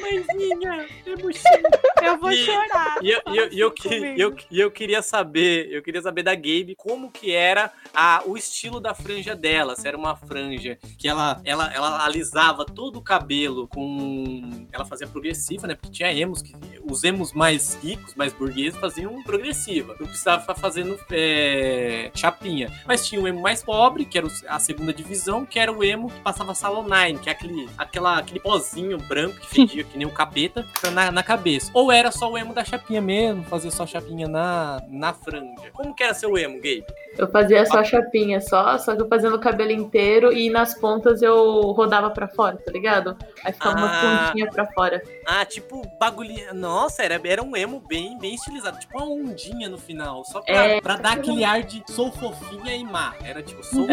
é 1.07 1.16
buchinho. 1.16 1.62
Eu 2.03 2.18
vou 2.18 2.31
E- 2.31 2.37
chorar. 2.44 2.99
E 3.03 3.11
eu, 3.11 3.20
eu, 3.27 3.49
eu, 3.53 3.75
eu, 4.16 4.37
eu 4.51 4.70
queria 4.70 5.03
saber, 5.03 5.68
eu 5.72 5.83
queria 5.83 6.01
saber 6.03 6.22
da 6.22 6.35
Gabe 6.35 6.75
como 6.77 7.11
que 7.11 7.33
era 7.33 7.72
a, 7.94 8.22
o 8.27 8.37
estilo 8.37 8.81
da 8.81 8.94
franja 8.94 9.35
dela. 9.35 9.75
Se 9.77 9.87
era 9.88 9.96
uma 9.96 10.16
franja 10.16 10.79
que 10.99 11.09
ela, 11.09 11.40
ela, 11.44 11.72
ela 11.75 12.05
alisava 12.05 12.64
todo 12.64 12.96
o 12.99 13.03
cabelo 13.03 13.66
com. 13.68 14.66
Ela 14.72 14.85
fazia 14.85 15.07
progressiva, 15.07 15.66
né? 15.66 15.75
Porque 15.75 15.90
tinha 15.90 16.12
emos 16.12 16.42
que. 16.42 16.55
Os 16.88 17.03
emos 17.03 17.33
mais 17.33 17.75
ricos, 17.83 18.14
mais 18.14 18.33
burgueses, 18.33 18.79
faziam 18.79 19.22
progressiva. 19.25 19.96
Não 19.99 20.07
precisava 20.07 20.40
ficar 20.42 20.55
fazendo 20.55 20.99
é, 21.11 22.11
chapinha. 22.14 22.70
Mas 22.87 23.07
tinha 23.07 23.20
o 23.20 23.27
emo 23.27 23.40
mais 23.40 23.62
pobre, 23.62 24.05
que 24.05 24.16
era 24.18 24.27
o- 24.27 24.31
a 24.49 24.59
segunda 24.61 24.92
divisão, 24.92 25.44
que 25.44 25.59
era 25.59 25.72
o 25.72 25.83
emo 25.83 26.09
que 26.11 26.20
passava 26.20 26.55
salonine, 26.55 27.18
que 27.18 27.29
é 27.29 27.33
aquele, 27.33 27.68
aquela, 27.77 28.18
aquele 28.18 28.38
pozinho 28.40 28.99
branco 28.99 29.37
que 29.40 29.46
fedia 29.55 29.83
que 29.85 29.99
nem 29.99 30.07
o 30.07 30.11
capeta 30.27 30.65
na, 30.93 31.11
na 31.11 31.23
cabeça. 31.23 31.71
Ou 31.75 31.91
era 31.93 32.11
só 32.11 32.31
o 32.31 32.37
emo 32.39 32.53
da 32.55 32.65
chapinha 32.65 33.01
mesmo, 33.01 33.43
fazer 33.45 33.71
só 33.71 33.87
chapinha 33.87 34.29
na, 34.29 34.83
na 34.89 35.12
franja. 35.12 35.71
Como 35.73 35.95
que 35.95 36.03
era 36.03 36.15
seu 36.15 36.37
emo, 36.37 36.57
Gabe? 36.57 36.85
Eu 37.19 37.29
fazia 37.29 37.65
só 37.65 37.83
chapinha, 37.83 38.41
só, 38.43 38.77
só 38.79 38.95
que 38.95 39.01
eu 39.03 39.09
fazia 39.09 39.31
no 39.31 39.39
cabelo 39.41 39.71
inteiro 39.71 40.33
e 40.33 40.51
nas 40.51 40.75
pontas 40.79 41.23
eu 41.23 41.61
rodava 41.73 42.11
pra 42.11 42.29
fora, 42.29 42.57
tá 42.59 42.71
ligado? 42.71 43.17
Aí 43.45 43.53
ficava 43.53 43.79
Ah. 43.79 43.83
uma 43.83 44.27
pontinha 44.27 44.51
pra 44.51 44.67
fora. 44.67 45.03
Ah, 45.27 45.45
tipo 45.45 45.83
bagulhinho. 45.99 46.53
Nossa, 46.55 47.03
era, 47.03 47.19
era 47.25 47.43
um 47.43 47.57
emo 47.57 47.81
bem, 47.89 48.19
bem 48.19 48.35
estilizado. 48.35 48.79
Tipo 48.79 48.99
uma 48.99 49.07
ondinha 49.09 49.69
no 49.69 49.79
final. 49.79 50.25
Só 50.27 50.41
pra, 50.43 50.55
É. 50.55 50.81
pra 50.81 50.97
dar 50.97 51.12
aquele 51.15 51.43
ar 51.43 51.62
de 51.62 51.83
sou 51.91 52.12
fofinha 52.12 52.75
e 52.77 52.85
má. 52.85 53.15
Era 53.25 53.43
tipo, 53.43 53.65
sou 53.65 53.87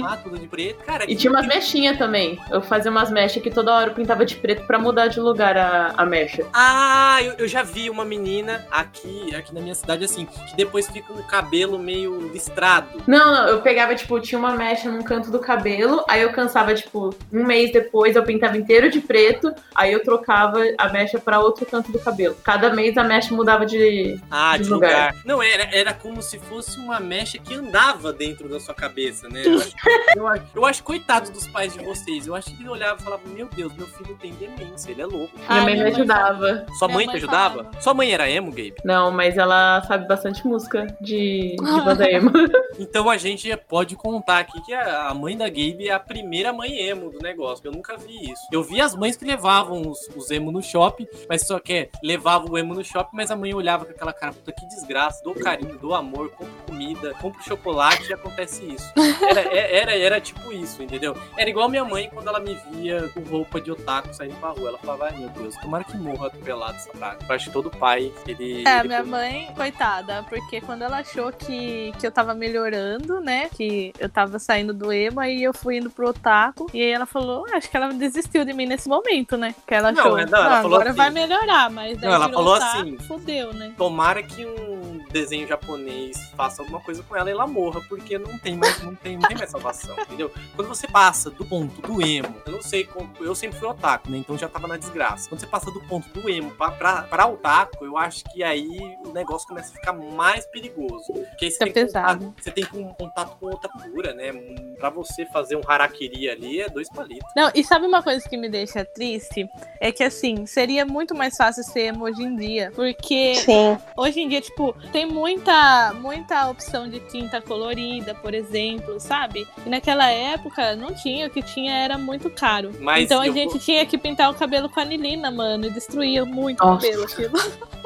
má, 0.00 0.16
tudo 0.16 0.38
de 0.38 0.48
preto. 0.48 0.82
Cara, 0.84 1.04
E 1.08 1.14
tinha 1.14 1.30
umas 1.32 1.46
que- 1.46 1.54
mechinhas 1.54 1.96
também. 1.96 2.38
Eu 2.50 2.60
fazia 2.60 2.90
umas 2.90 3.10
mechas 3.10 3.40
que 3.42 3.50
toda 3.50 3.72
hora 3.72 3.90
eu 3.90 3.94
pintava 3.94 4.24
de 4.26 4.34
preto 4.36 4.66
pra 4.66 4.78
mudar 4.78 5.06
de 5.06 5.20
lugar 5.20 5.56
a, 5.56 5.73
a 5.96 6.04
mecha. 6.04 6.46
Ah, 6.52 7.18
eu, 7.22 7.34
eu 7.38 7.48
já 7.48 7.62
vi 7.62 7.88
uma 7.88 8.04
menina 8.04 8.66
aqui, 8.70 9.34
aqui 9.34 9.54
na 9.54 9.60
minha 9.60 9.74
cidade, 9.74 10.04
assim, 10.04 10.26
que 10.26 10.56
depois 10.56 10.88
fica 10.88 11.12
um 11.12 11.22
cabelo 11.22 11.78
meio 11.78 12.28
listrado. 12.32 13.02
Não, 13.06 13.32
não, 13.32 13.48
eu 13.48 13.62
pegava, 13.62 13.94
tipo, 13.94 14.18
tinha 14.20 14.38
uma 14.38 14.52
mecha 14.52 14.90
num 14.90 15.02
canto 15.02 15.30
do 15.30 15.38
cabelo, 15.38 16.04
aí 16.08 16.22
eu 16.22 16.32
cansava, 16.32 16.74
tipo, 16.74 17.14
um 17.32 17.44
mês 17.44 17.72
depois 17.72 18.16
eu 18.16 18.22
pintava 18.22 18.56
inteiro 18.56 18.90
de 18.90 19.00
preto, 19.00 19.54
aí 19.74 19.92
eu 19.92 20.02
trocava 20.02 20.62
a 20.78 20.88
mecha 20.88 21.18
pra 21.18 21.40
outro 21.40 21.64
canto 21.64 21.92
do 21.92 21.98
cabelo. 21.98 22.36
Cada 22.42 22.70
mês 22.72 22.96
a 22.96 23.04
mecha 23.04 23.34
mudava 23.34 23.64
de. 23.64 24.20
Ah, 24.30 24.56
de 24.56 24.64
de 24.64 24.70
lugar. 24.70 24.90
lugar. 24.90 25.14
Não, 25.24 25.42
era, 25.42 25.68
era 25.72 25.94
como 25.94 26.22
se 26.22 26.38
fosse 26.38 26.78
uma 26.78 26.98
mecha 26.98 27.38
que 27.38 27.54
andava 27.54 28.12
dentro 28.12 28.48
da 28.48 28.58
sua 28.58 28.74
cabeça, 28.74 29.28
né? 29.28 29.42
Eu 29.44 29.58
acho, 29.58 29.74
eu 30.16 30.28
acho, 30.28 30.44
eu 30.54 30.66
acho 30.66 30.82
coitados 30.82 31.30
dos 31.30 31.46
pais 31.46 31.72
de 31.72 31.84
vocês. 31.84 32.26
Eu 32.26 32.34
acho 32.34 32.54
que 32.54 32.62
ele 32.62 32.68
olhava 32.68 33.00
e 33.00 33.04
falava: 33.04 33.22
Meu 33.26 33.46
Deus, 33.46 33.72
meu 33.74 33.86
filho 33.86 34.16
tem 34.20 34.32
demência, 34.34 34.90
ele 34.90 35.02
é 35.02 35.06
louco. 35.06 35.32
Minha 35.48 35.63
Mãe 35.64 35.76
me 35.76 35.82
ajudava. 35.90 36.66
Sua 36.78 36.88
mãe 36.88 37.06
te 37.06 37.16
ajudava? 37.16 37.56
falava. 37.64 37.80
Sua 37.80 37.94
mãe 37.94 38.12
era 38.12 38.30
emo, 38.30 38.50
Gabe? 38.50 38.74
Não, 38.84 39.10
mas 39.10 39.36
ela 39.38 39.82
sabe 39.82 40.06
bastante 40.06 40.46
música 40.46 40.86
de, 41.00 41.56
de 41.56 41.56
banda 41.84 42.10
emo. 42.10 42.30
Então 42.76 43.08
a 43.08 43.16
gente 43.16 43.56
pode 43.68 43.94
contar 43.94 44.40
aqui 44.40 44.60
que 44.62 44.74
a 44.74 45.14
mãe 45.14 45.36
da 45.36 45.46
Gabe 45.48 45.86
é 45.88 45.92
a 45.92 46.00
primeira 46.00 46.52
mãe 46.52 46.76
emo 46.80 47.08
do 47.08 47.20
negócio. 47.20 47.64
Eu 47.64 47.70
nunca 47.70 47.96
vi 47.96 48.32
isso. 48.32 48.42
Eu 48.50 48.64
vi 48.64 48.80
as 48.80 48.96
mães 48.96 49.16
que 49.16 49.24
levavam 49.24 49.80
os, 49.88 49.98
os 50.16 50.28
emo 50.32 50.50
no 50.50 50.60
shopping, 50.60 51.06
mas 51.28 51.46
só 51.46 51.60
que 51.60 51.72
é, 51.72 51.88
levavam 52.02 52.50
o 52.50 52.58
emo 52.58 52.74
no 52.74 52.84
shopping, 52.84 53.16
mas 53.16 53.30
a 53.30 53.36
mãe 53.36 53.54
olhava 53.54 53.84
com 53.84 53.92
aquela 53.92 54.12
cara, 54.12 54.32
puta 54.32 54.50
que 54.50 54.66
desgraça, 54.66 55.22
dou 55.22 55.34
carinho, 55.36 55.78
dou 55.78 55.94
amor, 55.94 56.30
compro 56.30 56.52
comida, 56.66 57.14
compro 57.20 57.40
chocolate 57.44 58.10
e 58.10 58.12
acontece 58.12 58.64
isso. 58.64 58.92
Era, 59.22 59.40
é- 59.42 59.76
era, 59.76 59.96
era 59.96 60.20
tipo 60.20 60.52
isso, 60.52 60.82
entendeu? 60.82 61.16
Era 61.38 61.48
igual 61.48 61.68
minha 61.68 61.84
mãe 61.84 62.10
quando 62.12 62.26
ela 62.26 62.40
me 62.40 62.58
via 62.72 63.08
com 63.14 63.20
roupa 63.20 63.60
de 63.60 63.70
otaku 63.70 64.12
saindo 64.12 64.34
pra 64.40 64.48
rua. 64.50 64.70
Ela 64.70 64.78
falava, 64.78 65.04
ai 65.06 65.16
meu 65.16 65.28
Deus, 65.28 65.53
tomara 65.60 65.84
que 65.84 65.96
morra 65.96 66.26
atropelado 66.28 66.74
essa 66.76 66.90
praga. 66.90 67.18
Eu 67.28 67.34
acho 67.34 67.46
que 67.46 67.52
todo 67.52 67.70
pai, 67.70 68.12
ele. 68.26 68.64
É, 68.66 68.78
ele- 68.78 68.88
minha 68.88 69.02
mãe, 69.04 69.50
coitada, 69.56 70.22
porque 70.28 70.60
quando 70.60 70.82
ela 70.82 70.98
achou 70.98 71.32
que, 71.32 71.92
que 71.98 72.06
eu 72.06 72.10
tava 72.12 72.34
melhorando, 72.34 73.20
né? 73.20 73.48
Que 73.54 73.92
eu 73.98 74.08
tava 74.08 74.38
saindo 74.38 74.72
do 74.74 74.92
emo, 74.92 75.20
aí 75.20 75.42
eu 75.42 75.52
fui 75.54 75.78
indo 75.78 75.90
pro 75.90 76.08
otaku. 76.10 76.66
E 76.72 76.80
aí 76.82 76.90
ela 76.90 77.06
falou, 77.06 77.44
"Ah, 77.52 77.56
acho 77.56 77.70
que 77.70 77.76
ela 77.76 77.92
desistiu 77.92 78.44
de 78.44 78.52
mim 78.52 78.66
nesse 78.66 78.88
momento, 78.88 79.36
né? 79.36 79.54
Que 79.66 79.74
ela 79.74 79.92
Não, 79.92 80.00
achou, 80.00 80.18
é, 80.18 80.26
não, 80.26 80.38
ela 80.38 80.54
"Ah, 80.56 80.60
agora 80.60 80.88
assim- 80.90 80.96
vai 80.96 81.10
melhorar, 81.10 81.70
mas 81.70 81.96
daí 81.98 82.08
Não, 82.08 82.14
ela 82.16 82.28
falou 82.28 82.54
otaku, 82.56 82.78
assim, 82.80 82.98
Fudeu, 82.98 83.52
né? 83.52 83.72
tomara 83.76 84.22
que 84.22 84.44
um 84.46 84.73
desenho 85.14 85.46
japonês 85.46 86.16
faça 86.36 86.60
alguma 86.60 86.80
coisa 86.80 87.02
com 87.04 87.16
ela 87.16 87.30
e 87.30 87.32
ela 87.32 87.46
morra, 87.46 87.80
porque 87.88 88.18
não 88.18 88.36
tem 88.36 88.56
mais, 88.56 88.82
não 88.82 88.96
tem, 88.96 89.16
não 89.16 89.28
tem 89.28 89.38
mais 89.38 89.48
salvação, 89.48 89.96
entendeu? 90.00 90.30
Quando 90.56 90.66
você 90.66 90.88
passa 90.88 91.30
do 91.30 91.44
ponto 91.44 91.80
do 91.80 92.04
emo, 92.04 92.34
eu 92.44 92.52
não 92.52 92.62
sei 92.62 92.84
como, 92.84 93.08
eu 93.20 93.34
sempre 93.34 93.56
fui 93.56 93.68
otaku, 93.68 94.10
né? 94.10 94.18
Então 94.18 94.36
já 94.36 94.48
tava 94.48 94.66
na 94.66 94.76
desgraça. 94.76 95.28
Quando 95.28 95.40
você 95.40 95.46
passa 95.46 95.70
do 95.70 95.80
ponto 95.82 96.08
do 96.08 96.28
emo 96.28 96.50
pra, 96.50 96.72
pra, 96.72 97.02
pra 97.02 97.26
otaku, 97.28 97.84
eu 97.84 97.96
acho 97.96 98.24
que 98.24 98.42
aí 98.42 98.96
o 99.06 99.12
negócio 99.12 99.46
começa 99.46 99.70
a 99.72 99.76
ficar 99.76 99.92
mais 99.92 100.44
perigoso. 100.46 101.12
Porque 101.12 101.44
aí 101.44 101.50
você 101.50 101.58
Fica 101.58 101.72
tem, 101.72 101.84
pesado. 101.84 102.24
Contato, 102.24 102.42
você 102.42 102.50
tem 102.50 102.66
um 102.74 102.92
contato 102.92 103.38
com 103.38 103.46
outra 103.46 103.70
pura, 103.70 104.12
né? 104.12 104.32
Pra 104.78 104.90
você 104.90 105.24
fazer 105.26 105.54
um 105.54 105.62
harakiri 105.64 106.28
ali 106.28 106.60
é 106.60 106.68
dois 106.68 106.88
palitos. 106.88 107.30
Não, 107.36 107.52
e 107.54 107.62
sabe 107.62 107.86
uma 107.86 108.02
coisa 108.02 108.28
que 108.28 108.36
me 108.36 108.48
deixa 108.48 108.84
triste? 108.84 109.46
É 109.80 109.92
que 109.92 110.02
assim, 110.02 110.44
seria 110.44 110.84
muito 110.84 111.14
mais 111.14 111.36
fácil 111.36 111.62
ser 111.62 111.86
emo 111.86 112.04
hoje 112.04 112.22
em 112.22 112.34
dia. 112.34 112.72
Porque 112.74 113.36
Sim. 113.36 113.78
hoje 113.96 114.20
em 114.20 114.28
dia, 114.28 114.40
tipo, 114.40 114.74
tem 114.90 115.03
muita, 115.06 115.92
muita 115.94 116.48
opção 116.48 116.88
de 116.88 117.00
tinta 117.00 117.40
colorida, 117.40 118.14
por 118.14 118.34
exemplo, 118.34 118.98
sabe? 119.00 119.46
E 119.64 119.68
naquela 119.68 120.10
época 120.10 120.74
não 120.76 120.94
tinha, 120.94 121.26
o 121.26 121.30
que 121.30 121.42
tinha 121.42 121.72
era 121.72 121.96
muito 121.98 122.28
caro. 122.30 122.70
Mas 122.80 123.04
então 123.04 123.20
a 123.20 123.26
gente 123.30 123.50
vou- 123.52 123.58
tinha 123.58 123.84
que 123.86 123.96
pintar 123.98 124.30
o 124.30 124.34
cabelo 124.34 124.68
com 124.68 124.80
anilina, 124.80 125.30
mano, 125.30 125.66
e 125.66 125.70
destruía 125.70 126.24
muito 126.24 126.62
o 126.62 126.66
Nossa. 126.66 126.86
cabelo 126.86 127.04
aquilo. 127.04 127.32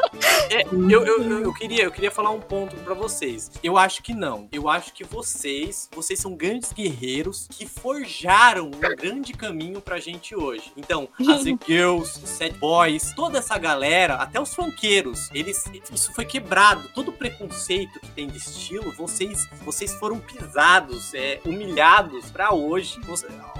É, 0.51 0.62
eu, 0.66 1.05
eu, 1.05 1.41
eu, 1.43 1.53
queria, 1.53 1.85
eu 1.85 1.91
queria 1.91 2.11
falar 2.11 2.31
um 2.31 2.41
ponto 2.41 2.75
pra 2.77 2.95
vocês. 2.95 3.51
Eu 3.62 3.77
acho 3.77 4.03
que 4.03 4.14
não. 4.14 4.49
Eu 4.51 4.69
acho 4.69 4.93
que 4.95 5.05
vocês, 5.05 5.89
vocês 5.95 6.19
são 6.19 6.35
grandes 6.35 6.73
guerreiros 6.73 7.47
que 7.51 7.66
forjaram 7.66 8.66
um 8.66 8.71
grande 8.71 9.33
caminho 9.33 9.81
pra 9.81 9.99
gente 9.99 10.35
hoje. 10.35 10.73
Então, 10.77 11.09
as 11.29 11.45
girls, 11.66 12.19
os 12.23 12.31
sad 12.31 12.55
boys, 12.59 13.12
toda 13.14 13.39
essa 13.39 13.59
galera, 13.59 14.14
até 14.14 14.41
os 14.41 14.55
funkeiros, 14.55 15.29
eles, 15.35 15.64
isso 15.93 16.12
foi 16.14 16.25
quebrado. 16.25 16.89
Todo 16.95 17.12
preconceito 17.12 18.01
que 18.01 18.11
tem 18.12 18.27
de 18.27 18.39
estilo, 18.39 18.91
vocês, 18.93 19.47
vocês 19.62 19.95
foram 19.95 20.19
pisados, 20.19 21.12
é, 21.14 21.41
humilhados 21.45 22.31
pra 22.31 22.55
hoje. 22.55 22.99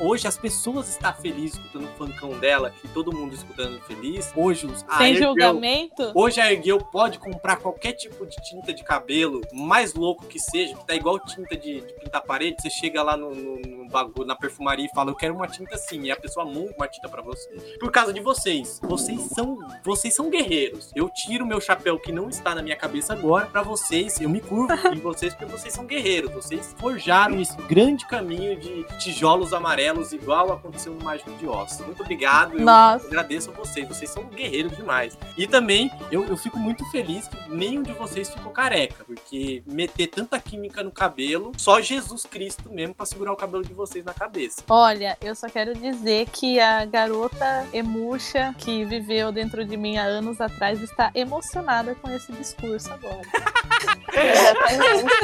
Hoje 0.01 0.27
as 0.27 0.39
pessoas 0.39 0.89
estão 0.89 1.13
felizes 1.15 1.59
escutando 1.59 1.85
o 1.85 1.97
funkão 1.99 2.39
dela 2.39 2.75
e 2.85 2.89
todo 2.89 3.13
mundo 3.13 3.35
escutando 3.35 3.81
feliz. 3.81 4.33
Hoje 4.35 4.67
os 4.67 4.85
Sem 4.97 5.17
julgamento. 5.17 6.13
Hoje 6.15 6.41
a 6.41 6.48
Ergueu 6.51 6.79
pode 6.79 7.19
comprar 7.19 7.57
qualquer 7.57 7.93
tipo 7.93 8.27
de 8.27 8.37
tinta 8.43 8.73
de 8.73 8.83
cabelo, 8.83 9.41
mais 9.53 9.95
louco 9.95 10.27
que 10.27 10.39
seja, 10.39 10.75
que 10.75 10.87
tá 10.87 10.95
igual 10.95 11.19
tinta 11.21 11.57
de, 11.57 11.81
de 11.81 11.93
pintar 11.95 12.23
parede. 12.23 12.57
Você 12.61 12.71
chega 12.71 13.03
lá 13.03 13.17
no, 13.17 13.35
no- 13.35 13.59
no 13.61 13.89
bagulho, 13.89 14.27
na 14.27 14.37
perfumaria 14.37 14.87
e 14.87 14.95
fala, 14.95 15.11
eu 15.11 15.15
quero 15.15 15.35
uma 15.35 15.47
tinta 15.49 15.75
assim. 15.77 16.03
E 16.03 16.11
a 16.11 16.17
pessoa 16.17 16.45
monta 16.45 16.75
uma 16.77 16.87
tinta 16.89 17.09
pra 17.09 17.23
você. 17.23 17.49
Por 17.81 17.91
causa 17.91 18.13
de 18.13 18.21
vocês. 18.21 18.79
Vocês 18.83 19.21
são, 19.35 19.59
vocês 19.85 20.15
são 20.15 20.29
guerreiros. 20.31 20.91
Eu 20.95 21.09
tiro 21.09 21.47
meu 21.47 21.61
chapéu 21.61 21.99
que 21.99 22.13
não 22.13 22.29
está 22.29 22.55
na 22.55 22.63
minha 22.63 22.77
cabeça 22.77 23.13
agora 23.13 23.47
pra 23.47 23.63
vocês. 23.63 24.21
Eu 24.21 24.29
me 24.29 24.41
curvo 24.41 24.69
em 24.93 25.01
vocês 25.01 25.35
porque 25.35 25.51
vocês 25.51 25.73
são 25.75 25.87
guerreiros. 25.87 26.31
Vocês 26.33 26.75
forjaram 26.79 27.41
esse 27.41 27.57
grande 27.63 28.07
caminho 28.07 28.57
de 28.59 28.85
tijolos 28.99 29.53
amarelos, 29.53 30.13
igual 30.13 30.53
aconteceu 30.53 30.93
no 30.95 31.03
Mágico 31.05 31.31
de 31.33 31.47
Oz. 31.47 31.81
Muito 31.81 32.03
obrigado. 32.03 32.55
Eu 32.59 32.65
Nossa. 32.65 33.07
agradeço 33.07 33.51
a 33.51 33.55
vocês. 33.55 33.89
Vocês 33.89 34.11
são 34.11 34.25
guerreiros 34.25 34.77
demais. 34.77 35.17
E 35.37 35.47
também, 35.47 35.91
eu, 36.11 36.25
eu 36.27 36.37
fico 36.39 36.59
muito 36.59 36.85
feliz 36.91 37.29
que 37.29 37.51
nenhum 37.51 37.83
de 37.83 37.93
vocês 37.93 38.31
ficou 38.31 38.53
careca, 38.53 39.05
porque 39.05 39.63
meter 39.67 40.09
tanta 40.09 40.39
química 40.39 40.83
no 40.83 40.91
cabelo, 40.91 41.53
só 41.57 41.81
Jesus 41.81 42.25
Cristo 42.25 42.71
mesmo 42.71 42.95
pra 42.95 43.07
segurar 43.07 43.33
o 43.33 43.37
cabelo 43.37 43.65
de 43.65 43.75
vocês 43.75 44.05
na 44.05 44.15
cabeça. 44.15 44.63
Olha, 44.69 45.17
eu 45.21 45.35
só 45.35 45.49
quero 45.49 45.75
dizer 45.75 46.27
que 46.31 46.61
a 46.61 46.85
garota 46.85 47.67
emuxa 47.73 48.55
que 48.59 48.85
viveu 48.85 49.33
dentro 49.33 49.65
de 49.65 49.77
mim 49.77 49.97
há 49.97 50.05
anos 50.05 50.41
atrás 50.41 50.81
está 50.81 51.11
emocionada 51.15 51.95
com 51.95 52.11
esse 52.11 52.33
discurso 52.33 52.93
agora. 52.93 53.23
Exatamente. 54.13 55.15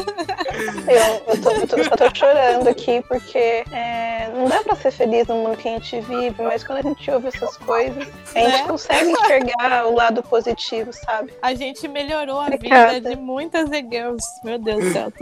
eu, 0.88 1.34
eu, 1.34 1.42
tô, 1.42 1.50
eu, 1.50 1.66
tô, 1.66 1.76
eu 1.76 1.90
tô 1.90 2.14
chorando 2.14 2.68
aqui 2.68 3.02
porque 3.08 3.64
é, 3.72 4.30
não 4.34 4.46
dá 4.46 4.62
pra 4.62 4.74
ser 4.76 4.90
feliz 4.90 5.26
no 5.26 5.36
mundo 5.36 5.56
que 5.56 5.68
a 5.68 5.72
gente 5.72 6.00
vive, 6.02 6.42
mas 6.42 6.62
quando 6.64 6.78
a 6.78 6.82
gente 6.82 7.10
ouve 7.10 7.28
essas 7.28 7.56
coisas, 7.58 8.06
a 8.34 8.38
gente 8.38 8.52
Né? 8.52 8.64
consegue 8.66 9.10
enxergar 9.10 9.86
o 9.86 9.94
lado 9.94 10.22
positivo, 10.22 10.92
sabe? 10.92 11.32
A 11.42 11.54
gente 11.54 11.86
melhorou 11.88 12.40
a 12.40 12.46
Obrigada. 12.46 12.92
vida 12.94 13.10
de 13.10 13.16
muitas 13.16 13.70
e-girls. 13.70 14.24
Meu 14.44 14.58
Deus 14.58 14.84
do 14.84 14.92
céu. 14.92 15.12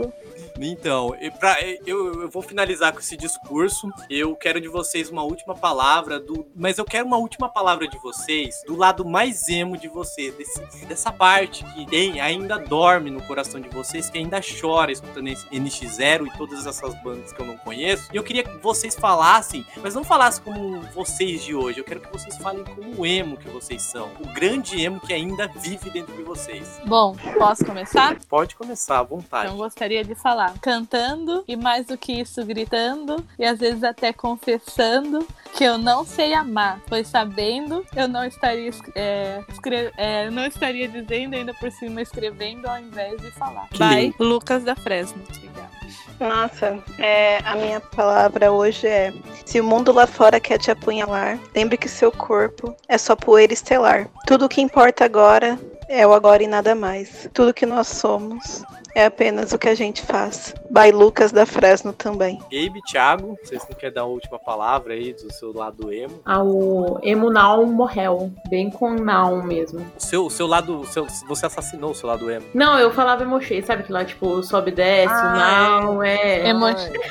Então, 0.59 1.15
e 1.19 1.29
pra- 1.31 1.57
eu, 1.85 2.21
eu 2.23 2.29
vou 2.29 2.41
finalizar 2.41 2.93
com 2.93 2.99
esse 2.99 3.17
discurso. 3.17 3.89
Eu 4.09 4.35
quero 4.35 4.61
de 4.61 4.67
vocês 4.67 5.09
uma 5.09 5.23
última 5.23 5.55
palavra, 5.55 6.19
do, 6.19 6.45
mas 6.55 6.77
eu 6.77 6.85
quero 6.85 7.05
uma 7.05 7.17
última 7.17 7.49
palavra 7.49 7.87
de 7.87 7.97
vocês 7.99 8.61
do 8.67 8.75
lado 8.75 9.03
mais 9.05 9.47
emo 9.49 9.77
de 9.77 9.87
vocês, 9.87 10.33
desse- 10.35 10.85
dessa 10.85 11.11
parte 11.11 11.63
que 11.73 11.85
tem, 11.85 12.21
ainda 12.21 12.57
dorme 12.57 13.09
no 13.09 13.21
coração 13.23 13.59
de 13.59 13.69
vocês, 13.69 14.09
que 14.09 14.17
ainda 14.17 14.39
chora 14.61 14.91
escutando 14.91 15.27
esse 15.27 15.45
NX0 15.49 16.27
e 16.27 16.37
todas 16.37 16.65
essas 16.65 16.93
bandas 17.01 17.33
que 17.33 17.41
eu 17.41 17.45
não 17.45 17.57
conheço. 17.57 18.09
E 18.13 18.15
eu 18.15 18.23
queria 18.23 18.43
que 18.43 18.57
vocês 18.59 18.95
falassem, 18.95 19.65
mas 19.81 19.95
não 19.95 20.03
falassem 20.03 20.43
como 20.43 20.81
vocês 20.93 21.43
de 21.43 21.55
hoje, 21.55 21.79
eu 21.79 21.83
quero 21.83 21.99
que 21.99 22.11
vocês 22.11 22.37
falem 22.37 22.63
como 22.63 23.01
o 23.01 23.05
emo 23.05 23.37
que 23.37 23.49
vocês 23.49 23.81
são, 23.81 24.09
o 24.19 24.27
grande 24.33 24.81
emo 24.81 24.99
que 24.99 25.13
ainda 25.13 25.47
vive 25.55 25.89
dentro 25.89 26.13
de 26.15 26.23
vocês. 26.23 26.79
Bom, 26.85 27.15
posso 27.37 27.65
começar? 27.65 28.17
Pode 28.29 28.55
começar 28.55 28.99
à 28.99 29.03
vontade. 29.03 29.47
Então 29.47 29.57
gostaria 29.57 30.03
de 30.03 30.13
falar 30.15 30.42
cantando 30.61 31.43
e 31.47 31.55
mais 31.55 31.85
do 31.87 31.97
que 31.97 32.11
isso 32.21 32.43
gritando 32.45 33.23
e 33.37 33.45
às 33.45 33.59
vezes 33.59 33.83
até 33.83 34.11
confessando 34.13 35.25
que 35.53 35.63
eu 35.63 35.77
não 35.77 36.03
sei 36.03 36.33
amar, 36.33 36.79
pois 36.87 37.07
sabendo 37.07 37.85
eu 37.95 38.07
não 38.07 38.23
estaria 38.25 38.69
es- 38.69 38.81
é, 38.95 39.39
escre- 39.49 39.91
é, 39.97 40.29
não 40.29 40.45
estaria 40.45 40.87
dizendo 40.87 41.35
ainda 41.35 41.53
por 41.53 41.71
cima 41.71 42.01
escrevendo 42.01 42.65
ao 42.67 42.79
invés 42.79 43.21
de 43.21 43.29
falar. 43.31 43.67
Que 43.69 43.77
Vai, 43.77 44.01
lindo. 44.05 44.15
Lucas 44.19 44.63
da 44.63 44.75
Fresno. 44.75 45.21
Obrigada. 45.29 45.73
Nossa, 46.19 46.79
é, 46.97 47.37
a 47.43 47.55
minha 47.55 47.79
palavra 47.81 48.51
hoje 48.51 48.87
é: 48.87 49.13
se 49.45 49.59
o 49.59 49.63
mundo 49.63 49.91
lá 49.91 50.07
fora 50.07 50.39
quer 50.39 50.57
te 50.57 50.71
apunhalar, 50.71 51.37
lembre 51.53 51.77
que 51.77 51.89
seu 51.89 52.11
corpo 52.11 52.75
é 52.87 52.97
só 52.97 53.15
poeira 53.15 53.51
estelar. 53.53 54.07
Tudo 54.25 54.45
o 54.45 54.49
que 54.49 54.61
importa 54.61 55.03
agora 55.05 55.59
é 55.89 56.05
o 56.07 56.13
agora 56.13 56.41
e 56.41 56.47
nada 56.47 56.73
mais. 56.75 57.27
Tudo 57.33 57.53
que 57.53 57.65
nós 57.65 57.87
somos 57.87 58.63
é 58.95 59.05
apenas 59.05 59.51
o 59.53 59.57
que 59.57 59.67
a 59.69 59.75
gente 59.75 60.01
faz. 60.01 60.53
By 60.69 60.91
Lucas 60.91 61.31
da 61.31 61.45
Fresno 61.45 61.93
também. 61.93 62.37
Gabe, 62.51 62.81
Thiago, 62.89 63.37
vocês 63.43 63.61
não 63.69 63.75
querem 63.77 63.93
dar 63.93 64.01
a 64.01 64.05
última 64.05 64.37
palavra 64.39 64.93
aí 64.93 65.13
do 65.13 65.31
seu 65.33 65.51
lado 65.53 65.91
emo? 65.93 66.19
Ao 66.25 66.99
Emo 67.03 67.29
Now 67.31 67.65
morreu. 67.65 68.31
Bem 68.49 68.69
com 68.69 68.91
Now 68.91 69.41
mesmo. 69.43 69.79
O 69.97 70.01
seu, 70.01 70.25
o 70.25 70.29
seu 70.29 70.47
lado, 70.47 70.81
o 70.81 70.85
seu, 70.85 71.05
você 71.27 71.45
assassinou 71.45 71.91
o 71.91 71.95
seu 71.95 72.07
lado 72.09 72.29
emo. 72.29 72.45
Não, 72.53 72.77
eu 72.79 72.91
falava 72.93 73.23
emochei, 73.23 73.61
sabe 73.61 73.83
que 73.83 73.91
lá, 73.91 74.03
tipo, 74.05 74.41
sobe 74.43 74.71
e 74.71 74.75
desce, 74.75 75.13
Ah, 75.13 75.79
o 75.83 75.93
Now, 75.93 76.03
é. 76.03 76.49
Emo- 76.49 76.65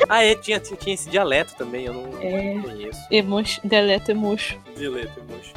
Ah, 0.08 0.24
é, 0.24 0.34
tinha, 0.34 0.58
tinha 0.60 0.94
esse 0.94 1.08
dialeto 1.10 1.54
também, 1.56 1.86
eu 1.86 1.92
não, 1.94 2.08
É. 2.20 2.54
não 2.54 2.62
conheço. 2.62 3.00
Emuxo, 3.10 3.60
deleto 3.64 4.10
emuxo. 4.10 4.56
Dialeto, 4.76 5.20
emoji. 5.20 5.52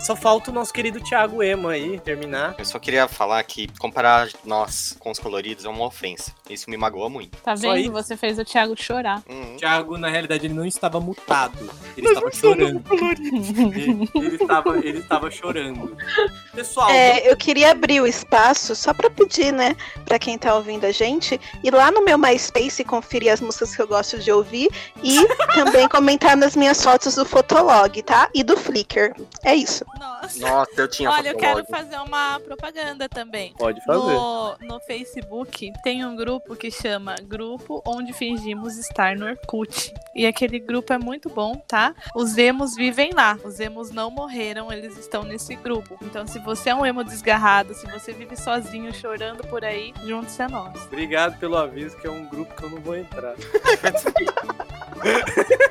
Só 0.00 0.16
falta 0.16 0.50
o 0.50 0.54
nosso 0.54 0.72
querido 0.72 0.98
Thiago 0.98 1.42
Emo 1.42 1.68
aí 1.68 2.00
terminar. 2.00 2.54
Eu 2.58 2.64
só 2.64 2.78
queria 2.78 3.06
falar 3.06 3.42
que 3.44 3.68
comparar 3.78 4.28
nós 4.44 4.96
com 4.98 5.10
os 5.10 5.18
coloridos 5.18 5.66
é 5.66 5.68
uma 5.68 5.84
ofensa. 5.84 6.32
Isso 6.48 6.70
me 6.70 6.76
magoa 6.76 7.10
muito. 7.10 7.36
Tá 7.38 7.54
Só 7.54 7.74
vendo? 7.74 7.82
isso? 7.82 7.92
Você 7.92 8.16
fez 8.16 8.38
o 8.38 8.44
Thiago 8.44 8.74
chorar. 8.80 9.22
Uhum. 9.28 9.54
O 9.54 9.56
Thiago, 9.58 9.98
na 9.98 10.08
realidade, 10.08 10.46
ele 10.46 10.54
não 10.54 10.64
estava 10.64 10.98
mutado. 10.98 11.70
Ele 11.96 12.08
estava 12.08 12.32
chorando. 12.32 12.82
ele, 12.90 14.08
ele 14.14 14.36
estava, 14.36 14.78
ele 14.78 14.98
estava 14.98 15.30
chorando. 15.30 15.96
Pessoal, 16.54 16.90
É, 16.90 17.30
eu 17.30 17.36
queria 17.36 17.70
abrir 17.70 18.00
o 18.00 18.06
espaço 18.06 18.74
só 18.74 18.94
pra 18.94 19.10
pedir, 19.10 19.52
né, 19.52 19.76
pra 20.06 20.18
quem 20.18 20.38
tá 20.38 20.54
ouvindo 20.54 20.86
a 20.86 20.92
gente, 20.92 21.38
ir 21.62 21.72
lá 21.72 21.90
no 21.90 22.02
meu 22.02 22.16
MySpace 22.16 22.80
e 22.80 22.84
conferir 22.84 23.32
as 23.32 23.40
músicas 23.40 23.76
que 23.76 23.82
eu 23.82 23.86
gosto 23.86 24.18
de 24.18 24.32
ouvir 24.32 24.68
e 25.02 25.18
também 25.54 25.86
comentar 25.88 26.36
nas 26.36 26.56
minhas 26.56 26.82
fotos 26.82 27.14
do 27.14 27.24
Fotolog, 27.24 28.02
tá? 28.02 28.30
E 28.34 28.42
do 28.42 28.56
Flickr. 28.56 29.14
É 29.44 29.54
isso. 29.54 29.84
Nossa. 29.98 30.40
Nossa, 30.40 30.80
eu 30.80 30.88
tinha 30.88 31.10
Olha, 31.10 31.30
eu 31.30 31.36
quero 31.36 31.64
fazer 31.66 31.96
uma 31.98 32.40
propaganda 32.40 33.08
também. 33.08 33.52
pode 33.58 33.82
fazer. 33.84 33.98
No, 33.98 34.56
no 34.60 34.80
Facebook 34.80 35.72
tem 35.82 36.04
um 36.04 36.16
grupo 36.16 36.56
que 36.56 36.70
chama 36.70 37.14
Grupo 37.22 37.82
Onde 37.86 38.12
Fingimos 38.12 38.78
Estar 38.78 39.16
no 39.16 39.26
Orkut. 39.26 39.92
E 40.14 40.26
aquele 40.26 40.58
grupo 40.58 40.92
é 40.92 40.98
muito 40.98 41.28
bom, 41.28 41.56
tá? 41.66 41.94
Os 42.14 42.36
emos 42.36 42.74
vivem 42.74 43.12
lá. 43.12 43.38
Os 43.44 43.60
emos 43.60 43.90
não 43.90 44.10
morreram, 44.10 44.72
eles 44.72 44.96
estão 44.98 45.22
nesse 45.22 45.54
grupo. 45.56 45.98
Então, 46.02 46.26
se 46.26 46.38
você 46.38 46.70
é 46.70 46.74
um 46.74 46.84
emo 46.84 47.04
desgarrado, 47.04 47.74
se 47.74 47.86
você 47.86 48.12
vive 48.12 48.36
sozinho 48.36 48.92
chorando 48.94 49.46
por 49.48 49.64
aí, 49.64 49.92
junte-se 50.04 50.42
a 50.42 50.48
nós. 50.48 50.84
Obrigado 50.86 51.38
pelo 51.38 51.56
aviso, 51.56 51.96
que 51.96 52.06
é 52.06 52.10
um 52.10 52.26
grupo 52.26 52.54
que 52.54 52.64
eu 52.64 52.70
não 52.70 52.80
vou 52.80 52.96
entrar. 52.96 53.34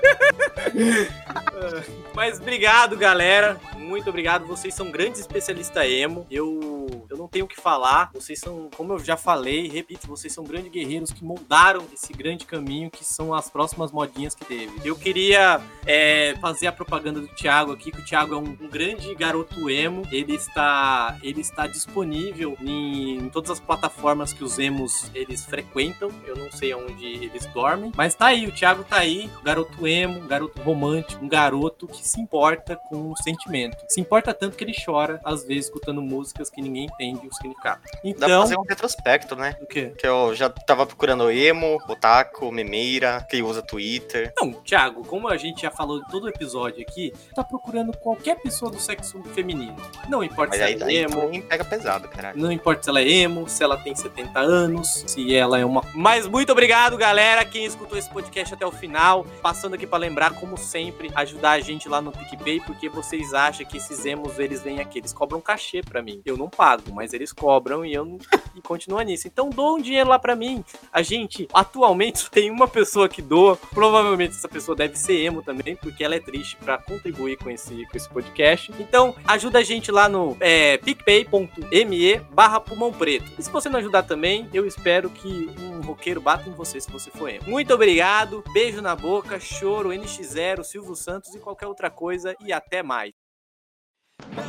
Mas 2.13 2.39
obrigado, 2.39 2.97
galera. 2.97 3.59
Muito 3.77 4.09
obrigado. 4.09 4.45
Vocês 4.45 4.73
são 4.73 4.91
grandes 4.91 5.19
especialistas 5.19 5.85
emo. 5.85 6.25
Eu, 6.29 6.98
tenho 7.29 7.45
o 7.45 7.47
que 7.47 7.59
falar. 7.59 8.09
Vocês 8.13 8.39
são, 8.39 8.69
como 8.75 8.93
eu 8.93 8.99
já 8.99 9.15
falei, 9.15 9.67
repito, 9.67 10.07
vocês 10.07 10.33
são 10.33 10.43
grandes 10.43 10.71
guerreiros 10.71 11.11
que 11.11 11.23
moldaram 11.23 11.85
esse 11.93 12.11
grande 12.13 12.45
caminho 12.45 12.89
que 12.89 13.03
são 13.03 13.33
as 13.33 13.49
próximas 13.49 13.91
modinhas 13.91 14.35
que 14.35 14.45
teve. 14.45 14.71
Eu 14.83 14.95
queria 14.95 15.61
é, 15.85 16.35
fazer 16.41 16.67
a 16.67 16.71
propaganda 16.71 17.21
do 17.21 17.27
Thiago 17.27 17.71
aqui, 17.71 17.91
que 17.91 17.99
o 18.01 18.05
Thiago 18.05 18.33
é 18.33 18.37
um, 18.37 18.57
um 18.59 18.69
grande 18.69 19.13
garoto 19.15 19.69
emo. 19.69 20.03
Ele 20.11 20.35
está, 20.35 21.17
ele 21.21 21.41
está 21.41 21.67
disponível 21.67 22.57
em, 22.61 23.17
em 23.17 23.29
todas 23.29 23.51
as 23.51 23.59
plataformas 23.59 24.33
que 24.33 24.43
os 24.43 24.57
emos 24.59 25.09
eles 25.13 25.45
frequentam. 25.45 26.09
Eu 26.25 26.35
não 26.35 26.51
sei 26.51 26.73
onde 26.73 27.05
eles 27.05 27.45
dormem, 27.47 27.91
mas 27.95 28.15
tá 28.15 28.27
aí, 28.27 28.47
o 28.47 28.51
Thiago 28.51 28.83
tá 28.83 28.97
aí, 28.97 29.29
garoto 29.43 29.87
emo, 29.87 30.21
garoto 30.21 30.61
romântico, 30.61 31.23
um 31.23 31.29
garoto 31.29 31.87
que 31.87 32.07
se 32.07 32.19
importa 32.19 32.75
com 32.75 33.11
o 33.11 33.17
sentimento. 33.17 33.77
Se 33.87 33.99
importa 33.99 34.33
tanto 34.33 34.57
que 34.57 34.63
ele 34.63 34.73
chora, 34.73 35.19
às 35.23 35.43
vezes, 35.43 35.65
escutando 35.65 36.01
músicas 36.01 36.49
que 36.49 36.61
ninguém 36.61 36.85
entende 36.85 37.18
o 37.27 37.33
significado. 37.33 37.81
Dá 37.83 37.89
pra 37.91 38.09
Então, 38.09 38.41
fazer 38.41 38.57
um 38.57 38.63
retrospecto, 38.63 39.35
né? 39.35 39.55
o 39.61 39.65
quê? 39.65 39.93
Que 39.97 40.07
eu 40.07 40.33
já 40.35 40.49
tava 40.49 40.85
procurando 40.85 41.29
emo, 41.31 41.77
otaku, 41.87 42.51
memeira, 42.51 43.25
que 43.29 43.41
usa 43.41 43.61
Twitter. 43.61 44.33
Não, 44.39 44.51
Thiago, 44.53 45.03
como 45.05 45.27
a 45.27 45.37
gente 45.37 45.61
já 45.61 45.71
falou 45.71 45.97
em 45.99 46.03
todo 46.05 46.25
o 46.25 46.29
episódio 46.29 46.81
aqui, 46.81 47.13
tá 47.35 47.43
procurando 47.43 47.95
qualquer 47.97 48.35
pessoa 48.41 48.71
do 48.71 48.79
sexo 48.79 49.21
feminino. 49.33 49.75
Não 50.07 50.23
importa 50.23 50.51
Mas 50.51 50.59
se 50.59 50.63
aí, 50.63 50.73
ela 50.73 50.83
é 50.83 50.87
aí 50.87 50.97
emo, 50.97 51.21
também 51.21 51.41
pega 51.41 51.65
pesado, 51.65 52.07
caralho. 52.07 52.39
Não 52.39 52.51
importa 52.51 52.83
se 52.83 52.89
ela 52.89 53.01
é 53.01 53.07
emo, 53.09 53.47
se 53.49 53.63
ela 53.63 53.77
tem 53.77 53.95
70 53.95 54.39
anos, 54.39 55.03
se 55.07 55.35
ela 55.35 55.59
é 55.59 55.65
uma. 55.65 55.83
Mas 55.93 56.27
muito 56.27 56.51
obrigado, 56.51 56.97
galera, 56.97 57.43
quem 57.45 57.65
escutou 57.65 57.97
esse 57.97 58.09
podcast 58.09 58.53
até 58.53 58.65
o 58.65 58.71
final. 58.71 59.25
Passando 59.41 59.73
aqui 59.75 59.85
pra 59.87 59.97
lembrar, 59.97 60.33
como 60.33 60.57
sempre, 60.57 61.11
ajudar 61.15 61.51
a 61.51 61.59
gente 61.59 61.87
lá 61.89 62.01
no 62.01 62.11
PicPay, 62.11 62.59
porque 62.61 62.89
vocês 62.89 63.33
acham 63.33 63.65
que 63.65 63.77
esses 63.77 64.05
emos, 64.05 64.39
eles 64.39 64.61
vêm 64.61 64.79
aqui. 64.79 64.99
Eles 64.99 65.13
cobram 65.13 65.39
cachê 65.41 65.81
pra 65.81 66.01
mim. 66.01 66.21
Eu 66.25 66.37
não 66.37 66.49
pago, 66.49 66.83
mas 66.93 67.08
eles 67.13 67.31
cobram 67.31 67.85
e 67.85 67.93
eu 67.93 68.05
não. 68.05 68.17
E 68.55 68.61
continua 68.61 69.03
nisso. 69.03 69.27
Então 69.27 69.49
doa 69.49 69.73
um 69.73 69.81
dinheiro 69.81 70.09
lá 70.09 70.19
pra 70.19 70.35
mim. 70.35 70.63
A 70.91 71.01
gente, 71.01 71.47
atualmente, 71.53 72.29
tem 72.31 72.49
uma 72.49 72.67
pessoa 72.67 73.07
que 73.07 73.21
doa. 73.21 73.55
Provavelmente 73.55 74.35
essa 74.35 74.49
pessoa 74.49 74.75
deve 74.75 74.97
ser 74.97 75.19
emo 75.23 75.41
também, 75.41 75.75
porque 75.75 76.03
ela 76.03 76.15
é 76.15 76.19
triste 76.19 76.55
pra 76.57 76.77
contribuir 76.77 77.37
com 77.37 77.49
esse, 77.49 77.85
com 77.85 77.97
esse 77.97 78.09
podcast. 78.09 78.71
Então, 78.79 79.15
ajuda 79.25 79.59
a 79.59 79.63
gente 79.63 79.91
lá 79.91 80.09
no 80.09 80.35
é, 80.39 80.77
picpay.me 80.77 82.19
barra 82.31 82.59
pulmão 82.59 82.91
preto. 82.91 83.31
E 83.37 83.43
se 83.43 83.49
você 83.49 83.69
não 83.69 83.79
ajudar 83.79 84.03
também, 84.03 84.49
eu 84.53 84.65
espero 84.65 85.09
que 85.09 85.49
um 85.59 85.81
roqueiro 85.81 86.21
bata 86.21 86.49
em 86.49 86.53
você 86.53 86.79
se 86.79 86.91
você 86.91 87.09
for 87.11 87.29
emo. 87.29 87.43
Muito 87.47 87.73
obrigado, 87.73 88.43
beijo 88.53 88.81
na 88.81 88.95
boca, 88.95 89.39
choro, 89.39 89.89
NX0, 89.89 90.63
Silvio 90.63 90.95
Santos 90.95 91.33
e 91.35 91.39
qualquer 91.39 91.67
outra 91.67 91.89
coisa 91.89 92.35
e 92.39 92.51
até 92.51 92.83
mais. 92.83 93.18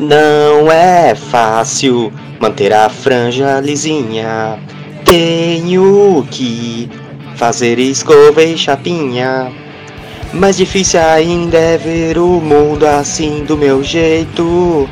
Não 0.00 0.72
é 0.72 1.14
fácil 1.14 2.10
manter 2.40 2.72
a 2.72 2.88
franja 2.88 3.60
lisinha. 3.60 4.58
Tenho 5.04 6.26
que 6.30 6.88
fazer 7.36 7.78
escova 7.78 8.42
e 8.42 8.56
chapinha. 8.56 9.52
Mais 10.32 10.56
difícil 10.56 11.00
ainda 11.00 11.58
é 11.58 11.76
ver 11.76 12.16
o 12.16 12.40
mundo 12.40 12.86
assim 12.86 13.44
do 13.44 13.58
meu 13.58 13.84
jeito. 13.84 14.88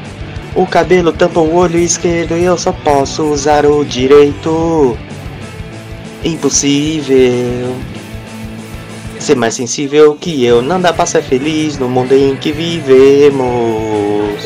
O 0.55 0.67
cabelo 0.67 1.13
tampa 1.13 1.41
o 1.41 1.55
olho 1.55 1.79
esquerdo 1.79 2.37
e 2.37 2.45
eu 2.45 2.59
só 2.59 2.73
posso 2.73 3.23
usar 3.25 3.65
o 3.65 3.85
direito. 3.85 4.99
Impossível 6.23 7.75
ser 9.19 9.37
mais 9.37 9.55
sensível 9.55 10.17
que 10.21 10.45
eu. 10.45 10.63
Não 10.63 10.81
dá 10.81 10.93
pra 10.93 11.07
ser 11.07 11.23
feliz 11.23 11.79
no 11.79 11.89
mundo 11.89 12.13
em 12.13 12.37
que 12.37 12.53
vivemos. 12.53 13.39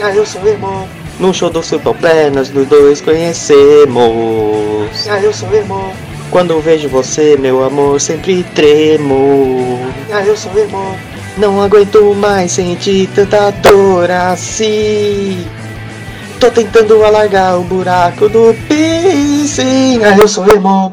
Ah, 0.03 0.15
eu 0.15 0.27
sou 0.27 0.47
emo. 0.47 0.89
No 1.19 1.33
show 1.33 1.51
do 1.51 1.63
Super 1.63 1.95
Plenas, 1.95 2.51
nos 2.51 2.67
dois 2.67 3.01
conhecemos. 3.01 5.07
Ah, 5.09 5.21
eu 5.21 5.33
sou 5.33 5.53
emo. 5.55 5.93
Quando 6.31 6.59
vejo 6.61 6.89
você, 6.89 7.37
meu 7.37 7.63
amor, 7.63 8.01
sempre 8.01 8.43
tremo. 8.55 9.79
Ah, 10.11 10.23
eu 10.23 10.37
sou 10.37 10.57
emo. 10.59 10.97
Não 11.37 11.63
aguento 11.63 12.15
mais 12.15 12.53
sentir 12.53 13.09
tanta 13.15 13.51
dor 13.51 14.11
assim. 14.11 15.47
Tô 16.41 16.51
tentando 16.51 17.05
alargar 17.05 17.59
o 17.59 17.63
buraco 17.63 18.29
do 18.29 18.55
piercing. 18.67 20.01
Ah, 20.05 20.17
eu 20.19 20.27
sou 20.27 20.49
emo. 20.49 20.91